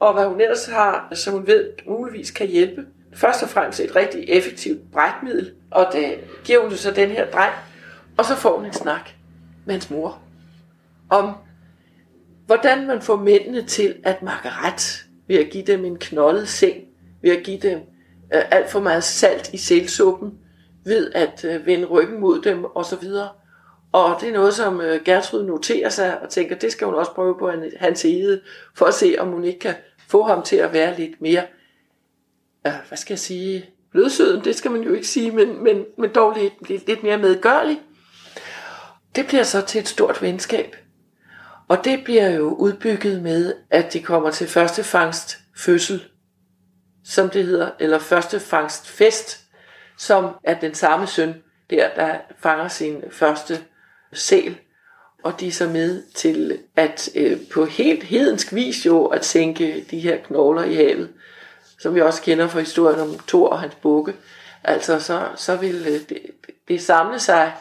og 0.00 0.14
hvad 0.14 0.26
hun 0.26 0.40
ellers 0.40 0.66
har, 0.66 1.08
som 1.14 1.34
hun 1.34 1.46
ved 1.46 1.70
muligvis 1.86 2.30
kan 2.30 2.46
hjælpe. 2.46 2.86
Først 3.14 3.42
og 3.42 3.48
fremmest 3.48 3.80
et 3.80 3.96
rigtig 3.96 4.24
effektivt 4.28 4.92
brætmiddel, 4.92 5.52
og 5.70 5.86
det 5.92 6.18
giver 6.44 6.62
hun 6.62 6.70
så 6.70 6.90
den 6.90 7.10
her 7.10 7.30
dreng, 7.30 7.52
og 8.18 8.24
så 8.24 8.36
får 8.36 8.56
hun 8.56 8.66
en 8.66 8.72
snak 8.72 9.10
med 9.64 9.74
hans 9.74 9.90
mor 9.90 10.22
om, 11.10 11.34
hvordan 12.46 12.86
man 12.86 13.02
får 13.02 13.16
mændene 13.16 13.66
til 13.66 13.96
at 14.04 14.22
makke 14.22 14.48
ret 14.50 15.07
ved 15.28 15.36
at 15.36 15.50
give 15.50 15.64
dem 15.64 15.84
en 15.84 15.98
knoldet 15.98 16.48
seng, 16.48 16.84
ved 17.22 17.36
at 17.36 17.42
give 17.42 17.58
dem 17.58 17.78
øh, 18.34 18.42
alt 18.50 18.70
for 18.70 18.80
meget 18.80 19.04
salt 19.04 19.50
i 19.52 19.56
sælsuppen, 19.56 20.32
ved 20.84 21.12
at 21.14 21.44
øh, 21.44 21.66
vende 21.66 21.86
ryggen 21.86 22.20
mod 22.20 22.42
dem 22.42 22.64
osv. 22.74 23.04
Og 23.92 24.16
det 24.20 24.28
er 24.28 24.32
noget, 24.32 24.54
som 24.54 24.80
øh, 24.80 25.04
Gertrud 25.04 25.44
noterer 25.44 25.88
sig 25.88 26.20
og 26.20 26.28
tænker, 26.28 26.56
det 26.56 26.72
skal 26.72 26.86
hun 26.86 26.94
også 26.94 27.14
prøve 27.14 27.38
på 27.38 27.52
hans 27.76 28.00
side, 28.00 28.40
for 28.74 28.86
at 28.86 28.94
se, 28.94 29.16
om 29.18 29.28
hun 29.28 29.44
ikke 29.44 29.58
kan 29.58 29.74
få 30.08 30.22
ham 30.22 30.42
til 30.42 30.56
at 30.56 30.72
være 30.72 30.98
lidt 30.98 31.20
mere, 31.20 31.42
øh, 32.66 32.72
hvad 32.88 32.98
skal 32.98 33.12
jeg 33.12 33.18
sige, 33.18 33.70
blødsøden, 33.92 34.44
det 34.44 34.56
skal 34.56 34.70
man 34.70 34.80
jo 34.80 34.94
ikke 34.94 35.06
sige, 35.06 35.30
men, 35.30 35.64
men, 35.64 35.84
men 35.98 36.10
dog 36.14 36.36
lidt, 36.36 36.68
lidt, 36.68 36.86
lidt 36.86 37.02
mere 37.02 37.18
medgørlig. 37.18 37.80
Det 39.16 39.26
bliver 39.26 39.42
så 39.42 39.60
til 39.60 39.80
et 39.80 39.88
stort 39.88 40.22
venskab. 40.22 40.76
Og 41.68 41.84
det 41.84 42.04
bliver 42.04 42.30
jo 42.30 42.54
udbygget 42.54 43.22
med, 43.22 43.54
at 43.70 43.92
de 43.92 44.02
kommer 44.02 44.30
til 44.30 44.48
første 44.48 44.84
fangst 44.84 45.38
fødsel, 45.56 46.04
som 47.04 47.30
det 47.30 47.44
hedder, 47.44 47.70
eller 47.80 47.98
første 47.98 48.40
fangst 48.40 48.88
fest, 48.88 49.40
som 49.98 50.34
er 50.44 50.60
den 50.60 50.74
samme 50.74 51.06
søn, 51.06 51.34
der, 51.70 51.94
der 51.96 52.14
fanger 52.38 52.68
sin 52.68 53.02
første 53.10 53.60
sæl, 54.12 54.58
og 55.22 55.40
de 55.40 55.46
er 55.48 55.52
så 55.52 55.68
med 55.68 56.02
til 56.14 56.58
at 56.76 57.08
øh, 57.14 57.38
på 57.52 57.64
helt 57.64 58.02
hedensk 58.02 58.54
vis 58.54 58.86
jo 58.86 59.06
at 59.06 59.24
sænke 59.24 59.86
de 59.90 60.00
her 60.00 60.16
knogler 60.16 60.64
i 60.64 60.74
havet, 60.74 61.08
som 61.78 61.94
vi 61.94 62.00
også 62.00 62.22
kender 62.22 62.48
fra 62.48 62.60
historien 62.60 63.00
om 63.00 63.18
Thor 63.26 63.48
og 63.48 63.60
hans 63.60 63.74
bukke. 63.74 64.14
Altså 64.64 65.00
så, 65.00 65.28
så 65.36 65.56
vil 65.56 65.84
øh, 65.86 66.08
det, 66.08 66.18
det 66.68 66.82
samle 66.82 67.18
sig 67.18 67.52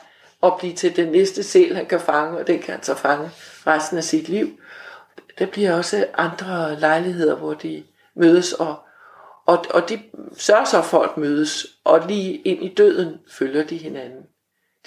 og 0.41 0.55
blive 0.59 0.73
til 0.73 0.95
den 0.95 1.07
næste 1.07 1.43
sæl, 1.43 1.75
han 1.75 1.85
kan 1.85 1.99
fange, 1.99 2.37
og 2.37 2.47
den 2.47 2.59
kan 2.59 2.73
han 2.73 2.83
så 2.83 2.95
fange 2.95 3.29
resten 3.67 3.97
af 3.97 4.03
sit 4.03 4.29
liv. 4.29 4.59
Der 5.39 5.45
bliver 5.45 5.73
også 5.73 6.07
andre 6.13 6.79
lejligheder, 6.79 7.35
hvor 7.35 7.53
de 7.53 7.83
mødes, 8.15 8.53
og, 8.53 8.75
og, 9.45 9.65
og 9.69 9.89
de 9.89 10.03
sørger 10.37 10.65
så 10.65 10.81
for 10.81 11.03
at 11.03 11.17
mødes, 11.17 11.67
og 11.83 12.07
lige 12.07 12.35
ind 12.35 12.63
i 12.63 12.73
døden 12.73 13.19
følger 13.31 13.63
de 13.63 13.77
hinanden, 13.77 14.23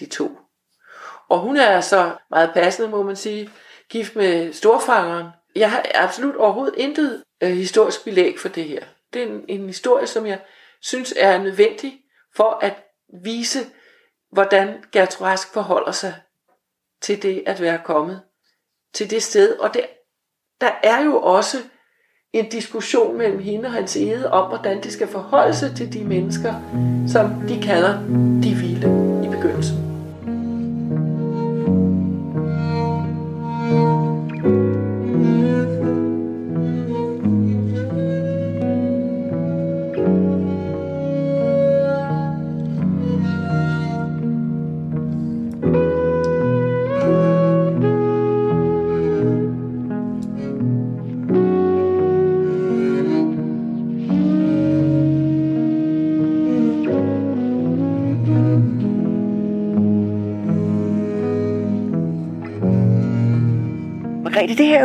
de 0.01 0.07
to. 0.07 0.39
Og 1.29 1.39
hun 1.39 1.57
er 1.57 1.81
så 1.81 2.17
meget 2.31 2.51
passende, 2.55 2.89
må 2.89 3.03
man 3.03 3.17
sige, 3.17 3.51
gift 3.89 4.17
med 4.17 4.53
storfangeren. 4.53 5.27
Jeg 5.57 5.71
har 5.71 5.87
absolut 5.95 6.37
overhovedet 6.37 6.75
intet 6.77 7.25
øh, 7.41 7.51
historisk 7.51 8.05
belæg 8.05 8.39
for 8.39 8.49
det 8.49 8.65
her. 8.65 8.85
Det 9.13 9.23
er 9.23 9.27
en, 9.27 9.45
en 9.49 9.67
historie, 9.67 10.07
som 10.07 10.27
jeg 10.27 10.41
synes 10.81 11.15
er 11.17 11.39
nødvendig 11.39 12.01
for 12.37 12.59
at 12.63 12.85
vise, 13.25 13.59
hvordan 14.33 14.85
Gertrud 14.93 15.27
Rask 15.27 15.53
forholder 15.53 15.93
sig 15.93 16.15
til 17.01 17.23
det 17.23 17.43
at 17.47 17.61
være 17.61 17.81
kommet 17.85 18.23
til 18.95 19.11
det 19.11 19.23
sted. 19.23 19.53
Og 19.59 19.75
det, 19.75 19.83
der 20.61 20.71
er 20.83 21.05
jo 21.05 21.23
også 21.23 21.57
en 22.33 22.49
diskussion 22.49 23.19
mellem 23.19 23.39
hende 23.39 23.67
og 23.67 23.73
hans 23.73 23.97
ede 23.97 24.33
om, 24.33 24.49
hvordan 24.49 24.83
de 24.83 24.91
skal 24.91 25.09
forholde 25.09 25.55
sig 25.55 25.77
til 25.77 25.93
de 25.93 26.05
mennesker, 26.05 26.55
som 27.09 27.31
de 27.49 27.63
kalder 27.63 27.99
de 28.43 28.55
vilde 28.55 29.10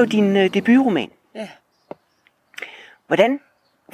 Jo 0.06 0.10
din 0.10 0.38
øh, 0.38 0.54
debutroman. 0.54 1.12
Ja. 1.36 1.50
Hvordan 3.08 3.40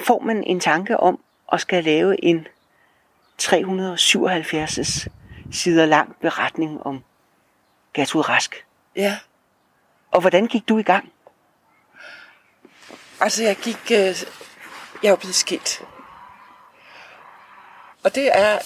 får 0.00 0.18
man 0.18 0.44
en 0.44 0.60
tanke 0.60 0.96
om 0.96 1.24
at 1.52 1.60
skal 1.60 1.84
lave 1.84 2.24
en 2.24 2.46
377 3.38 5.08
sider 5.52 5.86
lang 5.86 6.16
beretning 6.20 6.82
om 6.82 7.04
Gertrud 7.94 8.28
Rask? 8.28 8.66
Ja. 8.96 9.18
Og 10.10 10.20
hvordan 10.20 10.46
gik 10.46 10.68
du 10.68 10.78
i 10.78 10.82
gang? 10.82 11.12
Altså, 13.20 13.42
jeg 13.42 13.56
gik... 13.56 13.90
Øh, 13.92 14.24
jeg 15.02 15.10
jo 15.10 15.16
blevet 15.16 15.34
skilt. 15.34 15.82
Og 18.04 18.14
det 18.14 18.38
er, 18.38 18.58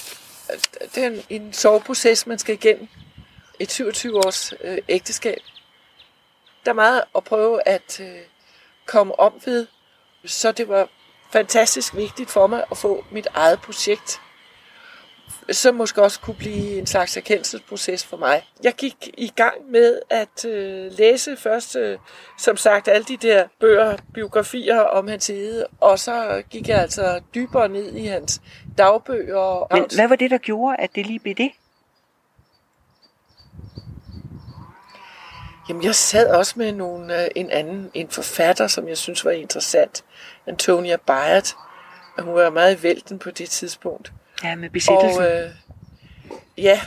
det 0.94 1.04
er 1.04 1.06
en, 1.06 1.22
en 1.28 1.52
soveproces, 1.52 2.26
man 2.26 2.38
skal 2.38 2.54
igennem. 2.54 2.88
Et 3.58 3.70
27 3.70 4.16
års 4.16 4.52
øh, 4.64 4.78
ægteskab 4.88 5.38
der 6.66 6.72
er 6.72 6.74
meget 6.74 7.02
at 7.16 7.24
prøve 7.24 7.68
at 7.68 8.00
øh, 8.00 8.18
komme 8.86 9.20
om 9.20 9.32
ved. 9.44 9.66
Så 10.24 10.52
det 10.52 10.68
var 10.68 10.88
fantastisk 11.32 11.96
vigtigt 11.96 12.30
for 12.30 12.46
mig 12.46 12.64
at 12.70 12.78
få 12.78 13.04
mit 13.10 13.26
eget 13.34 13.60
projekt, 13.60 14.20
som 15.50 15.74
måske 15.74 16.02
også 16.02 16.20
kunne 16.20 16.36
blive 16.36 16.78
en 16.78 16.86
slags 16.86 17.16
erkendelsesproces 17.16 18.04
for 18.04 18.16
mig. 18.16 18.42
Jeg 18.62 18.72
gik 18.72 19.10
i 19.18 19.32
gang 19.36 19.70
med 19.70 20.00
at 20.10 20.44
øh, 20.44 20.92
læse 20.92 21.36
først, 21.36 21.76
øh, 21.76 21.98
som 22.38 22.56
sagt, 22.56 22.88
alle 22.88 23.04
de 23.04 23.16
der 23.16 23.48
bøger, 23.60 23.96
biografier 24.14 24.80
om 24.80 25.08
hans 25.08 25.26
hede, 25.26 25.66
og 25.80 25.98
så 25.98 26.42
gik 26.50 26.68
jeg 26.68 26.78
altså 26.80 27.20
dybere 27.34 27.68
ned 27.68 27.92
i 27.92 28.06
hans 28.06 28.40
dagbøger. 28.78 29.74
Men 29.74 29.84
hvad 29.94 30.08
var 30.08 30.16
det, 30.16 30.30
der 30.30 30.38
gjorde, 30.38 30.76
at 30.78 30.94
det 30.94 31.06
lige 31.06 31.18
blev 31.18 31.34
det? 31.34 31.50
Jamen, 35.68 35.82
jeg 35.82 35.94
sad 35.94 36.30
også 36.30 36.54
med 36.56 36.72
nogle, 36.72 37.22
øh, 37.22 37.28
en 37.36 37.50
anden, 37.50 37.90
en 37.94 38.08
forfatter, 38.08 38.66
som 38.66 38.88
jeg 38.88 38.98
synes 38.98 39.24
var 39.24 39.30
interessant. 39.30 40.04
Antonia 40.46 40.96
Bayard. 40.96 41.56
Hun 42.18 42.34
var 42.34 42.50
meget 42.50 42.78
i 42.78 42.82
vælten 42.82 43.18
på 43.18 43.30
det 43.30 43.50
tidspunkt. 43.50 44.12
Ja, 44.44 44.54
med 44.54 44.70
besættelsen. 44.70 45.22
Og, 45.22 45.32
øh, 45.32 45.50
ja, 46.58 46.80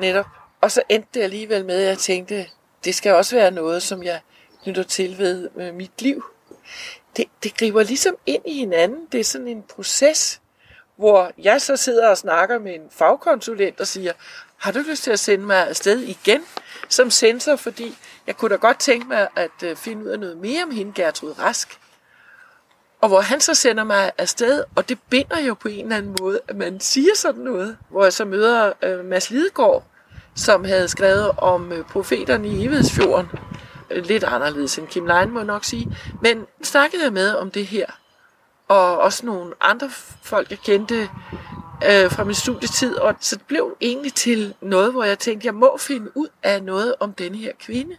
netop. 0.00 0.26
Og 0.60 0.70
så 0.70 0.82
endte 0.88 1.08
det 1.14 1.22
alligevel 1.22 1.64
med, 1.64 1.82
at 1.82 1.88
jeg 1.88 1.98
tænkte, 1.98 2.46
det 2.84 2.94
skal 2.94 3.14
også 3.14 3.36
være 3.36 3.50
noget, 3.50 3.82
som 3.82 4.02
jeg 4.02 4.20
knytter 4.62 4.82
til 4.82 5.18
ved 5.18 5.48
øh, 5.56 5.74
mit 5.74 6.02
liv. 6.02 6.24
Det, 7.16 7.24
det 7.42 7.56
griber 7.56 7.82
ligesom 7.82 8.16
ind 8.26 8.42
i 8.46 8.58
hinanden. 8.58 9.06
Det 9.12 9.20
er 9.20 9.24
sådan 9.24 9.48
en 9.48 9.62
proces, 9.62 10.40
hvor 10.96 11.32
jeg 11.38 11.60
så 11.60 11.76
sidder 11.76 12.08
og 12.08 12.18
snakker 12.18 12.58
med 12.58 12.74
en 12.74 12.86
fagkonsulent 12.90 13.80
og 13.80 13.86
siger, 13.86 14.12
har 14.56 14.72
du 14.72 14.78
lyst 14.78 15.02
til 15.02 15.10
at 15.10 15.18
sende 15.18 15.44
mig 15.46 15.68
afsted 15.68 16.00
igen 16.00 16.40
som 16.88 17.10
sensor, 17.10 17.56
fordi 17.56 17.96
jeg 18.26 18.36
kunne 18.36 18.50
da 18.50 18.56
godt 18.56 18.78
tænke 18.78 19.08
mig 19.08 19.28
at 19.36 19.62
øh, 19.64 19.76
finde 19.76 20.04
ud 20.04 20.08
af 20.08 20.18
noget 20.18 20.36
mere 20.36 20.62
om 20.62 20.70
hende, 20.70 20.92
Gertrud 20.94 21.38
Rask. 21.38 21.80
Og 23.00 23.08
hvor 23.08 23.20
han 23.20 23.40
så 23.40 23.54
sender 23.54 23.84
mig 23.84 24.12
afsted, 24.18 24.64
og 24.74 24.88
det 24.88 24.98
binder 25.10 25.40
jo 25.40 25.54
på 25.54 25.68
en 25.68 25.84
eller 25.84 25.96
anden 25.96 26.16
måde, 26.20 26.40
at 26.48 26.56
man 26.56 26.80
siger 26.80 27.14
sådan 27.16 27.42
noget. 27.42 27.76
Hvor 27.88 28.02
jeg 28.02 28.12
så 28.12 28.24
møder 28.24 28.72
øh, 28.82 29.04
Mads 29.04 29.30
Lidegaard, 29.30 29.84
som 30.34 30.64
havde 30.64 30.88
skrevet 30.88 31.30
om 31.38 31.72
øh, 31.72 31.84
profeterne 31.84 32.48
i 32.48 32.64
Evighedsfjorden. 32.64 33.30
Øh, 33.90 34.04
lidt 34.04 34.24
anderledes 34.24 34.78
end 34.78 34.86
Kim 34.86 35.06
Lein, 35.06 35.30
må 35.30 35.38
jeg 35.38 35.46
nok 35.46 35.64
sige. 35.64 35.96
Men 36.22 36.46
snakkede 36.62 37.04
jeg 37.04 37.12
med 37.12 37.34
om 37.34 37.50
det 37.50 37.66
her. 37.66 37.86
Og 38.68 38.98
også 38.98 39.26
nogle 39.26 39.54
andre 39.60 39.90
folk, 40.22 40.50
jeg 40.50 40.58
kendte, 40.58 41.08
øh, 41.84 42.10
fra 42.10 42.24
min 42.24 42.34
studietid, 42.34 42.94
og 42.94 43.14
så 43.20 43.36
det 43.36 43.46
blev 43.46 43.76
egentlig 43.80 44.14
til 44.14 44.54
noget, 44.60 44.92
hvor 44.92 45.04
jeg 45.04 45.18
tænkte, 45.18 45.46
jeg 45.46 45.54
må 45.54 45.76
finde 45.76 46.16
ud 46.16 46.28
af 46.42 46.62
noget 46.62 46.94
om 47.00 47.12
denne 47.12 47.38
her 47.38 47.52
kvinde. 47.60 47.96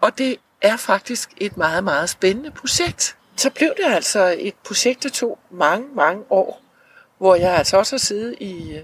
Og 0.00 0.18
det 0.18 0.36
er 0.62 0.76
faktisk 0.76 1.30
et 1.36 1.56
meget, 1.56 1.84
meget 1.84 2.10
spændende 2.10 2.50
projekt. 2.50 3.16
Så 3.36 3.50
blev 3.50 3.68
det 3.76 3.84
altså 3.94 4.36
et 4.38 4.54
projekt, 4.54 5.02
der 5.02 5.08
tog 5.08 5.38
mange, 5.50 5.88
mange 5.94 6.22
år, 6.30 6.62
hvor 7.18 7.34
jeg 7.34 7.56
altså 7.56 7.76
også 7.76 7.92
har 7.92 7.98
siddet 7.98 8.34
i, 8.40 8.76
øh, 8.76 8.82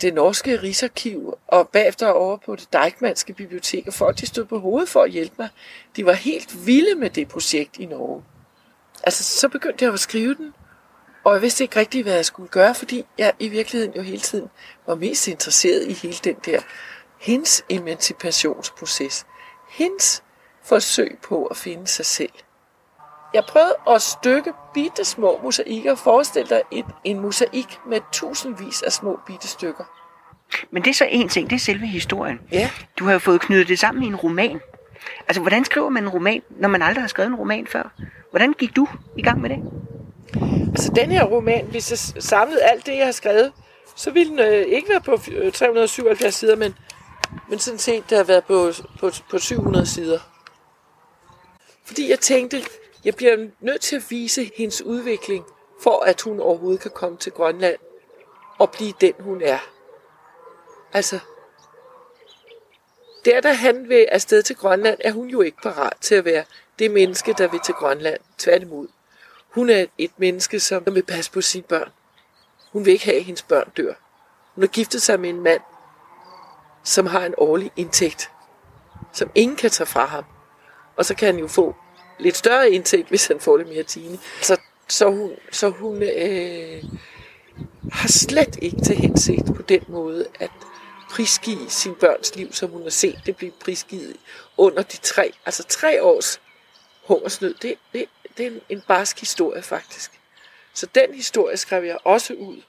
det 0.00 0.14
norske 0.14 0.62
Rigsarkiv, 0.62 1.34
og 1.48 1.68
bagefter 1.68 2.08
over 2.08 2.36
på 2.36 2.56
det 2.56 2.72
Deichmanske 2.72 3.32
bibliotek, 3.32 3.86
og 3.86 3.94
folk 3.94 4.20
de 4.20 4.26
stod 4.26 4.44
på 4.44 4.58
hovedet 4.58 4.88
for 4.88 5.02
at 5.02 5.10
hjælpe 5.10 5.34
mig. 5.38 5.48
De 5.96 6.06
var 6.06 6.12
helt 6.12 6.66
vilde 6.66 6.94
med 6.94 7.10
det 7.10 7.28
projekt 7.28 7.76
i 7.76 7.86
Norge. 7.86 8.22
Altså, 9.02 9.24
så 9.24 9.48
begyndte 9.48 9.84
jeg 9.84 9.92
at 9.92 10.00
skrive 10.00 10.34
den, 10.34 10.54
og 11.24 11.34
jeg 11.34 11.42
vidste 11.42 11.64
ikke 11.64 11.76
rigtig, 11.76 12.02
hvad 12.02 12.14
jeg 12.14 12.24
skulle 12.24 12.48
gøre, 12.48 12.74
fordi 12.74 13.04
jeg 13.18 13.32
i 13.38 13.48
virkeligheden 13.48 13.94
jo 13.94 14.02
hele 14.02 14.20
tiden 14.20 14.48
var 14.86 14.94
mest 14.94 15.28
interesseret 15.28 15.88
i 15.88 15.92
hele 15.92 16.16
den 16.24 16.36
der, 16.46 16.60
hendes 17.20 17.64
emancipationsproces, 17.68 19.26
hendes 19.70 20.22
forsøg 20.64 21.18
på 21.22 21.46
at 21.46 21.56
finde 21.56 21.86
sig 21.86 22.06
selv. 22.06 22.32
Jeg 23.34 23.44
prøvede 23.48 23.74
at 23.90 24.02
stykke 24.02 24.52
bitte 24.74 25.04
små 25.04 25.40
mosaikker. 25.42 25.94
Forestil 25.94 26.48
dig 26.50 26.62
et, 26.70 26.84
en 27.04 27.20
mosaik 27.20 27.78
med 27.86 28.00
tusindvis 28.12 28.82
af 28.82 28.92
små 28.92 29.20
bitte 29.26 29.48
stykker. 29.48 29.84
Men 30.70 30.84
det 30.84 30.90
er 30.90 30.94
så 30.94 31.06
en 31.10 31.28
ting, 31.28 31.50
det 31.50 31.56
er 31.56 31.60
selve 31.60 31.86
historien. 31.86 32.40
Ja. 32.52 32.70
Du 32.98 33.04
har 33.04 33.12
jo 33.12 33.18
fået 33.18 33.40
knyttet 33.40 33.68
det 33.68 33.78
sammen 33.78 34.04
i 34.04 34.06
en 34.06 34.16
roman. 34.16 34.60
Altså, 35.28 35.40
hvordan 35.40 35.64
skriver 35.64 35.88
man 35.88 36.02
en 36.02 36.08
roman, 36.08 36.42
når 36.50 36.68
man 36.68 36.82
aldrig 36.82 37.02
har 37.02 37.08
skrevet 37.08 37.28
en 37.28 37.34
roman 37.34 37.66
før? 37.66 37.92
Hvordan 38.30 38.52
gik 38.52 38.76
du 38.76 38.88
i 39.16 39.22
gang 39.22 39.40
med 39.40 39.50
det? 39.50 39.58
Altså 40.68 40.92
den 40.96 41.10
her 41.10 41.24
roman, 41.24 41.66
hvis 41.70 41.90
jeg 41.90 42.22
samlede 42.22 42.62
alt 42.62 42.86
det, 42.86 42.96
jeg 42.96 43.04
har 43.04 43.12
skrevet, 43.12 43.52
så 43.96 44.10
ville 44.10 44.30
den 44.30 44.38
øh, 44.38 44.66
ikke 44.66 44.88
være 44.88 45.00
på 45.00 45.16
377 45.52 46.24
øh, 46.24 46.32
sider, 46.32 46.56
men, 46.56 46.74
men 47.48 47.58
sådan 47.58 47.78
set, 47.78 48.10
der 48.10 48.16
har 48.16 48.24
været 48.24 48.44
på, 48.44 48.72
på, 49.00 49.10
på 49.30 49.38
700 49.38 49.86
sider. 49.86 50.18
Fordi 51.84 52.10
jeg 52.10 52.20
tænkte, 52.20 52.64
jeg 53.04 53.14
bliver 53.14 53.48
nødt 53.60 53.80
til 53.80 53.96
at 53.96 54.10
vise 54.10 54.50
hendes 54.56 54.82
udvikling, 54.82 55.44
for 55.82 56.00
at 56.00 56.20
hun 56.20 56.40
overhovedet 56.40 56.80
kan 56.80 56.90
komme 56.90 57.18
til 57.18 57.32
Grønland 57.32 57.76
og 58.58 58.70
blive 58.70 58.92
den, 59.00 59.14
hun 59.20 59.42
er. 59.42 59.58
Altså, 60.92 61.18
der 63.24 63.40
da 63.40 63.52
han 63.52 63.88
vil 63.88 64.06
afsted 64.12 64.42
til 64.42 64.56
Grønland, 64.56 64.98
er 65.04 65.12
hun 65.12 65.28
jo 65.28 65.40
ikke 65.40 65.58
parat 65.62 65.92
til 66.00 66.14
at 66.14 66.24
være 66.24 66.44
det 66.78 66.90
menneske, 66.90 67.34
der 67.38 67.48
vil 67.48 67.60
til 67.60 67.74
Grønland. 67.74 68.20
Tværtimod. 68.38 68.88
Hun 69.48 69.70
er 69.70 69.86
et 69.98 70.10
menneske, 70.16 70.60
som 70.60 70.82
vil 70.86 71.02
passe 71.02 71.32
på 71.32 71.40
sine 71.40 71.64
børn. 71.64 71.90
Hun 72.72 72.84
vil 72.84 72.92
ikke 72.92 73.04
have, 73.04 73.16
at 73.16 73.24
hendes 73.24 73.42
børn 73.42 73.70
dør. 73.76 73.94
Hun 74.54 74.62
har 74.62 74.68
giftet 74.68 75.02
sig 75.02 75.20
med 75.20 75.30
en 75.30 75.40
mand, 75.40 75.60
som 76.84 77.06
har 77.06 77.26
en 77.26 77.34
årlig 77.38 77.72
indtægt, 77.76 78.30
som 79.12 79.30
ingen 79.34 79.56
kan 79.56 79.70
tage 79.70 79.86
fra 79.86 80.04
ham. 80.04 80.24
Og 80.96 81.04
så 81.04 81.14
kan 81.14 81.26
han 81.26 81.38
jo 81.38 81.48
få 81.48 81.74
lidt 82.18 82.36
større 82.36 82.70
indtægt, 82.70 83.08
hvis 83.08 83.26
han 83.26 83.40
får 83.40 83.56
lidt 83.56 83.68
mere 83.68 83.82
tine. 83.82 84.18
Så, 84.42 84.56
så 84.88 85.10
hun, 85.10 85.32
så 85.52 85.68
hun 85.68 86.02
øh, 86.02 86.84
har 87.92 88.08
slet 88.08 88.58
ikke 88.62 88.80
til 88.80 88.96
hensigt 88.96 89.54
på 89.56 89.62
den 89.62 89.84
måde 89.88 90.26
at 90.40 90.50
prisgive 91.10 91.70
sin 91.70 91.94
børns 91.94 92.36
liv, 92.36 92.52
som 92.52 92.70
hun 92.70 92.82
har 92.82 92.90
set 92.90 93.20
det 93.26 93.36
blive 93.36 93.52
prisgivet 93.64 94.16
under 94.56 94.82
de 94.82 94.96
tre, 94.96 95.32
altså 95.46 95.62
tre 95.62 96.02
års 96.02 96.40
hungersnød. 97.06 97.54
Det, 97.54 97.74
det, 97.92 98.04
det 98.36 98.46
er 98.46 98.50
en, 98.50 98.60
en 98.68 98.82
barsk 98.88 99.20
historie 99.20 99.62
faktisk. 99.62 100.10
Så 100.74 100.86
den 100.94 101.14
historie 101.14 101.56
skrev 101.56 101.84
jeg 101.84 101.98
også 102.04 102.34
ud. 102.34 102.62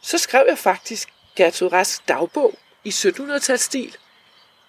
Så 0.00 0.18
skrev 0.18 0.44
jeg 0.48 0.58
faktisk 0.58 1.08
Gertrud 1.36 1.72
Rask 1.72 2.08
dagbog 2.08 2.54
i 2.84 2.88
1700-tals 2.88 3.60
stil. 3.60 3.96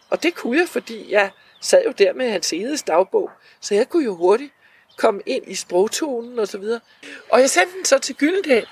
Og 0.09 0.23
det 0.23 0.35
kunne 0.35 0.57
jeg, 0.59 0.69
fordi 0.69 1.11
jeg 1.11 1.31
sad 1.61 1.83
jo 1.85 1.91
der 1.91 2.13
med 2.13 2.31
hans 2.31 2.53
eget 2.53 2.87
dagbog, 2.87 3.31
så 3.61 3.75
jeg 3.75 3.89
kunne 3.89 4.05
jo 4.05 4.15
hurtigt 4.15 4.53
komme 4.97 5.21
ind 5.25 5.43
i 5.47 5.55
sprogtonen 5.55 6.39
og 6.39 6.47
så 6.47 6.57
videre. 6.57 6.79
Og 7.31 7.39
jeg 7.39 7.49
sendte 7.49 7.75
den 7.75 7.85
så 7.85 7.99
til 7.99 8.15
Gyldendal, 8.15 8.67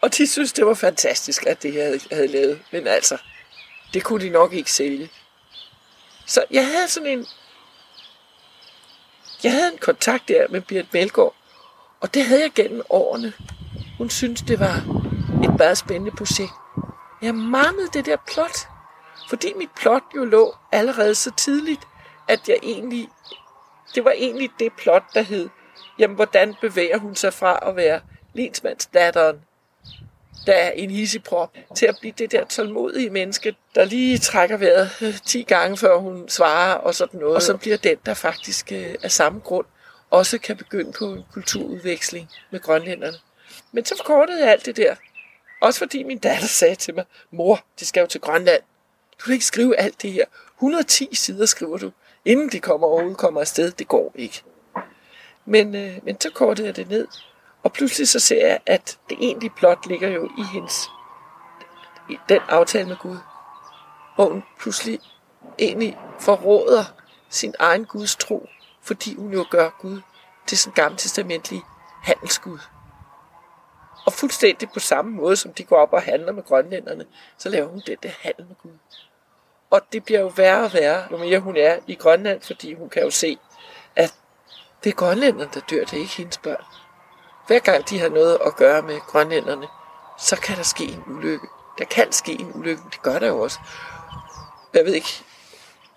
og 0.00 0.16
de 0.16 0.26
synes, 0.26 0.52
det 0.52 0.66
var 0.66 0.74
fantastisk, 0.74 1.46
at 1.46 1.62
det 1.62 1.74
jeg 1.74 1.84
havde, 1.84 2.00
havde 2.12 2.28
lavet. 2.28 2.62
Men 2.72 2.86
altså, 2.86 3.18
det 3.94 4.04
kunne 4.04 4.24
de 4.24 4.30
nok 4.30 4.52
ikke 4.52 4.72
sælge. 4.72 5.10
Så 6.26 6.44
jeg 6.50 6.66
havde 6.66 6.88
sådan 6.88 7.08
en... 7.08 7.26
Jeg 9.42 9.52
havde 9.52 9.72
en 9.72 9.78
kontakt 9.78 10.28
der 10.28 10.48
med 10.48 10.60
Birgit 10.60 10.92
Melgaard, 10.92 11.34
og 12.00 12.14
det 12.14 12.24
havde 12.24 12.42
jeg 12.42 12.52
gennem 12.54 12.82
årene. 12.90 13.32
Hun 13.98 14.10
synes, 14.10 14.42
det 14.42 14.60
var 14.60 14.74
et 15.44 15.58
meget 15.58 15.78
spændende 15.78 16.16
projekt. 16.16 16.52
Jeg 17.22 17.34
manglede 17.34 17.88
det 17.92 18.06
der 18.06 18.16
plot. 18.32 18.56
Fordi 19.28 19.52
mit 19.56 19.70
plot 19.76 20.02
jo 20.16 20.24
lå 20.24 20.54
allerede 20.72 21.14
så 21.14 21.30
tidligt, 21.36 21.80
at 22.28 22.48
jeg 22.48 22.58
egentlig, 22.62 23.08
det 23.94 24.04
var 24.04 24.10
egentlig 24.10 24.50
det 24.58 24.72
plot, 24.78 25.02
der 25.14 25.22
hed, 25.22 25.48
jamen 25.98 26.14
hvordan 26.14 26.54
bevæger 26.60 26.98
hun 26.98 27.14
sig 27.14 27.32
fra 27.32 27.68
at 27.68 27.76
være 27.76 28.00
lensmandsdatteren, 28.34 29.40
der 30.46 30.52
er 30.52 30.70
en 30.70 30.90
hisseprop, 30.90 31.52
til 31.74 31.86
at 31.86 31.96
blive 32.00 32.12
det 32.18 32.32
der 32.32 32.44
tålmodige 32.44 33.10
menneske, 33.10 33.56
der 33.74 33.84
lige 33.84 34.18
trækker 34.18 34.56
vejret 34.56 34.90
øh, 35.02 35.18
10 35.26 35.42
gange, 35.42 35.76
før 35.76 35.96
hun 35.98 36.28
svarer 36.28 36.74
og 36.74 36.94
sådan 36.94 37.20
noget. 37.20 37.36
Og 37.36 37.42
så 37.42 37.56
bliver 37.56 37.76
den, 37.76 37.96
der 38.06 38.14
faktisk 38.14 38.72
øh, 38.72 38.94
af 39.02 39.12
samme 39.12 39.40
grund 39.40 39.66
også 40.10 40.38
kan 40.38 40.56
begynde 40.56 40.92
på 40.92 41.04
en 41.04 41.24
kulturudveksling 41.32 42.30
med 42.50 42.60
grønlænderne. 42.60 43.18
Men 43.72 43.84
så 43.84 43.96
forkortede 43.96 44.40
jeg 44.40 44.50
alt 44.50 44.66
det 44.66 44.76
der. 44.76 44.94
Også 45.62 45.78
fordi 45.78 46.02
min 46.02 46.18
datter 46.18 46.46
sagde 46.46 46.74
til 46.74 46.94
mig, 46.94 47.04
mor, 47.30 47.64
det 47.80 47.88
skal 47.88 48.00
jo 48.00 48.06
til 48.06 48.20
Grønland. 48.20 48.62
Du 49.18 49.24
kan 49.24 49.32
ikke 49.32 49.44
skrive 49.44 49.76
alt 49.76 50.02
det 50.02 50.12
her. 50.12 50.24
110 50.54 51.08
sider 51.12 51.46
skriver 51.46 51.78
du, 51.78 51.92
inden 52.24 52.48
de 52.48 52.60
kommer 52.60 52.86
overhovedet 52.86 53.18
kommer 53.18 53.40
afsted. 53.40 53.70
Det 53.70 53.88
går 53.88 54.12
ikke. 54.14 54.42
Men, 55.44 55.74
øh, 55.74 55.98
men 56.02 56.20
så 56.20 56.30
kortede 56.30 56.66
jeg 56.66 56.76
det 56.76 56.88
ned, 56.88 57.08
og 57.62 57.72
pludselig 57.72 58.08
så 58.08 58.20
ser 58.20 58.46
jeg, 58.46 58.60
at 58.66 58.98
det 59.08 59.16
egentlige 59.20 59.52
plot 59.56 59.86
ligger 59.86 60.08
jo 60.08 60.30
i 60.38 60.42
hendes 60.52 60.88
i 62.10 62.18
den 62.28 62.40
aftale 62.48 62.88
med 62.88 62.96
Gud, 62.96 63.16
hvor 64.14 64.28
hun 64.28 64.42
pludselig 64.60 65.00
egentlig 65.58 65.98
forråder 66.20 66.84
sin 67.28 67.54
egen 67.58 67.84
Guds 67.84 68.16
tro, 68.16 68.48
fordi 68.82 69.14
hun 69.14 69.32
jo 69.32 69.46
gør 69.50 69.70
Gud 69.80 70.00
til 70.46 70.58
sin 70.58 70.72
gamle 70.72 70.98
testamentlige 70.98 71.62
handelsgud. 72.02 72.58
Og 74.06 74.12
fuldstændig 74.12 74.70
på 74.70 74.80
samme 74.80 75.10
måde, 75.10 75.36
som 75.36 75.52
de 75.52 75.64
går 75.64 75.76
op 75.76 75.92
og 75.92 76.02
handler 76.02 76.32
med 76.32 76.42
grønlænderne, 76.42 77.06
så 77.38 77.48
laver 77.48 77.68
hun 77.68 77.82
det 77.86 78.02
der 78.02 78.10
handel 78.20 78.46
med 78.46 78.56
Gud. 78.62 78.78
Og 79.76 79.82
det 79.92 80.04
bliver 80.04 80.20
jo 80.20 80.26
værre 80.26 80.64
og 80.64 80.72
værre, 80.72 81.04
jo 81.10 81.16
mere 81.16 81.38
hun 81.38 81.56
er 81.56 81.78
i 81.86 81.94
Grønland, 81.94 82.40
fordi 82.40 82.74
hun 82.74 82.88
kan 82.88 83.02
jo 83.02 83.10
se, 83.10 83.38
at 83.96 84.14
det 84.84 84.90
er 84.90 84.94
grønlænderne, 84.94 85.50
der 85.54 85.60
dør, 85.60 85.84
det 85.84 85.92
er 85.92 86.00
ikke 86.00 86.16
hendes 86.16 86.38
børn. 86.38 86.64
Hver 87.46 87.58
gang 87.58 87.90
de 87.90 87.98
har 87.98 88.08
noget 88.08 88.38
at 88.46 88.56
gøre 88.56 88.82
med 88.82 89.00
grønlænderne, 89.00 89.66
så 90.18 90.36
kan 90.36 90.56
der 90.56 90.62
ske 90.62 90.84
en 90.84 91.02
ulykke. 91.06 91.46
Der 91.78 91.84
kan 91.84 92.12
ske 92.12 92.32
en 92.32 92.52
ulykke, 92.54 92.82
det 92.90 93.02
gør 93.02 93.18
der 93.18 93.26
jo 93.26 93.40
også. 93.40 93.58
Jeg 94.74 94.84
ved 94.84 94.94
ikke, 94.94 95.24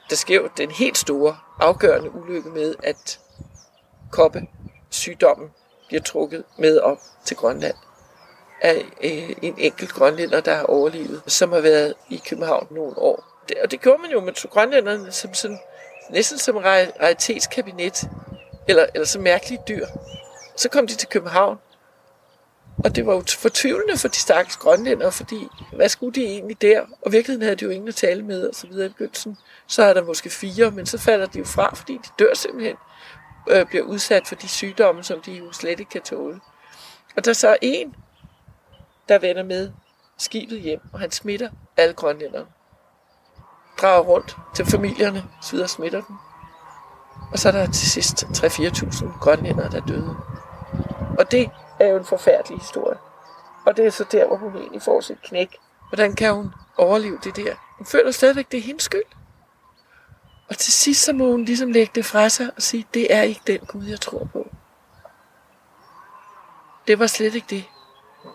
der 0.09 0.15
sker 0.15 0.35
jo 0.35 0.49
den 0.57 0.71
helt 0.71 0.97
store, 0.97 1.37
afgørende 1.59 2.11
ulykke 2.15 2.49
med, 2.49 2.75
at 2.83 3.19
koppe 4.11 4.47
sygdommen 4.89 5.49
bliver 5.87 6.01
trukket 6.01 6.43
med 6.57 6.79
op 6.79 6.97
til 7.25 7.37
Grønland 7.37 7.75
af 8.61 8.85
øh, 9.03 9.35
en 9.41 9.55
enkelt 9.57 9.93
grønlænder, 9.93 10.41
der 10.41 10.55
har 10.55 10.63
overlevet, 10.63 11.21
som 11.27 11.51
har 11.51 11.61
været 11.61 11.93
i 12.09 12.21
København 12.29 12.67
nogle 12.71 12.97
år. 12.97 13.29
Det, 13.49 13.57
og 13.63 13.71
det 13.71 13.81
gjorde 13.81 14.01
man 14.01 14.11
jo 14.11 14.19
med 14.19 14.49
grønlænderne 14.49 15.11
som 15.11 15.33
sådan, 15.33 15.59
næsten 16.09 16.37
som 16.39 16.57
raritetskabinet, 16.57 18.09
eller, 18.67 18.85
eller 18.93 19.05
som 19.05 19.21
mærkelige 19.21 19.61
dyr. 19.67 19.85
Så 20.57 20.69
kom 20.69 20.87
de 20.87 20.95
til 20.95 21.07
København, 21.07 21.57
og 22.83 22.95
det 22.95 23.05
var 23.05 23.13
jo 23.13 23.23
fortvivlende 23.37 23.97
for 23.97 24.07
de 24.07 24.15
stakkels 24.15 24.57
grønlændere, 24.57 25.11
fordi 25.11 25.47
hvad 25.73 25.89
skulle 25.89 26.21
de 26.21 26.25
egentlig 26.25 26.61
der? 26.61 26.81
Og 27.01 27.11
virkeligheden 27.11 27.41
havde 27.41 27.55
de 27.55 27.65
jo 27.65 27.69
ingen 27.69 27.87
at 27.87 27.95
tale 27.95 28.23
med, 28.23 28.47
og 28.47 28.55
så 28.55 28.67
videre 28.67 28.85
i 28.85 28.89
begyndelsen. 28.89 29.37
Så 29.67 29.83
er 29.83 29.93
der 29.93 30.03
måske 30.03 30.29
fire, 30.29 30.71
men 30.71 30.85
så 30.85 30.97
falder 30.97 31.25
de 31.25 31.39
jo 31.39 31.45
fra, 31.45 31.75
fordi 31.75 31.93
de 31.93 32.09
dør 32.19 32.33
simpelthen, 32.33 32.75
øh, 33.49 33.65
bliver 33.65 33.83
udsat 33.83 34.27
for 34.27 34.35
de 34.35 34.47
sygdomme, 34.47 35.03
som 35.03 35.21
de 35.21 35.31
jo 35.31 35.51
slet 35.51 35.79
ikke 35.79 35.91
kan 35.91 36.01
tåle. 36.01 36.39
Og 37.17 37.25
der 37.25 37.33
så 37.33 37.57
en, 37.61 37.95
der 39.09 39.19
vender 39.19 39.43
med 39.43 39.71
skibet 40.17 40.61
hjem, 40.61 40.81
og 40.93 40.99
han 40.99 41.11
smitter 41.11 41.49
alle 41.77 41.93
grønlænderne. 41.93 42.45
Drager 43.81 43.99
rundt 43.99 44.37
til 44.53 44.65
familierne, 44.65 45.23
så 45.41 45.51
videre 45.51 45.67
smitter 45.67 46.01
dem. 46.01 46.15
Og 47.31 47.39
så 47.39 47.47
er 47.47 47.51
der 47.51 47.65
til 47.65 47.91
sidst 47.91 48.23
3-4.000 48.23 49.19
grønlændere, 49.19 49.69
der 49.69 49.79
døde. 49.79 50.17
Og 51.19 51.31
det 51.31 51.51
er 51.79 51.87
jo 51.87 51.97
en 51.97 52.05
forfærdelig 52.05 52.59
historie. 52.59 52.97
Og 53.65 53.77
det 53.77 53.85
er 53.85 53.89
så 53.89 54.05
der, 54.11 54.27
hvor 54.27 54.37
hun 54.37 54.55
egentlig 54.55 54.81
får 54.81 55.01
sit 55.01 55.21
knæk. 55.21 55.57
Hvordan 55.89 56.15
kan 56.15 56.33
hun 56.33 56.53
overleve 56.77 57.19
det 57.23 57.35
der? 57.35 57.55
Hun 57.77 57.85
føler 57.85 58.11
stadigvæk, 58.11 58.51
det 58.51 58.57
er 58.57 58.61
hendes 58.61 58.83
skyld. 58.83 59.03
Og 60.49 60.57
til 60.57 60.73
sidst 60.73 61.05
så 61.05 61.13
må 61.13 61.31
hun 61.31 61.45
ligesom 61.45 61.71
lægge 61.71 61.91
det 61.95 62.05
fra 62.05 62.29
sig 62.29 62.49
og 62.55 62.61
sige, 62.61 62.87
det 62.93 63.15
er 63.15 63.21
ikke 63.21 63.41
den 63.47 63.59
Gud, 63.59 63.83
jeg 63.83 64.01
tror 64.01 64.27
på. 64.33 64.47
Det 66.87 66.99
var 66.99 67.07
slet 67.07 67.35
ikke 67.35 67.47
det. 67.49 67.65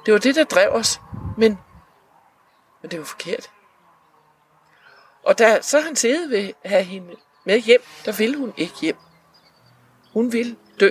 Det 0.07 0.14
var 0.14 0.20
det, 0.20 0.34
der 0.34 0.45
drev 0.45 0.70
os. 0.72 1.01
Men, 1.38 1.59
men 2.82 2.90
det 2.90 2.99
var 2.99 3.05
forkert. 3.05 3.51
Og 5.27 5.39
da 5.39 5.59
så 5.62 5.81
han 5.81 5.97
siddet 5.97 6.31
ved 6.31 6.51
at 6.64 6.70
have 6.70 6.83
hende 6.83 7.07
med 7.47 7.61
hjem, 7.61 7.81
der 8.05 8.12
ville 8.12 8.37
hun 8.37 8.53
ikke 8.57 8.75
hjem. 8.83 8.97
Hun 10.12 10.33
vil 10.33 10.57
dø 10.81 10.91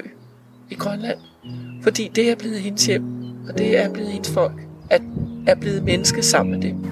i 0.70 0.76
Grønland. 0.76 1.20
Fordi 1.84 2.08
det 2.08 2.30
er 2.30 2.36
blevet 2.36 2.60
hendes 2.60 2.86
hjem, 2.86 3.04
og 3.50 3.58
det 3.58 3.78
er 3.78 3.94
blevet 3.94 4.12
hendes 4.12 4.32
folk. 4.32 4.62
At 4.90 5.02
er 5.48 5.56
blevet 5.56 5.84
menneske 5.84 6.24
sammen 6.24 6.60
med 6.60 6.70
dem. 6.70 6.86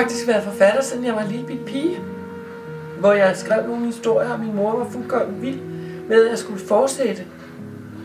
Faktisk 0.00 0.28
været 0.28 0.42
forfatter, 0.42 0.82
siden 0.82 1.04
jeg 1.04 1.14
var 1.14 1.20
en 1.20 1.30
lille 1.30 1.46
bit 1.46 1.64
pige. 1.66 1.98
Hvor 2.98 3.12
jeg 3.12 3.36
skrev 3.36 3.66
nogle 3.66 3.86
historier, 3.86 4.30
og 4.30 4.40
min 4.40 4.56
mor 4.56 4.76
var 4.76 4.86
fuldkommen 4.90 5.42
vild 5.42 5.58
med, 6.08 6.24
at 6.24 6.30
jeg 6.30 6.38
skulle 6.38 6.60
fortsætte. 6.60 7.22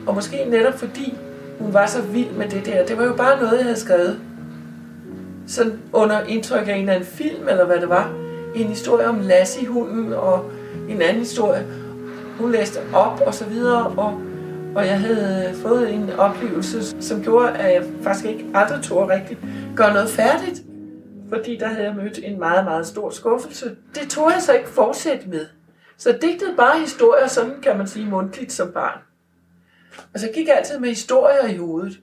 Og 0.08 0.16
måske 0.16 0.46
netop 0.50 0.80
fordi 0.80 1.18
hun 1.60 1.74
var 1.74 1.86
så 1.86 2.02
vild 2.02 2.32
med 2.32 2.50
det 2.50 2.66
der. 2.66 2.86
Det 2.86 2.98
var 2.98 3.04
jo 3.04 3.14
bare 3.14 3.42
noget, 3.42 3.58
jeg 3.58 3.64
havde 3.64 3.80
skrevet. 3.80 4.20
Sådan 5.48 5.80
under 5.94 6.22
indtryk 6.22 6.68
af 6.68 6.74
en 6.74 6.80
eller 6.80 6.94
anden 6.94 7.10
film, 7.10 7.48
eller 7.50 7.66
hvad 7.66 7.80
det 7.80 7.90
var. 7.90 8.14
En 8.56 8.68
historie 8.68 9.08
om 9.08 9.20
Lassie-hunden, 9.20 10.14
og 10.14 10.52
en 10.90 11.02
anden 11.02 11.20
historie. 11.20 11.66
Hun 12.40 12.52
læste 12.52 12.80
op, 12.94 13.22
og 13.26 13.34
så 13.34 13.46
videre, 13.46 13.88
og, 13.88 14.22
og 14.76 14.88
jeg 14.88 15.00
havde 15.00 15.54
fået 15.62 15.94
en 15.94 16.10
oplevelse, 16.18 17.02
som 17.02 17.24
gjorde, 17.24 17.50
at 17.50 17.74
jeg 17.74 17.84
faktisk 18.04 18.26
ikke 18.26 18.46
aldrig 18.54 18.84
tog 18.84 19.10
rigtigt 19.10 19.40
gøre 19.76 19.94
noget 19.94 20.10
færdigt 20.10 20.65
fordi 21.36 21.58
der 21.58 21.68
havde 21.68 21.84
jeg 21.84 21.96
mødt 21.96 22.20
en 22.24 22.40
meget, 22.40 22.66
meget 22.66 22.88
stor 22.88 23.10
skuffelse. 23.10 23.76
Det 23.96 24.10
tog 24.10 24.32
jeg 24.32 24.42
så 24.42 24.54
ikke 24.54 24.70
fortsætte 24.70 25.30
med. 25.30 25.46
Så 25.98 26.18
digtede 26.22 26.56
bare 26.58 26.80
historier, 26.80 27.28
sådan 27.28 27.62
kan 27.62 27.78
man 27.78 27.88
sige, 27.88 28.06
mundtligt 28.06 28.52
som 28.52 28.72
barn. 28.72 29.00
Og 30.14 30.20
så 30.20 30.30
gik 30.34 30.48
jeg 30.48 30.58
altid 30.58 30.80
med 30.80 30.90
historier 30.90 31.48
i 31.48 31.58
hovedet. 31.58 32.00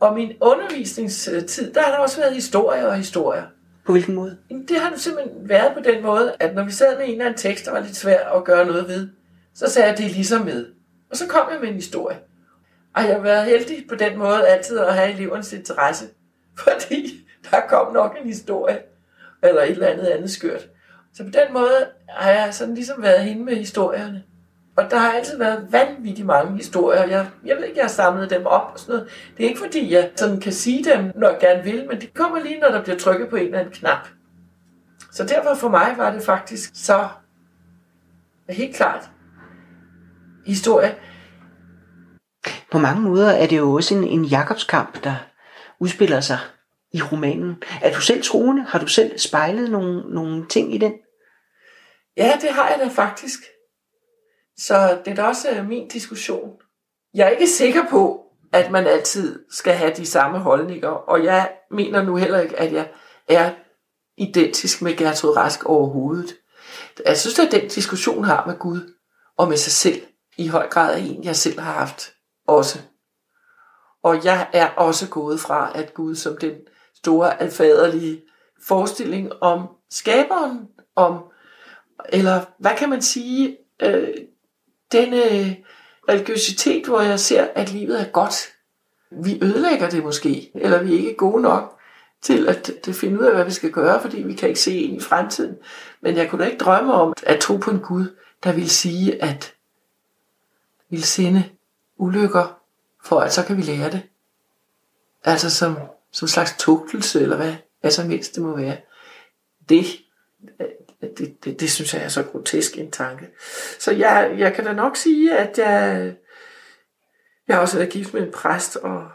Og 0.00 0.14
min 0.14 0.32
undervisningstid, 0.40 1.72
der 1.72 1.82
har 1.82 1.90
der 1.90 1.98
også 1.98 2.20
været 2.20 2.34
historier 2.34 2.86
og 2.86 2.96
historier. 2.96 3.42
På 3.86 3.92
hvilken 3.92 4.14
måde? 4.14 4.36
Det 4.68 4.76
har 4.76 4.90
det 4.90 5.00
simpelthen 5.00 5.48
været 5.48 5.74
på 5.74 5.80
den 5.80 6.02
måde, 6.02 6.34
at 6.40 6.54
når 6.54 6.64
vi 6.64 6.72
sad 6.72 6.98
med 6.98 7.04
en 7.04 7.12
eller 7.12 7.24
anden 7.24 7.38
tekst, 7.38 7.64
der 7.64 7.72
var 7.72 7.80
lidt 7.80 7.96
svær 7.96 8.28
at 8.28 8.44
gøre 8.44 8.66
noget 8.66 8.88
ved, 8.88 9.08
så 9.54 9.70
sagde 9.70 9.88
jeg, 9.88 9.98
det 9.98 10.06
er 10.06 10.10
ligesom 10.10 10.44
med. 10.44 10.66
Og 11.10 11.16
så 11.16 11.26
kom 11.26 11.48
jeg 11.52 11.60
med 11.60 11.68
en 11.68 11.74
historie. 11.74 12.18
Og 12.94 13.02
jeg 13.02 13.14
har 13.14 13.22
været 13.22 13.44
heldig 13.44 13.84
på 13.88 13.94
den 13.94 14.18
måde 14.18 14.46
altid 14.46 14.78
at 14.78 14.94
have 14.94 15.12
elevernes 15.12 15.52
interesse. 15.52 16.04
Fordi 16.64 17.26
der 17.50 17.60
kom 17.68 17.92
nok 17.92 18.16
en 18.20 18.26
historie, 18.26 18.78
eller 19.42 19.62
et 19.62 19.70
eller 19.70 19.86
andet 19.86 20.06
andet 20.06 20.30
skørt. 20.30 20.68
Så 21.14 21.24
på 21.24 21.30
den 21.30 21.52
måde 21.52 21.86
har 22.08 22.30
jeg 22.30 22.54
sådan 22.54 22.74
ligesom 22.74 23.02
været 23.02 23.24
hende 23.24 23.44
med 23.44 23.56
historierne. 23.56 24.22
Og 24.76 24.90
der 24.90 24.98
har 24.98 25.12
altid 25.12 25.38
været 25.38 25.66
vanvittigt 25.70 26.26
mange 26.26 26.56
historier. 26.56 27.04
Jeg, 27.04 27.26
jeg 27.44 27.56
ved 27.56 27.64
ikke, 27.64 27.78
jeg 27.78 27.84
har 27.84 27.90
samlet 27.90 28.30
dem 28.30 28.46
op 28.46 28.70
og 28.72 28.78
sådan 28.78 28.92
noget. 28.92 29.08
Det 29.36 29.44
er 29.44 29.48
ikke 29.48 29.60
fordi, 29.60 29.92
jeg 29.92 30.10
sådan 30.16 30.40
kan 30.40 30.52
sige 30.52 30.84
dem, 30.84 31.12
når 31.14 31.28
jeg 31.28 31.38
gerne 31.40 31.62
vil, 31.62 31.86
men 31.88 32.00
det 32.00 32.14
kommer 32.14 32.40
lige, 32.40 32.60
når 32.60 32.68
der 32.68 32.82
bliver 32.82 32.98
trykket 32.98 33.28
på 33.28 33.36
en 33.36 33.44
eller 33.44 33.58
anden 33.58 33.74
knap. 33.74 34.08
Så 35.12 35.24
derfor 35.24 35.54
for 35.54 35.68
mig 35.68 35.94
var 35.96 36.12
det 36.12 36.22
faktisk 36.22 36.70
så 36.74 37.08
helt 38.48 38.76
klart 38.76 39.10
historie. 40.46 40.94
På 42.72 42.78
mange 42.78 43.00
måder 43.00 43.30
er 43.30 43.46
det 43.46 43.58
jo 43.58 43.72
også 43.72 43.94
en, 43.94 44.04
en 44.04 44.24
Jakobskamp, 44.24 45.04
der 45.04 45.14
udspiller 45.80 46.20
sig 46.20 46.38
i 46.92 47.02
romanen. 47.02 47.62
Er 47.82 47.94
du 47.94 48.00
selv 48.00 48.22
troende? 48.22 48.62
Har 48.62 48.78
du 48.78 48.86
selv 48.86 49.18
spejlet 49.18 49.70
nogle, 49.70 50.14
nogle 50.14 50.48
ting 50.48 50.74
i 50.74 50.78
den? 50.78 50.92
Ja, 52.16 52.38
det 52.40 52.50
har 52.50 52.68
jeg 52.68 52.78
da 52.78 52.88
faktisk. 52.88 53.40
Så 54.56 54.98
det 55.04 55.10
er 55.10 55.14
da 55.14 55.22
også 55.22 55.50
øh, 55.50 55.68
min 55.68 55.88
diskussion. 55.88 56.50
Jeg 57.14 57.26
er 57.26 57.30
ikke 57.30 57.46
sikker 57.46 57.82
på, 57.90 58.26
at 58.52 58.70
man 58.70 58.86
altid 58.86 59.44
skal 59.50 59.72
have 59.72 59.94
de 59.96 60.06
samme 60.06 60.38
holdninger, 60.38 60.88
og 60.88 61.24
jeg 61.24 61.52
mener 61.70 62.02
nu 62.02 62.16
heller 62.16 62.40
ikke, 62.40 62.56
at 62.56 62.72
jeg 62.72 62.88
er 63.28 63.52
identisk 64.16 64.82
med 64.82 64.96
Gertrud 64.96 65.36
Rask 65.36 65.64
overhovedet. 65.64 66.36
Jeg 67.06 67.18
synes, 67.18 67.38
at 67.38 67.52
den 67.52 67.68
diskussion 67.68 68.24
har 68.24 68.46
med 68.46 68.58
Gud 68.58 68.94
og 69.36 69.48
med 69.48 69.56
sig 69.56 69.72
selv 69.72 70.02
i 70.36 70.46
høj 70.46 70.68
grad 70.68 70.94
er 70.94 70.98
en, 70.98 71.24
jeg 71.24 71.36
selv 71.36 71.60
har 71.60 71.72
haft 71.72 72.12
også. 72.46 72.78
Og 74.02 74.24
jeg 74.24 74.48
er 74.52 74.68
også 74.68 75.08
gået 75.08 75.40
fra, 75.40 75.72
at 75.74 75.94
Gud 75.94 76.14
som 76.14 76.36
den 76.36 76.54
store 77.02 77.42
alfaderlige 77.42 78.22
forestilling 78.62 79.32
om 79.40 79.68
skaberen, 79.90 80.68
om, 80.96 81.24
eller 82.08 82.40
hvad 82.58 82.76
kan 82.78 82.90
man 82.90 83.02
sige, 83.02 83.56
øh, 83.82 84.08
denne 84.92 85.56
religiøsitet, 86.08 86.86
hvor 86.86 87.00
jeg 87.00 87.20
ser, 87.20 87.48
at 87.54 87.72
livet 87.72 88.00
er 88.00 88.04
godt. 88.04 88.48
Vi 89.10 89.38
ødelægger 89.42 89.90
det 89.90 90.04
måske, 90.04 90.50
eller 90.54 90.82
vi 90.82 90.94
er 90.94 90.98
ikke 90.98 91.16
gode 91.16 91.42
nok 91.42 91.78
til 92.22 92.48
at, 92.48 92.70
at 92.88 92.94
finde 92.94 93.20
ud 93.20 93.24
af, 93.24 93.34
hvad 93.34 93.44
vi 93.44 93.50
skal 93.50 93.70
gøre, 93.70 94.00
fordi 94.00 94.22
vi 94.22 94.34
kan 94.34 94.48
ikke 94.48 94.60
se 94.60 94.74
ind 94.74 94.96
i 94.96 95.04
fremtiden. 95.04 95.56
Men 96.00 96.16
jeg 96.16 96.30
kunne 96.30 96.44
da 96.44 96.50
ikke 96.50 96.64
drømme 96.64 96.92
om 96.92 97.14
at 97.22 97.40
tro 97.40 97.56
på 97.56 97.70
en 97.70 97.80
Gud, 97.80 98.16
der 98.44 98.52
vil 98.52 98.70
sige, 98.70 99.22
at 99.22 99.54
vil 100.90 101.04
sende 101.04 101.44
ulykker, 101.96 102.60
for 103.04 103.20
at 103.20 103.32
så 103.32 103.44
kan 103.44 103.56
vi 103.56 103.62
lære 103.62 103.90
det. 103.90 104.02
Altså 105.24 105.50
som, 105.50 105.76
som 106.12 106.26
en 106.26 106.28
slags 106.28 106.54
tugtelse, 106.58 107.20
eller 107.20 107.36
hvad, 107.36 107.54
hvad 107.80 107.90
som 107.90 108.10
helst 108.10 108.34
det 108.34 108.42
må 108.42 108.56
være. 108.56 108.76
Det, 109.68 109.84
det, 111.18 111.44
det, 111.44 111.60
det 111.60 111.70
synes 111.70 111.94
jeg 111.94 112.02
er 112.02 112.08
så 112.08 112.22
grotesk 112.22 112.78
en 112.78 112.90
tanke. 112.90 113.28
Så 113.78 113.92
jeg, 113.92 114.34
jeg 114.38 114.54
kan 114.54 114.64
da 114.64 114.72
nok 114.72 114.96
sige, 114.96 115.36
at 115.36 115.58
jeg, 115.58 116.14
jeg 117.48 117.56
har 117.56 117.60
også 117.62 117.76
været 117.76 117.90
gift 117.90 118.14
med 118.14 118.22
en 118.22 118.32
præst, 118.32 118.76
og 118.76 119.08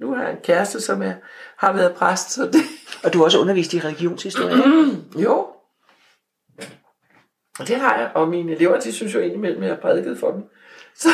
nu 0.00 0.14
har 0.14 0.22
jeg 0.22 0.32
en 0.32 0.42
kæreste, 0.44 0.80
som 0.80 1.02
er, 1.02 1.14
har 1.56 1.72
været 1.72 1.94
præst, 1.94 2.30
så 2.30 2.42
det... 2.46 2.60
Og 3.04 3.12
du 3.12 3.18
har 3.18 3.24
også 3.24 3.38
undervist 3.40 3.74
i 3.74 3.80
religionshistorie. 3.80 4.56
Jo. 5.24 5.46
Og 7.58 7.68
det 7.68 7.76
har 7.76 7.98
jeg, 7.98 8.10
og 8.14 8.28
mine 8.28 8.52
elever, 8.52 8.80
de 8.80 8.92
synes 8.92 9.14
jo 9.14 9.20
indimellem, 9.20 9.62
at 9.62 9.68
jeg 9.68 9.76
har 9.76 9.80
prædiket 9.82 10.18
for 10.18 10.30
dem. 10.32 10.42
Så 10.96 11.08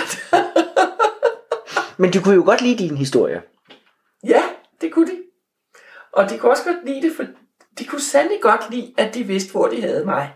Men 1.97 2.11
du 2.11 2.21
kunne 2.21 2.35
jo 2.35 2.43
godt 2.45 2.61
lide 2.61 2.79
din 2.79 2.97
historie. 2.97 3.43
ja, 4.25 4.43
det 4.81 4.93
kunne 4.93 5.07
de. 5.07 5.20
Og 6.13 6.31
de 6.31 6.39
kunne 6.39 6.53
også 6.53 6.65
godt 6.65 6.85
lide 6.85 7.03
det, 7.03 7.17
for 7.17 7.25
de 7.79 7.85
kunne 7.85 8.01
sandelig 8.01 8.43
godt 8.43 8.71
lide, 8.71 8.95
at 8.99 9.15
de 9.15 9.25
vidste, 9.25 9.51
hvor 9.51 9.69
de 9.69 9.81
havde 9.81 10.05
mig. 10.05 10.35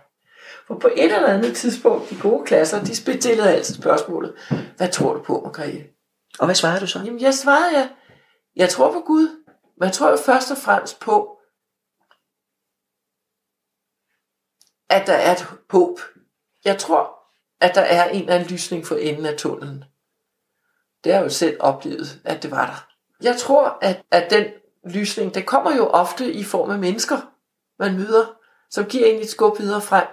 For 0.67 0.79
på 0.79 0.89
et 0.97 1.15
eller 1.15 1.29
andet 1.29 1.57
tidspunkt, 1.57 2.11
de 2.11 2.21
gode 2.21 2.47
klasser, 2.47 2.85
de 2.85 2.97
stillede 2.97 3.51
altid 3.51 3.75
spørgsmålet, 3.75 4.35
hvad 4.77 4.89
tror 4.89 5.15
du 5.15 5.23
på, 5.23 5.41
Margrethe? 5.45 5.85
Og 6.39 6.47
hvad 6.47 6.55
svarede 6.55 6.81
du 6.81 6.87
så? 6.87 6.99
Jamen, 6.99 7.21
jeg 7.21 7.35
svarede, 7.35 7.79
jeg, 7.79 7.91
jeg 8.57 8.69
tror 8.69 8.93
på 8.93 9.01
Gud, 9.01 9.29
men 9.79 9.87
jeg 9.87 9.93
tror 9.93 10.11
jo 10.11 10.17
først 10.17 10.51
og 10.51 10.57
fremmest 10.57 11.01
på, 11.01 11.39
at 14.91 15.07
der 15.07 15.13
er 15.13 15.33
et 15.33 15.47
håb. 15.71 16.01
Jeg 16.65 16.79
tror, 16.79 17.19
at 17.61 17.75
der 17.75 17.81
er 17.81 18.11
en 18.11 18.21
eller 18.21 18.35
anden 18.35 18.49
lysning 18.49 18.87
for 18.87 18.97
enden 18.97 19.27
af 19.27 19.37
tunnelen. 19.37 19.85
Det 21.05 21.13
har 21.13 21.21
jeg 21.21 21.25
jo 21.25 21.31
selv 21.31 21.57
oplevet, 21.61 22.21
at 22.25 22.43
det 22.43 22.51
var 22.51 22.67
der. 22.67 22.95
Jeg 23.25 23.37
tror, 23.37 23.79
at, 23.83 24.03
at 24.11 24.31
den 24.31 24.45
lysning, 24.87 25.35
det 25.35 25.47
kommer 25.47 25.77
jo 25.77 25.87
ofte 25.87 26.33
i 26.33 26.45
form 26.45 26.71
af 26.71 26.79
mennesker, 26.79 27.17
man 27.79 27.97
møder, 27.97 28.37
som 28.71 28.85
giver 28.85 29.07
en 29.07 29.21
et 29.21 29.31
skub 29.31 29.59
videre 29.59 29.81
frem. 29.81 30.07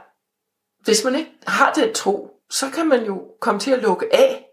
Hvis 0.80 1.04
man 1.04 1.16
ikke 1.16 1.32
har 1.48 1.74
den 1.74 1.94
tro, 1.94 2.32
så 2.50 2.66
kan 2.70 2.88
man 2.88 3.06
jo 3.06 3.28
komme 3.40 3.60
til 3.60 3.72
at 3.72 3.82
lukke 3.82 4.16
af. 4.16 4.48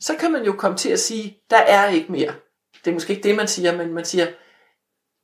Så 0.00 0.16
kan 0.20 0.32
man 0.32 0.44
jo 0.44 0.52
komme 0.52 0.76
til 0.76 0.90
at 0.90 1.00
sige, 1.00 1.38
der 1.50 1.56
er 1.56 1.88
ikke 1.88 2.12
mere. 2.12 2.34
Det 2.84 2.90
er 2.90 2.94
måske 2.94 3.12
ikke 3.12 3.28
det, 3.28 3.36
man 3.36 3.48
siger, 3.48 3.76
men 3.76 3.94
man 3.94 4.04
siger, 4.04 4.26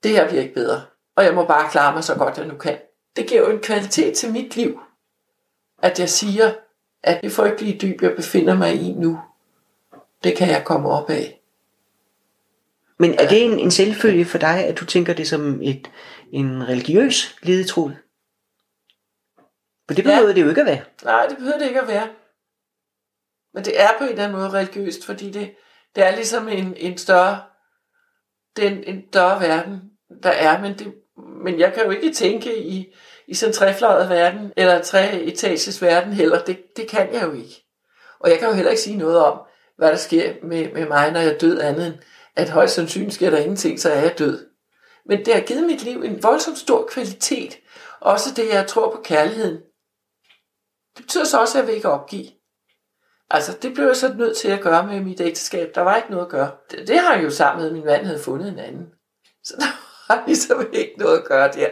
det 0.02 0.10
her 0.10 0.28
bliver 0.28 0.42
ikke 0.42 0.54
bedre, 0.54 0.82
og 1.16 1.24
jeg 1.24 1.34
må 1.34 1.44
bare 1.44 1.70
klare 1.70 1.94
mig 1.94 2.04
så 2.04 2.14
godt, 2.14 2.38
jeg 2.38 2.46
nu 2.46 2.56
kan. 2.56 2.78
Det 3.16 3.26
giver 3.26 3.40
jo 3.40 3.50
en 3.50 3.60
kvalitet 3.60 4.16
til 4.16 4.32
mit 4.32 4.56
liv, 4.56 4.80
at 5.82 6.00
jeg 6.00 6.08
siger, 6.08 6.54
at 7.02 7.22
det 7.22 7.32
frygtelige 7.32 7.78
dyb, 7.78 8.02
jeg 8.02 8.16
befinder 8.16 8.54
mig 8.54 8.74
i 8.74 8.92
nu, 8.92 9.20
det 10.24 10.36
kan 10.36 10.48
jeg 10.48 10.64
komme 10.64 10.88
op 10.88 11.10
af. 11.10 11.39
Men 13.00 13.14
er 13.14 13.28
det 13.28 13.44
en, 13.44 13.58
en 13.58 13.70
selvfølge 13.70 14.24
for 14.24 14.38
dig, 14.38 14.64
at 14.66 14.80
du 14.80 14.84
tænker 14.84 15.12
det 15.12 15.28
som 15.28 15.62
et, 15.62 15.90
en 16.32 16.68
religiøs 16.68 17.36
ledetråd? 17.42 17.90
For 19.88 19.94
det 19.94 20.04
behøver 20.04 20.28
ja. 20.28 20.34
det 20.34 20.42
jo 20.42 20.48
ikke 20.48 20.60
at 20.60 20.66
være. 20.66 20.84
Nej, 21.04 21.26
det 21.26 21.36
behøver 21.36 21.58
det 21.58 21.66
ikke 21.66 21.80
at 21.80 21.88
være. 21.88 22.08
Men 23.54 23.64
det 23.64 23.80
er 23.80 23.88
på 23.98 24.04
en 24.04 24.10
eller 24.10 24.24
anden 24.24 24.38
måde 24.38 24.50
religiøst, 24.50 25.06
fordi 25.06 25.30
det, 25.30 25.54
det 25.94 26.06
er 26.06 26.14
ligesom 26.14 26.48
en, 26.48 26.74
en 26.76 26.98
større, 26.98 27.42
det 28.56 28.66
er 28.66 28.70
en, 28.70 28.84
en 28.84 29.02
større 29.12 29.40
verden, 29.40 29.80
der 30.22 30.30
er, 30.30 30.60
men, 30.60 30.78
det, 30.78 30.94
men 31.44 31.60
jeg 31.60 31.72
kan 31.74 31.84
jo 31.84 31.90
ikke 31.90 32.12
tænke 32.12 32.62
i, 32.62 32.94
i 33.28 33.34
sådan 33.34 33.50
en 33.50 33.54
trefløjet 33.54 34.08
verden, 34.08 34.52
eller 34.56 34.82
tre 34.82 35.22
etages 35.22 35.82
verden 35.82 36.12
heller. 36.12 36.44
Det, 36.44 36.62
det 36.76 36.88
kan 36.88 37.14
jeg 37.14 37.22
jo 37.22 37.32
ikke. 37.32 37.66
Og 38.20 38.30
jeg 38.30 38.38
kan 38.38 38.48
jo 38.48 38.54
heller 38.54 38.70
ikke 38.70 38.82
sige 38.82 38.96
noget 38.96 39.18
om, 39.18 39.40
hvad 39.78 39.88
der 39.88 39.96
sker 39.96 40.34
med, 40.42 40.72
med 40.72 40.86
mig, 40.86 41.12
når 41.12 41.20
jeg 41.20 41.34
er 41.34 41.38
død 41.38 41.60
andet 41.60 41.86
end, 41.86 41.94
at 42.36 42.48
højst 42.48 42.74
sandsynligt 42.74 43.14
sker 43.14 43.30
der 43.30 43.38
ingenting, 43.38 43.80
så 43.80 43.90
er 43.90 44.00
jeg 44.00 44.18
død. 44.18 44.46
Men 45.06 45.24
det 45.24 45.34
har 45.34 45.40
givet 45.40 45.66
mit 45.66 45.82
liv 45.82 46.02
en 46.02 46.22
voldsomt 46.22 46.58
stor 46.58 46.86
kvalitet. 46.86 47.58
Også 48.00 48.34
det, 48.36 48.48
jeg 48.48 48.66
tror 48.66 48.90
på 48.90 49.00
kærligheden. 49.04 49.56
Det 50.96 51.04
betyder 51.04 51.24
så 51.24 51.40
også, 51.40 51.58
at 51.58 51.62
jeg 51.62 51.66
vil 51.66 51.74
ikke 51.74 51.88
opgive. 51.88 52.26
Altså, 53.30 53.58
det 53.62 53.74
blev 53.74 53.86
jeg 53.86 53.96
så 53.96 54.14
nødt 54.14 54.36
til 54.36 54.48
at 54.48 54.60
gøre 54.60 54.86
med 54.86 55.00
mit 55.00 55.20
ægteskab. 55.20 55.74
Der 55.74 55.80
var 55.80 55.96
ikke 55.96 56.10
noget 56.10 56.24
at 56.24 56.30
gøre. 56.30 56.50
Det, 56.70 56.88
det 56.88 56.98
har 56.98 57.14
jeg 57.14 57.24
jo 57.24 57.30
sammen 57.30 57.64
med, 57.64 57.72
min 57.72 57.84
mand 57.84 58.06
havde 58.06 58.20
fundet 58.20 58.48
en 58.48 58.58
anden. 58.58 58.86
Så 59.44 59.54
der 59.58 59.66
var 60.08 60.24
ligesom 60.26 60.66
ikke 60.72 60.94
noget 60.98 61.18
at 61.18 61.24
gøre 61.24 61.52
der. 61.52 61.68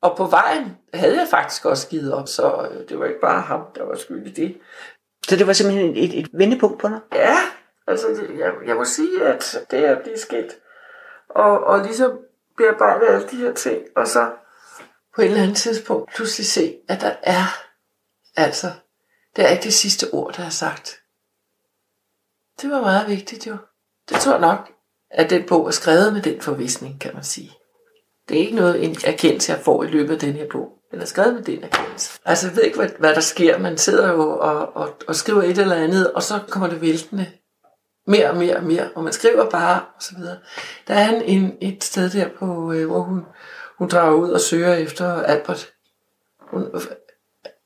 Og 0.00 0.16
på 0.16 0.26
vejen 0.26 0.76
havde 0.94 1.18
jeg 1.18 1.28
faktisk 1.30 1.64
også 1.64 1.88
givet 1.88 2.12
op, 2.12 2.28
så 2.28 2.68
øh, 2.70 2.88
det 2.88 2.98
var 2.98 3.06
ikke 3.06 3.20
bare 3.20 3.40
ham, 3.40 3.60
der 3.74 3.84
var 3.84 3.94
skyld 3.94 4.26
i 4.26 4.30
det. 4.30 4.58
Så 5.28 5.36
det 5.36 5.46
var 5.46 5.52
simpelthen 5.52 5.96
et, 5.96 6.18
et 6.18 6.28
vendepunkt 6.32 6.80
på 6.80 6.88
dig? 6.88 7.00
Ja, 7.12 7.36
altså 7.86 8.26
jeg, 8.38 8.52
jeg 8.66 8.76
må 8.76 8.84
sige, 8.84 9.24
at 9.24 9.66
det 9.70 9.88
er 9.88 10.02
blive 10.02 10.18
sket. 10.18 10.56
Og, 11.28 11.64
og 11.64 11.78
ligesom 11.84 12.18
bearbejde 12.56 13.06
alle 13.08 13.28
de 13.28 13.36
her 13.36 13.54
ting, 13.54 13.82
og 13.96 14.06
så 14.06 14.30
på 15.14 15.22
et 15.22 15.26
eller 15.26 15.42
andet 15.42 15.56
tidspunkt 15.56 16.14
pludselig 16.14 16.46
se, 16.46 16.76
at 16.88 17.00
der 17.00 17.14
er, 17.22 17.44
altså, 18.36 18.72
det 19.36 19.44
er 19.44 19.48
ikke 19.48 19.64
det 19.64 19.74
sidste 19.74 20.06
ord, 20.12 20.34
der 20.34 20.44
er 20.44 20.50
sagt. 20.50 21.00
Det 22.62 22.70
var 22.70 22.80
meget 22.80 23.08
vigtigt 23.08 23.46
jo. 23.46 23.56
Det 24.08 24.16
tror 24.16 24.32
jeg 24.32 24.40
nok, 24.40 24.72
at 25.10 25.30
den 25.30 25.46
bog 25.46 25.66
er 25.66 25.70
skrevet 25.70 26.12
med 26.12 26.22
den 26.22 26.40
forvisning, 26.40 27.00
kan 27.00 27.14
man 27.14 27.24
sige. 27.24 27.52
Det 28.28 28.36
er 28.36 28.40
ikke 28.40 28.56
noget 28.56 28.84
en 28.84 28.96
erkendelse, 29.06 29.52
jeg 29.52 29.60
får 29.60 29.84
i 29.84 29.86
løbet 29.86 30.14
af 30.14 30.20
den 30.20 30.32
her 30.32 30.46
bog. 30.52 30.72
Den 30.90 31.00
er 31.00 31.04
skrevet 31.04 31.34
med 31.34 31.42
den 31.42 31.64
erkendelse. 31.64 32.20
Altså, 32.24 32.46
jeg 32.46 32.56
ved 32.56 32.62
ikke, 32.62 32.76
hvad, 32.78 32.88
hvad 32.98 33.14
der 33.14 33.20
sker. 33.20 33.58
Man 33.58 33.78
sidder 33.78 34.12
jo 34.12 34.38
og, 34.38 34.76
og, 34.76 34.96
og 35.08 35.16
skriver 35.16 35.42
et 35.42 35.58
eller 35.58 35.76
andet, 35.76 36.12
og 36.12 36.22
så 36.22 36.40
kommer 36.48 36.68
det 36.68 36.80
væltende 36.80 37.32
mere 38.06 38.30
og 38.30 38.36
mere 38.36 38.56
og 38.56 38.64
mere, 38.64 38.88
og 38.94 39.04
man 39.04 39.12
skriver 39.12 39.50
bare, 39.50 39.80
og 39.80 40.02
så 40.02 40.12
videre. 40.16 40.36
Der 40.88 40.94
er 40.94 41.08
en, 41.08 41.22
en, 41.22 41.56
et 41.60 41.84
sted 41.84 42.10
der, 42.10 42.28
på, 42.38 42.72
øh, 42.72 42.86
hvor 42.86 43.00
hun, 43.00 43.24
hun 43.78 43.88
drager 43.88 44.14
ud 44.14 44.30
og 44.30 44.40
søger 44.40 44.74
efter 44.74 45.22
Albert. 45.22 45.68
Hun, 46.40 46.66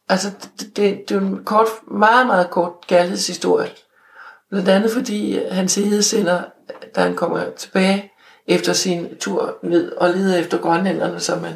altså, 0.08 0.30
det, 0.60 0.76
det, 0.76 1.08
det 1.08 1.16
er 1.16 1.20
en 1.20 1.44
kort, 1.44 1.68
meget, 1.90 2.26
meget 2.26 2.50
kort 2.50 2.72
kærlighedshistorie. 2.86 3.70
Blandt 4.50 4.68
andet 4.68 4.90
fordi 4.90 5.48
hans 5.50 5.74
hede 5.74 6.02
sender, 6.02 6.42
da 6.96 7.00
han 7.00 7.16
kommer 7.16 7.50
tilbage 7.56 8.12
efter 8.46 8.72
sin 8.72 9.18
tur 9.18 9.58
ned 9.62 9.92
og 9.92 10.10
leder 10.10 10.38
efter 10.38 10.58
grønlænderne, 10.58 11.20
som 11.20 11.42
man, 11.42 11.52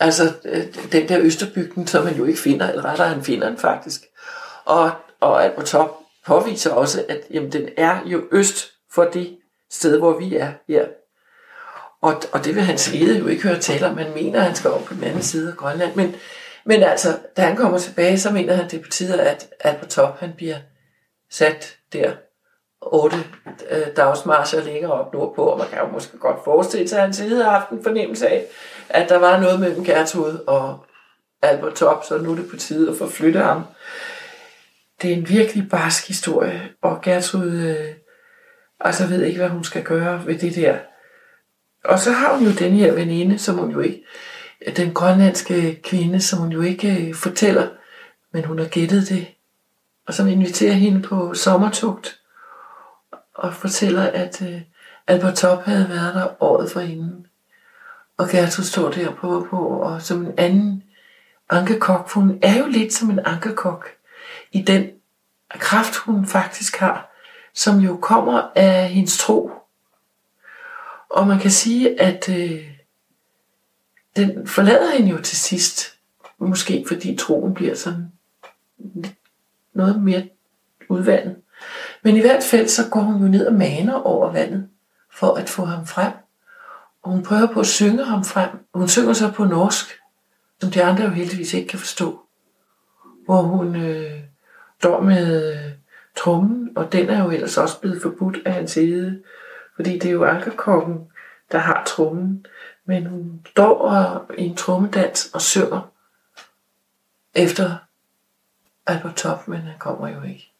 altså 0.00 0.32
øh, 0.44 0.64
den 0.92 1.08
der 1.08 1.20
Østerbygden, 1.20 1.86
som 1.86 2.04
man 2.04 2.14
jo 2.14 2.24
ikke 2.24 2.40
finder, 2.40 2.68
eller 2.68 2.84
rettere 2.84 3.08
han 3.08 3.24
finder 3.24 3.48
den 3.48 3.58
faktisk. 3.58 4.04
Og, 4.64 4.90
og 5.20 5.44
Albert 5.44 5.64
Top 5.64 6.05
påviser 6.26 6.72
også, 6.72 7.04
at 7.08 7.20
jamen, 7.30 7.52
den 7.52 7.68
er 7.76 8.00
jo 8.04 8.24
øst 8.32 8.72
for 8.92 9.04
det 9.04 9.38
sted, 9.70 9.98
hvor 9.98 10.18
vi 10.18 10.36
er 10.36 10.52
her. 10.68 10.86
Og, 12.02 12.22
og 12.32 12.44
det 12.44 12.54
vil 12.54 12.62
hans 12.62 12.92
lede 12.92 13.18
jo 13.18 13.26
ikke 13.26 13.42
høre 13.42 13.60
tale 13.60 13.86
om. 13.86 13.94
Man 13.94 14.14
mener, 14.14 14.38
at 14.38 14.46
han 14.46 14.54
skal 14.54 14.70
op 14.70 14.84
på 14.84 14.94
den 14.94 15.04
anden 15.04 15.22
side 15.22 15.50
af 15.50 15.56
Grønland. 15.56 15.94
Men, 15.94 16.14
men 16.64 16.82
altså, 16.82 17.18
da 17.36 17.42
han 17.42 17.56
kommer 17.56 17.78
tilbage, 17.78 18.18
så 18.18 18.30
mener 18.32 18.54
han, 18.54 18.70
det 18.70 18.82
betyder, 18.82 19.22
at 19.22 19.48
Albert 19.60 19.88
Top 19.88 20.18
han 20.20 20.32
bliver 20.36 20.56
sat 21.30 21.76
der 21.92 22.12
otte 22.80 23.16
øh, 23.70 23.86
dagsmarscher 23.96 24.62
ligger 24.62 24.88
op 24.88 25.12
nordpå, 25.12 25.42
og 25.42 25.58
man 25.58 25.68
kan 25.68 25.78
jo 25.78 25.86
måske 25.86 26.18
godt 26.18 26.44
forestille 26.44 26.88
sig, 26.88 27.02
at 27.02 27.16
han 27.16 27.28
havde 27.28 27.44
haft 27.44 27.70
en 27.70 27.82
fornemmelse 27.82 28.28
af, 28.28 28.44
at 28.88 29.08
der 29.08 29.18
var 29.18 29.40
noget 29.40 29.60
mellem 29.60 29.84
Gertrud 29.84 30.38
og 30.46 30.86
Albert 31.42 31.74
Top, 31.74 32.04
så 32.04 32.18
nu 32.18 32.32
er 32.32 32.36
det 32.36 32.50
på 32.50 32.56
tide 32.56 32.90
at 32.90 32.96
forflytte 32.96 33.40
ham. 33.40 33.62
Det 35.02 35.12
er 35.12 35.16
en 35.16 35.28
virkelig 35.28 35.68
barsk 35.68 36.08
historie, 36.08 36.68
og 36.82 37.02
Gertrud 37.02 37.50
øh, 37.50 37.94
altså 38.80 39.06
ved 39.06 39.22
ikke, 39.22 39.38
hvad 39.38 39.48
hun 39.48 39.64
skal 39.64 39.82
gøre 39.82 40.26
ved 40.26 40.38
det 40.38 40.54
der. 40.54 40.78
Og 41.84 41.98
så 41.98 42.12
har 42.12 42.36
hun 42.36 42.46
jo 42.46 42.52
den 42.52 42.72
her 42.72 42.92
veninde, 42.92 43.38
som 43.38 43.58
hun 43.58 43.70
jo 43.70 43.80
ikke, 43.80 44.04
den 44.76 44.94
grønlandske 44.94 45.80
kvinde, 45.82 46.20
som 46.20 46.38
hun 46.38 46.52
jo 46.52 46.60
ikke 46.60 47.08
øh, 47.08 47.14
fortæller, 47.14 47.68
men 48.32 48.44
hun 48.44 48.58
har 48.58 48.66
gættet 48.66 49.08
det, 49.08 49.26
og 50.06 50.14
som 50.14 50.28
inviterer 50.28 50.72
hende 50.72 51.02
på 51.02 51.34
sommertugt 51.34 52.20
og 53.34 53.54
fortæller, 53.54 54.02
at 54.02 54.42
øh, 54.42 54.60
Albert 55.06 55.34
Top 55.34 55.62
havde 55.62 55.88
været 55.88 56.14
der 56.14 56.42
året 56.42 56.70
for 56.70 56.80
hende. 56.80 57.24
Og 58.16 58.28
Gertrud 58.28 58.64
står 58.64 58.90
der 58.90 59.14
på, 59.14 59.46
på 59.50 59.58
og 59.66 60.02
som 60.02 60.26
en 60.26 60.32
anden 60.38 60.82
ankekok, 61.50 62.08
for 62.08 62.20
hun 62.20 62.38
er 62.42 62.58
jo 62.58 62.66
lidt 62.66 62.92
som 62.92 63.10
en 63.10 63.20
ankekok 63.24 63.95
i 64.56 64.62
den 64.62 64.90
kraft, 65.50 65.96
hun 65.96 66.26
faktisk 66.26 66.76
har, 66.76 67.12
som 67.54 67.78
jo 67.78 67.96
kommer 67.96 68.50
af 68.54 68.88
hendes 68.88 69.18
tro. 69.18 69.50
Og 71.10 71.26
man 71.26 71.38
kan 71.38 71.50
sige, 71.50 72.00
at 72.00 72.28
øh, 72.28 72.70
den 74.16 74.46
forlader 74.46 74.96
hende 74.96 75.10
jo 75.10 75.22
til 75.22 75.36
sidst, 75.36 75.98
måske 76.38 76.84
fordi 76.88 77.16
troen 77.16 77.54
bliver 77.54 77.74
sådan 77.74 78.12
noget 79.74 80.02
mere 80.02 80.28
udvandet. 80.88 81.36
Men 82.02 82.16
i 82.16 82.20
hvert 82.20 82.44
fald 82.44 82.68
så 82.68 82.88
går 82.90 83.00
hun 83.00 83.22
jo 83.22 83.28
ned 83.28 83.46
og 83.46 83.54
maner 83.54 83.94
over 83.94 84.32
vandet 84.32 84.68
for 85.12 85.34
at 85.34 85.48
få 85.48 85.64
ham 85.64 85.86
frem. 85.86 86.12
Og 87.02 87.10
hun 87.10 87.22
prøver 87.22 87.46
på 87.46 87.60
at 87.60 87.66
synge 87.66 88.04
ham 88.04 88.24
frem. 88.24 88.50
Hun 88.74 88.88
synger 88.88 89.12
så 89.12 89.32
på 89.32 89.44
norsk, 89.44 89.86
som 90.60 90.70
de 90.70 90.82
andre 90.82 91.04
jo 91.04 91.10
heldigvis 91.10 91.54
ikke 91.54 91.68
kan 91.68 91.78
forstå. 91.78 92.20
Hvor 93.24 93.42
hun 93.42 93.76
øh, 93.76 94.20
står 94.80 95.00
med 95.00 95.54
øh, 95.54 95.72
trummen, 96.16 96.70
og 96.76 96.92
den 96.92 97.10
er 97.10 97.24
jo 97.24 97.30
ellers 97.30 97.58
også 97.58 97.80
blevet 97.80 98.02
forbudt 98.02 98.38
af 98.46 98.52
hans 98.52 98.70
side. 98.70 99.22
Fordi 99.76 99.92
det 99.98 100.04
er 100.04 100.12
jo 100.12 100.24
ankerkokken, 100.24 100.98
der 101.52 101.58
har 101.58 101.84
trummen. 101.86 102.46
Men 102.84 103.06
hun 103.06 103.40
står 103.46 103.78
og, 103.78 104.26
i 104.38 104.44
en 104.44 104.56
trummedans 104.56 105.30
og 105.34 105.42
synger 105.42 105.92
efter 107.34 107.76
Albert 108.86 109.16
Top, 109.16 109.48
men 109.48 109.60
han 109.60 109.78
kommer 109.78 110.08
jo 110.08 110.22
ikke. 110.22 110.52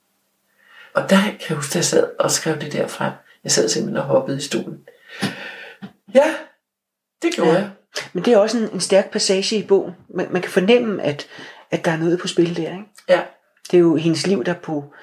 Og 0.94 1.10
der 1.10 1.20
kan 1.20 1.40
jeg 1.48 1.56
huske, 1.56 1.70
at 1.70 1.76
jeg 1.76 1.84
sad 1.84 2.10
og 2.18 2.30
skrev 2.30 2.60
det 2.60 2.72
der 2.72 2.86
frem. 2.86 3.12
Jeg 3.44 3.52
sad 3.52 3.68
simpelthen 3.68 3.96
og 3.96 4.04
hoppede 4.04 4.38
i 4.38 4.40
stolen. 4.40 4.84
Ja, 6.14 6.34
det 7.22 7.34
gjorde 7.34 7.50
ja. 7.50 7.58
jeg. 7.58 7.70
Men 8.12 8.24
det 8.24 8.32
er 8.32 8.38
også 8.38 8.58
en, 8.58 8.70
en 8.72 8.80
stærk 8.80 9.10
passage 9.10 9.56
i 9.56 9.66
bogen. 9.66 9.94
Man, 10.08 10.26
man 10.30 10.42
kan 10.42 10.50
fornemme, 10.50 11.02
at, 11.02 11.26
at 11.70 11.84
der 11.84 11.90
er 11.90 11.96
noget 11.96 12.20
på 12.20 12.28
spil 12.28 12.56
der. 12.56 12.72
Ikke? 12.72 12.84
Ja. 13.08 13.22
Det 13.70 13.76
er 13.76 13.80
jo 13.80 13.96
hendes 13.96 14.26
liv, 14.26 14.44
der 14.44 14.54
på, 14.54 14.94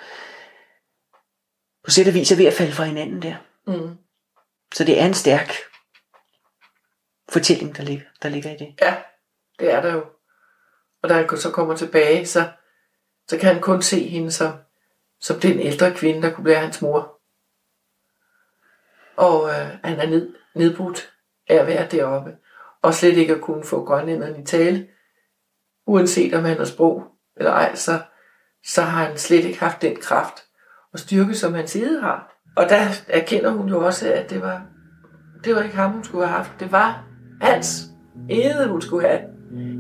på 1.84 1.92
sæt 1.92 2.08
og 2.08 2.14
vis 2.14 2.32
er 2.32 2.38
ved 2.38 2.46
at 2.46 2.54
falde 2.54 2.72
fra 2.72 2.84
hinanden 2.84 3.22
der. 3.22 3.36
Mm. 3.68 3.98
Så 4.74 4.84
det 4.84 5.02
er 5.02 5.06
en 5.06 5.14
stærk 5.14 5.54
fortælling, 7.30 7.78
der 7.78 7.84
ligger, 7.84 8.06
der 8.22 8.30
ligger 8.30 8.50
i 8.50 8.58
det. 8.58 8.76
Ja, 8.82 8.96
det 9.60 9.74
er 9.74 9.82
der 9.82 9.94
jo. 9.94 10.06
Og 11.02 11.10
da 11.10 11.14
han 11.14 11.38
så 11.38 11.52
kommer 11.52 11.76
tilbage, 11.76 12.26
så, 12.26 12.52
så 13.28 13.38
kan 13.38 13.54
han 13.54 13.62
kun 13.62 13.82
se 13.82 14.08
hende 14.08 14.32
som 14.32 14.54
som 15.24 15.40
den 15.40 15.60
ældre 15.60 15.94
kvinde, 15.94 16.22
der 16.22 16.34
kunne 16.34 16.44
blive 16.44 16.56
hans 16.56 16.82
mor. 16.82 17.20
Og 19.16 19.50
øh, 19.50 19.68
han 19.84 20.00
er 20.00 20.10
ned, 20.10 20.36
nedbrudt 20.56 21.14
af 21.48 21.56
at 21.56 21.68
være 21.68 21.88
deroppe, 21.88 22.38
og 22.82 22.94
slet 22.94 23.18
ikke 23.18 23.36
at 23.36 23.42
kunne 23.42 23.64
få 23.64 23.86
grønlænderne 23.86 24.42
i 24.42 24.46
tale. 24.46 24.88
Uanset 25.86 26.34
om 26.34 26.44
han 26.44 26.58
har 26.58 26.66
sprog 26.66 27.08
eller 27.36 27.52
ej, 27.52 27.76
så, 27.76 28.02
så 28.66 28.82
har 28.82 29.06
han 29.06 29.18
slet 29.18 29.46
ikke 29.46 29.60
haft 29.60 29.82
den 29.82 29.96
kraft 30.02 30.44
og 30.94 31.00
styrke, 31.00 31.36
som 31.36 31.54
hans 31.54 31.72
side 31.72 32.02
har. 32.02 32.34
Og 32.56 32.70
der 32.70 32.80
erkender 33.08 33.52
hun 33.52 33.70
jo 33.70 33.86
også, 33.86 34.14
at 34.14 34.30
det 34.30 34.42
var, 34.42 34.62
det 35.44 35.56
var 35.56 35.62
ikke 35.62 35.76
ham, 35.76 35.92
hun 35.92 36.04
skulle 36.04 36.28
have 36.28 36.38
haft. 36.38 36.52
Det 36.60 36.72
var 36.72 37.04
hans 37.42 37.86
ede, 38.30 38.68
hun 38.68 38.82
skulle 38.82 39.08
have. 39.08 39.22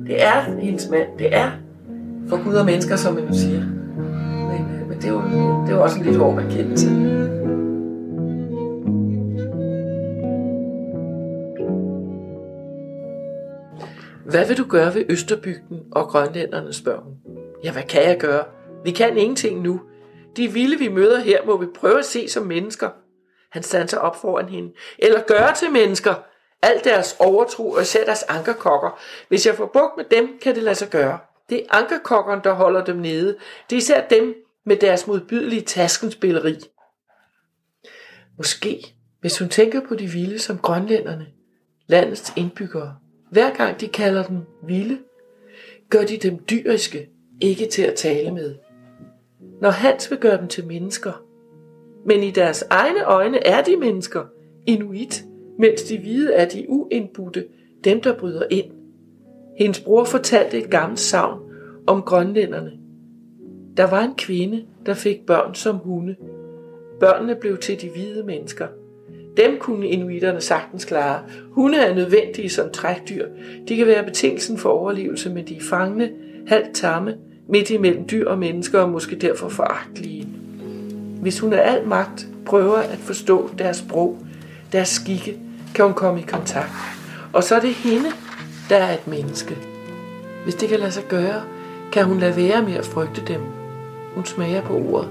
Det 0.08 0.24
er 0.24 0.42
hendes 0.60 0.90
mand. 0.90 1.18
Det 1.20 1.36
er 1.36 1.52
for 2.30 2.44
Gud 2.44 2.54
og 2.54 2.66
mennesker, 2.66 2.96
som 2.96 3.14
man 3.14 3.28
jo 3.28 3.34
siger 3.34 3.62
øh, 3.62 5.02
det 5.02 5.14
var, 5.14 5.22
det 5.68 5.76
var 5.76 5.82
også 5.82 6.00
en 6.00 6.06
lidt 6.06 6.18
hård 6.18 6.40
erkendelse. 6.40 6.90
Hvad 14.26 14.48
vil 14.48 14.58
du 14.58 14.66
gøre 14.70 14.96
ved 14.96 15.06
Østerbygden 15.10 15.80
og 15.92 16.08
grønlænderne, 16.08 16.74
spørger 16.74 17.02
hun. 17.02 17.14
Ja, 17.64 17.72
hvad 17.72 17.84
kan 17.84 18.04
jeg 18.04 18.18
gøre? 18.20 18.44
Vi 18.84 18.92
kan 18.92 19.18
ingenting 19.18 19.62
nu. 19.62 19.82
De 20.38 20.48
vilde, 20.48 20.78
vi 20.78 20.88
møder 20.88 21.20
her, 21.20 21.46
må 21.46 21.58
vi 21.58 21.66
prøve 21.76 22.00
at 22.00 22.06
se 22.06 22.28
som 22.28 22.46
mennesker. 22.46 22.90
Han 23.52 23.64
standser 23.64 23.98
op 23.98 24.16
foran 24.22 24.50
hende. 24.50 24.74
Eller 25.00 25.22
gøre 25.22 25.56
til 25.56 25.72
mennesker. 25.72 26.14
Alt 26.62 26.84
deres 26.84 27.16
overtro 27.20 27.72
og 27.72 27.82
især 27.82 28.06
deres 28.06 28.24
ankerkokker. 28.24 29.00
Hvis 29.28 29.46
jeg 29.46 29.56
får 29.56 29.70
bugt 29.74 29.98
med 29.98 30.06
dem, 30.12 30.40
kan 30.42 30.56
det 30.56 30.64
lade 30.64 30.76
sig 30.76 30.90
gøre. 30.90 31.20
Det 31.50 31.58
er 31.60 31.78
ankerkokkerne, 31.78 32.42
der 32.44 32.54
holder 32.54 32.86
dem 32.86 32.96
nede. 32.96 33.38
Det 33.70 33.76
er 33.76 33.78
især 33.78 34.08
dem, 34.08 34.36
med 34.66 34.76
deres 34.76 35.08
modbydelige 35.08 35.62
taskenspilleri. 35.62 36.56
Måske, 38.38 38.96
hvis 39.22 39.40
hun 39.40 39.50
tænker 39.50 39.82
på 39.88 39.96
de 39.96 40.08
vilde 40.08 40.40
som 40.40 40.58
grønlænderne, 40.58 41.28
landets 41.88 42.34
indbyggere, 42.36 42.96
hver 43.32 43.56
gang 43.56 43.82
de 43.82 43.88
kalder 43.88 44.24
dem 44.24 44.38
vilde, 44.68 45.00
gør 45.90 46.04
de 46.04 46.18
dem 46.18 46.40
dyriske, 46.50 47.10
ikke 47.42 47.66
til 47.66 47.82
at 47.82 47.96
tale 47.96 48.32
med. 48.32 48.56
Når 49.64 49.70
Hans 49.70 50.12
vil 50.12 50.20
gøre 50.20 50.38
dem 50.38 50.48
til 50.48 50.68
mennesker. 50.68 51.26
Men 52.06 52.24
i 52.24 52.32
deres 52.32 52.66
egne 52.70 53.04
øjne 53.04 53.48
er 53.48 53.64
de 53.64 53.78
mennesker, 53.78 54.24
inuit, 54.66 55.24
mens 55.60 55.84
de 55.84 56.00
hvide 56.00 56.34
er 56.34 56.46
de 56.50 56.66
uindbudte, 56.70 57.46
dem 57.84 58.02
der 58.02 58.18
bryder 58.18 58.44
ind. 58.50 58.66
Hendes 59.58 59.80
bror 59.80 60.04
fortalte 60.04 60.58
et 60.58 60.70
gammelt 60.70 61.00
savn 61.00 61.40
om 61.88 62.02
grønlænderne. 62.02 62.72
Der 63.78 63.84
var 63.84 64.04
en 64.04 64.16
kvinde, 64.18 64.66
der 64.86 64.94
fik 64.94 65.26
børn 65.26 65.56
som 65.56 65.76
hunde. 65.76 66.16
Børnene 67.00 67.36
blev 67.36 67.58
til 67.58 67.82
de 67.82 67.90
hvide 67.90 68.24
mennesker. 68.24 68.68
Dem 69.38 69.58
kunne 69.60 69.88
inuiterne 69.88 70.42
sagtens 70.42 70.86
klare. 70.86 71.24
Hunde 71.52 71.78
er 71.78 71.96
nødvendige 71.96 72.50
som 72.50 72.70
trækdyr. 72.70 73.28
De 73.68 73.78
kan 73.78 73.88
være 73.88 74.06
betingelsen 74.06 74.58
for 74.58 74.70
overlevelse, 74.70 75.30
men 75.30 75.48
de 75.48 75.56
er 75.56 75.62
fangne, 75.62 76.12
halvt 76.48 76.76
tamme, 76.76 77.18
midt 77.48 77.70
imellem 77.70 78.08
dyr 78.12 78.30
og 78.30 78.38
mennesker 78.38 78.80
og 78.80 78.90
måske 78.90 79.16
derfor 79.16 79.50
foragtelige. 79.50 80.28
Hvis 81.22 81.40
hun 81.40 81.54
af 81.54 81.72
al 81.72 81.88
magt 81.88 82.28
prøver 82.46 82.78
at 82.78 82.98
forstå 82.98 83.50
deres 83.58 83.78
sprog, 83.78 84.18
deres 84.72 84.88
skikke, 84.88 85.40
kan 85.76 85.86
hun 85.86 85.94
komme 85.94 86.20
i 86.20 86.24
kontakt. 86.24 86.72
Og 87.34 87.44
så 87.44 87.56
er 87.56 87.60
det 87.60 87.74
hende, 87.74 88.10
der 88.70 88.76
er 88.78 88.94
et 88.94 89.08
menneske. 89.08 89.58
Hvis 90.44 90.56
det 90.56 90.70
kan 90.70 90.80
lade 90.80 90.92
sig 90.92 91.04
gøre, 91.10 91.44
kan 91.92 92.06
hun 92.06 92.20
lade 92.20 92.36
være 92.36 92.62
med 92.62 92.74
at 92.74 92.86
frygte 92.86 93.22
dem. 93.28 93.42
Hun 94.16 94.26
smager 94.26 94.62
på 94.62 94.74
ordet. 94.74 95.10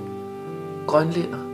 Grønlænder. 0.87 1.52